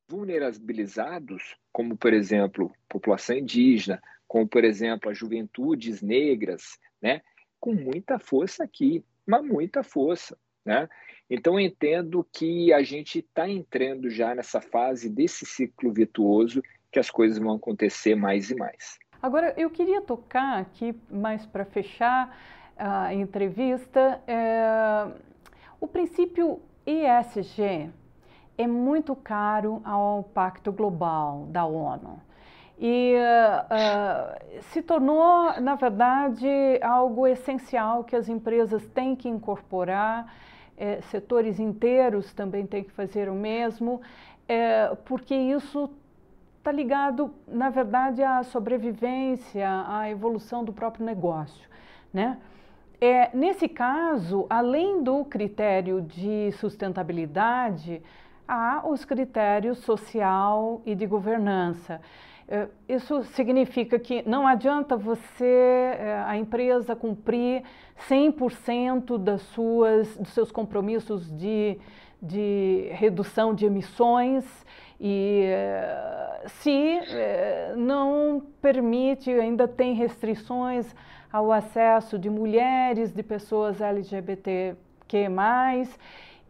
vulnerabilizados, 0.08 1.56
como 1.72 1.97
por 1.97 2.14
exemplo 2.14 2.72
população 2.88 3.38
indígena, 3.38 4.02
como 4.28 4.47
por 4.47 4.64
exemplo 4.64 5.10
as 5.10 5.18
juventudes 5.18 6.02
negras, 6.02 6.78
né, 7.02 7.22
com 7.60 7.74
muita 7.74 8.20
força 8.20 8.64
aqui, 8.64 9.04
mas 9.26 9.43
muita 9.43 9.84
força, 9.84 10.38
né? 10.66 10.89
Então 11.30 11.60
entendo 11.60 12.28
que 12.34 12.74
a 12.74 12.84
gente 12.84 13.20
está 13.20 13.47
entrando 13.49 14.10
já 14.10 14.36
nessa 14.36 14.60
fase 14.60 15.10
desse 15.10 15.45
ciclo 15.45 15.93
virtuoso 15.93 16.62
que 16.91 16.99
as 16.99 17.09
coisas 17.09 17.37
vão 17.37 17.55
acontecer 17.55 18.15
mais 18.15 18.51
e 18.51 18.55
mais. 18.55 18.99
Agora 19.21 19.53
eu 19.55 19.69
queria 19.69 20.01
tocar 20.01 20.59
aqui 20.59 20.95
mais 21.09 21.45
para 21.45 21.63
fechar 21.63 22.35
a 22.77 23.13
entrevista 23.13 24.19
é, 24.27 25.07
o 25.79 25.87
princípio 25.87 26.59
ESG 26.85 27.89
é 28.57 28.67
muito 28.67 29.15
caro 29.15 29.81
ao 29.83 30.23
Pacto 30.23 30.71
Global 30.71 31.47
da 31.49 31.65
ONU. 31.65 32.21
E 32.79 33.15
uh, 33.15 34.61
se 34.63 34.81
tornou, 34.81 35.59
na 35.61 35.75
verdade, 35.75 36.47
algo 36.81 37.27
essencial 37.27 38.03
que 38.03 38.15
as 38.15 38.27
empresas 38.27 38.85
têm 38.87 39.15
que 39.15 39.29
incorporar, 39.29 40.33
eh, 40.77 40.99
setores 41.11 41.59
inteiros 41.59 42.33
também 42.33 42.65
têm 42.65 42.83
que 42.83 42.91
fazer 42.91 43.29
o 43.29 43.35
mesmo, 43.35 44.01
eh, 44.47 44.95
porque 45.05 45.35
isso 45.35 45.89
está 46.62 46.72
ligado, 46.72 47.34
na 47.47 47.72
verdade, 47.72 48.22
à 48.22 48.43
sobrevivência, 48.43 49.68
à 49.88 50.07
evolução 50.12 50.64
do 50.64 50.72
próprio 50.72 51.03
negócio. 51.03 51.68
Né? 52.14 52.38
É, 52.99 53.36
nesse 53.36 53.68
caso, 53.68 54.45
além 54.47 55.01
do 55.01 55.26
critério 55.26 56.01
de 56.01 56.51
sustentabilidade, 56.59 57.99
há 58.47 58.84
os 58.88 59.03
critérios 59.03 59.80
social 59.80 60.84
e 60.86 60.93
de 60.93 61.07
governança. 61.07 61.99
É, 62.47 62.68
isso 62.88 63.24
significa 63.24 63.97
que 63.97 64.22
não 64.30 64.45
adianta 64.45 64.95
você, 64.95 65.95
é, 65.97 66.24
a 66.28 66.38
empresa, 66.38 66.95
cumprir 66.95 67.64
100% 68.07 69.18
das 69.18 69.41
suas, 69.41 70.16
dos 70.16 70.30
seus 70.30 70.51
compromissos 70.51 71.32
de, 71.36 71.80
de 72.22 72.88
redução 72.91 73.55
de 73.55 73.66
emissões 73.66 74.45
e 75.04 75.47
se 76.45 76.99
não 77.76 78.43
permite, 78.62 79.32
ainda 79.32 79.68
tem 79.68 79.95
restrições 79.95 80.93
ao 81.34 81.52
acesso 81.52 82.20
de 82.20 82.30
mulheres, 82.30 83.12
de 83.12 83.24
pessoas 83.24 83.82
LGBTQ+, 83.82 84.76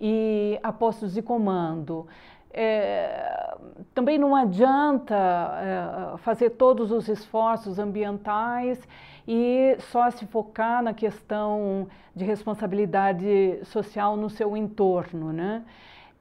e 0.02 0.60
a 0.62 0.74
postos 0.74 1.14
de 1.14 1.22
comando. 1.22 2.08
É, 2.54 3.56
também 3.93 4.18
não 4.18 4.36
adianta 4.36 5.16
é, 5.16 6.18
fazer 6.18 6.49
todos 6.52 6.91
os 6.91 7.08
esforços 7.08 7.80
ambientais 7.80 8.86
e 9.26 9.78
só 9.80 10.10
se 10.10 10.26
focar 10.26 10.84
na 10.84 10.93
questão 10.93 11.88
de 12.14 12.26
responsabilidade 12.26 13.62
social 13.64 14.18
no 14.18 14.30
seu 14.30 14.58
entorno, 14.58 15.32
né? 15.32 15.64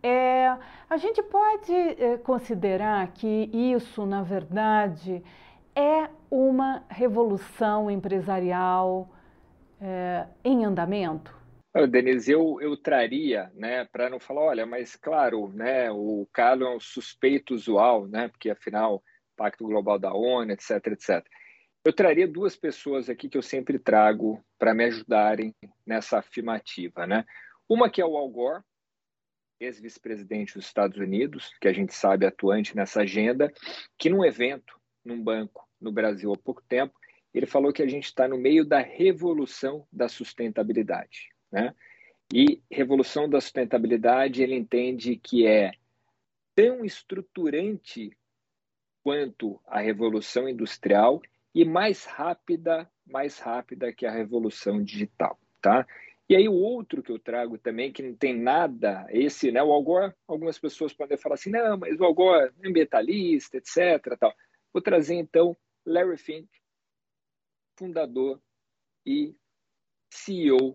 É, 0.03 0.57
a 0.89 0.97
gente 0.97 1.23
pode 1.23 1.73
é, 1.73 2.17
considerar 2.19 3.07
que 3.13 3.51
isso, 3.53 4.07
na 4.07 4.23
verdade, 4.23 5.23
é 5.75 6.09
uma 6.31 6.85
revolução 6.89 7.91
empresarial 7.91 9.09
é, 9.81 10.27
em 10.45 10.65
andamento? 10.65 11.39
Denise, 11.89 12.33
eu, 12.33 12.59
eu 12.61 12.77
traria, 12.77 13.51
né, 13.55 13.85
para 13.85 14.11
não 14.11 14.19
falar, 14.19 14.41
olha, 14.41 14.67
mas 14.67 14.97
claro, 14.97 15.49
né, 15.51 15.91
o 15.91 16.27
Carlos 16.33 16.67
é 16.67 16.71
um 16.77 16.81
suspeito 16.81 17.55
usual, 17.55 18.09
né, 18.09 18.27
porque 18.27 18.51
afinal, 18.51 19.03
Pacto 19.37 19.65
Global 19.65 19.99
da 19.99 20.13
ONU, 20.13 20.51
etc, 20.51 20.85
etc. 20.89 21.25
Eu 21.85 21.93
traria 21.93 22.27
duas 22.27 22.57
pessoas 22.57 23.09
aqui 23.09 23.29
que 23.29 23.39
eu 23.39 23.43
sempre 23.43 23.79
trago 23.79 24.43
para 24.59 24.75
me 24.75 24.85
ajudarem 24.85 25.55
nessa 25.87 26.19
afirmativa, 26.19 27.07
né? 27.07 27.25
Uma 27.67 27.89
que 27.89 28.03
é 28.03 28.05
o 28.05 28.19
Al 28.19 28.29
Gore, 28.29 28.63
ex-vice-presidente 29.61 30.55
dos 30.55 30.65
Estados 30.65 30.99
Unidos, 30.99 31.53
que 31.61 31.69
a 31.69 31.73
gente 31.73 31.95
sabe 31.95 32.27
atuante 32.27 32.75
nessa 32.75 33.03
agenda, 33.03 33.53
que 33.99 34.09
num 34.09 34.25
evento, 34.25 34.81
num 35.05 35.23
banco 35.23 35.69
no 35.81 35.93
Brasil 35.93 36.33
há 36.33 36.37
pouco 36.37 36.63
tempo, 36.63 36.99
ele 37.33 37.47
falou 37.47 37.73
que 37.73 37.83
a 37.83 37.87
gente 37.87 38.05
está 38.05 38.27
no 38.27 38.39
meio 38.39 38.65
da 38.65 38.81
revolução 38.81 39.87
da 39.93 40.09
sustentabilidade. 40.09 41.29
Né? 41.53 41.75
E 42.33 42.63
revolução 42.71 43.29
da 43.29 43.41
sustentabilidade, 43.41 44.43
ele 44.43 44.55
entende 44.55 45.17
que 45.17 45.47
é 45.47 45.73
tão 46.55 46.85
estruturante 46.85 48.11
quanto 49.03 49.61
a 49.67 49.81
revolução 49.81 50.49
industrial 50.49 51.21
e 51.55 51.65
mais 51.65 52.05
rápida, 52.05 52.91
mais 53.07 53.39
rápida 53.39 53.93
que 53.93 54.07
a 54.07 54.11
revolução 54.11 54.83
digital, 54.83 55.39
tá? 55.61 55.87
E 56.31 56.37
aí 56.37 56.49
o 56.49 56.55
outro 56.55 57.03
que 57.03 57.11
eu 57.11 57.19
trago 57.19 57.59
também, 57.59 57.93
que 57.93 58.05
não 58.05 58.15
tem 58.15 58.39
nada, 58.39 59.05
esse, 59.11 59.51
né, 59.51 59.61
o 59.61 59.73
Algor, 59.73 60.15
algumas 60.29 60.57
pessoas 60.61 60.93
podem 60.93 61.19
falar 61.19 61.35
assim, 61.35 61.51
não, 61.51 61.77
mas 61.77 61.99
o 61.99 62.05
Algor 62.05 62.37
é 62.63 62.69
ambientalista, 62.69 63.57
etc, 63.57 64.17
tal. 64.17 64.33
Vou 64.73 64.81
trazer 64.81 65.17
então 65.17 65.57
Larry 65.85 66.17
Fink, 66.17 66.49
fundador 67.77 68.41
e 69.05 69.35
CEO 70.09 70.73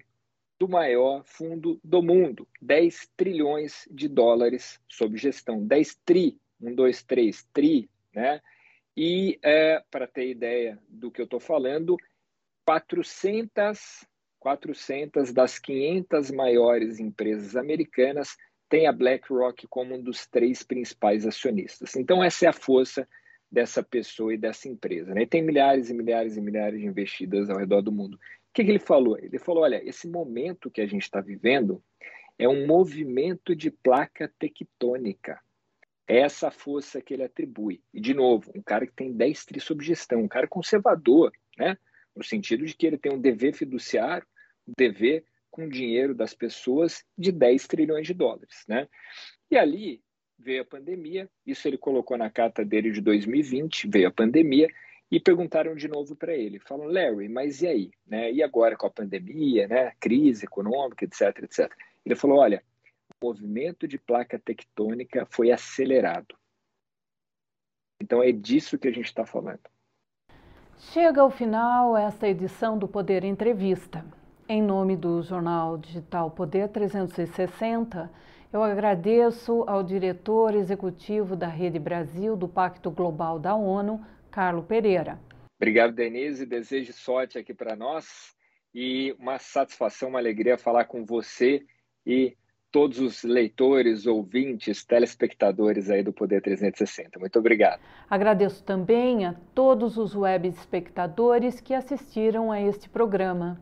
do 0.59 0.67
maior 0.67 1.23
fundo 1.23 1.79
do 1.81 2.03
mundo, 2.03 2.45
10 2.61 3.09
trilhões 3.15 3.87
de 3.89 4.09
dólares 4.09 4.81
sob 4.89 5.17
gestão, 5.17 5.65
10 5.65 5.95
tri, 6.03 6.37
1, 6.59 6.75
2, 6.75 7.03
3, 7.03 7.47
tri, 7.53 7.89
né? 8.13 8.41
E, 8.97 9.39
é, 9.41 9.81
para 9.89 10.05
ter 10.05 10.29
ideia 10.29 10.77
do 10.89 11.09
que 11.09 11.21
eu 11.21 11.25
estou 11.25 11.39
falando, 11.39 11.95
400, 12.65 14.05
400 14.45 15.33
das 15.33 15.57
500 15.57 16.29
maiores 16.31 16.99
empresas 16.99 17.55
americanas 17.55 18.37
têm 18.69 18.87
a 18.87 18.91
BlackRock 18.91 19.67
como 19.67 19.95
um 19.95 20.01
dos 20.01 20.27
três 20.27 20.61
principais 20.61 21.25
acionistas. 21.25 21.95
Então, 21.95 22.23
essa 22.23 22.45
é 22.45 22.49
a 22.49 22.53
força 22.53 23.07
dessa 23.51 23.81
pessoa 23.81 24.33
e 24.33 24.37
dessa 24.37 24.67
empresa. 24.67 25.13
Né? 25.13 25.23
E 25.23 25.27
tem 25.27 25.41
milhares 25.41 25.89
e 25.89 25.93
milhares 25.93 26.37
e 26.37 26.41
milhares 26.41 26.79
de 26.79 26.85
investidas 26.85 27.49
ao 27.49 27.57
redor 27.57 27.81
do 27.81 27.91
mundo 27.91 28.19
que, 28.55 28.63
que 28.63 28.71
ele 28.71 28.79
falou? 28.79 29.17
Ele 29.19 29.37
falou: 29.37 29.63
olha, 29.63 29.83
esse 29.87 30.07
momento 30.07 30.71
que 30.71 30.79
a 30.79 30.87
gente 30.87 31.03
está 31.03 31.19
vivendo 31.19 31.83
É 32.39 32.47
um 32.49 32.65
movimento 32.65 33.55
de 33.55 33.69
placa 33.69 34.31
tectônica. 34.39 35.39
É 36.07 36.19
essa 36.19 36.51
força 36.51 37.01
que 37.01 37.13
ele 37.13 37.23
atribui. 37.23 37.81
E, 37.93 37.99
de 37.99 38.13
novo, 38.13 38.51
um 38.53 38.61
cara 38.61 38.85
que 38.85 38.93
tem 38.93 39.11
10 39.11 39.45
tri 39.45 39.59
sob 39.59 39.83
gestão, 39.83 40.21
um 40.21 40.27
cara 40.27 40.47
conservador, 40.47 41.31
né? 41.57 41.77
no 42.15 42.23
sentido 42.23 42.65
de 42.65 42.75
que 42.75 42.85
ele 42.85 42.97
tem 42.97 43.11
um 43.11 43.19
dever 43.19 43.53
fiduciário, 43.53 44.27
dever 44.77 45.25
com 45.51 45.69
dinheiro 45.69 46.13
das 46.13 46.33
pessoas 46.33 47.03
de 47.17 47.31
10 47.31 47.67
trilhões 47.67 48.05
de 48.05 48.13
dólares. 48.13 48.63
Né? 48.67 48.87
E 49.49 49.57
ali 49.57 50.01
veio 50.37 50.63
a 50.63 50.65
pandemia, 50.65 51.29
isso 51.45 51.67
ele 51.67 51.77
colocou 51.77 52.17
na 52.17 52.29
carta 52.29 52.65
dele 52.65 52.91
de 52.91 52.99
2020, 53.01 53.87
veio 53.87 54.07
a 54.07 54.11
pandemia, 54.11 54.67
e 55.09 55.19
perguntaram 55.19 55.75
de 55.75 55.87
novo 55.87 56.15
para 56.15 56.33
ele, 56.33 56.59
falam, 56.59 56.87
Larry, 56.87 57.29
mas 57.29 57.61
e 57.61 57.67
aí? 57.67 57.91
Né? 58.05 58.31
E 58.33 58.43
agora 58.43 58.75
com 58.75 58.87
a 58.87 58.91
pandemia, 58.91 59.67
né? 59.67 59.93
crise 59.99 60.45
econômica, 60.45 61.05
etc, 61.05 61.43
etc. 61.43 61.71
Ele 62.05 62.15
falou, 62.15 62.39
olha, 62.39 62.63
o 63.09 63.25
movimento 63.25 63.87
de 63.87 63.97
placa 63.97 64.37
tectônica 64.37 65.25
foi 65.29 65.51
acelerado. 65.51 66.35
Então 68.01 68.21
é 68.21 68.31
disso 68.31 68.77
que 68.77 68.87
a 68.87 68.91
gente 68.91 69.05
está 69.05 69.25
falando. 69.25 69.61
Chega 70.77 71.21
ao 71.21 71.31
final 71.31 71.95
esta 71.95 72.27
edição 72.27 72.77
do 72.77 72.87
Poder 72.87 73.23
Entrevista. 73.23 74.05
Em 74.47 74.61
nome 74.61 74.95
do 74.95 75.23
jornal 75.23 75.75
digital 75.75 76.29
Poder 76.29 76.69
360, 76.69 78.11
eu 78.53 78.61
agradeço 78.61 79.63
ao 79.65 79.81
diretor 79.81 80.53
executivo 80.53 81.35
da 81.35 81.47
Rede 81.47 81.79
Brasil 81.79 82.35
do 82.37 82.47
Pacto 82.47 82.91
Global 82.91 83.39
da 83.39 83.55
ONU, 83.55 84.05
Carlo 84.29 84.61
Pereira. 84.61 85.19
Obrigado, 85.59 85.93
Denise. 85.93 86.45
Desejo 86.45 86.93
sorte 86.93 87.39
aqui 87.39 87.55
para 87.55 87.75
nós 87.75 88.35
e 88.71 89.15
uma 89.17 89.39
satisfação, 89.39 90.09
uma 90.09 90.19
alegria 90.19 90.59
falar 90.59 90.85
com 90.85 91.03
você 91.03 91.65
e 92.05 92.37
todos 92.71 92.99
os 92.99 93.23
leitores, 93.23 94.05
ouvintes, 94.05 94.85
telespectadores 94.85 95.89
aí 95.89 96.03
do 96.03 96.13
Poder 96.13 96.43
360. 96.43 97.17
Muito 97.17 97.39
obrigado. 97.39 97.81
Agradeço 98.07 98.63
também 98.63 99.25
a 99.25 99.33
todos 99.55 99.97
os 99.97 100.15
web 100.15 100.47
espectadores 100.47 101.59
que 101.59 101.73
assistiram 101.73 102.51
a 102.51 102.61
este 102.61 102.87
programa. 102.87 103.59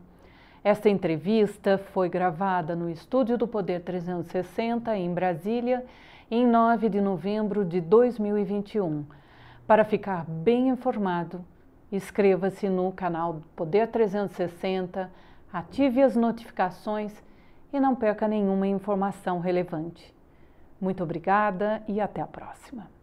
Esta 0.64 0.88
entrevista 0.88 1.76
foi 1.76 2.08
gravada 2.08 2.74
no 2.74 2.88
estúdio 2.88 3.36
do 3.36 3.46
Poder 3.46 3.82
360 3.82 4.96
em 4.96 5.12
Brasília 5.12 5.84
em 6.30 6.46
9 6.46 6.88
de 6.88 7.02
novembro 7.02 7.66
de 7.66 7.82
2021. 7.82 9.04
Para 9.66 9.84
ficar 9.84 10.24
bem 10.24 10.70
informado, 10.70 11.44
inscreva-se 11.92 12.66
no 12.70 12.90
canal 12.92 13.42
Poder 13.54 13.88
360, 13.88 15.10
ative 15.52 16.00
as 16.00 16.16
notificações 16.16 17.12
e 17.70 17.78
não 17.78 17.94
perca 17.94 18.26
nenhuma 18.26 18.66
informação 18.66 19.40
relevante. 19.40 20.14
Muito 20.80 21.02
obrigada 21.02 21.82
e 21.86 22.00
até 22.00 22.22
a 22.22 22.26
próxima. 22.26 22.93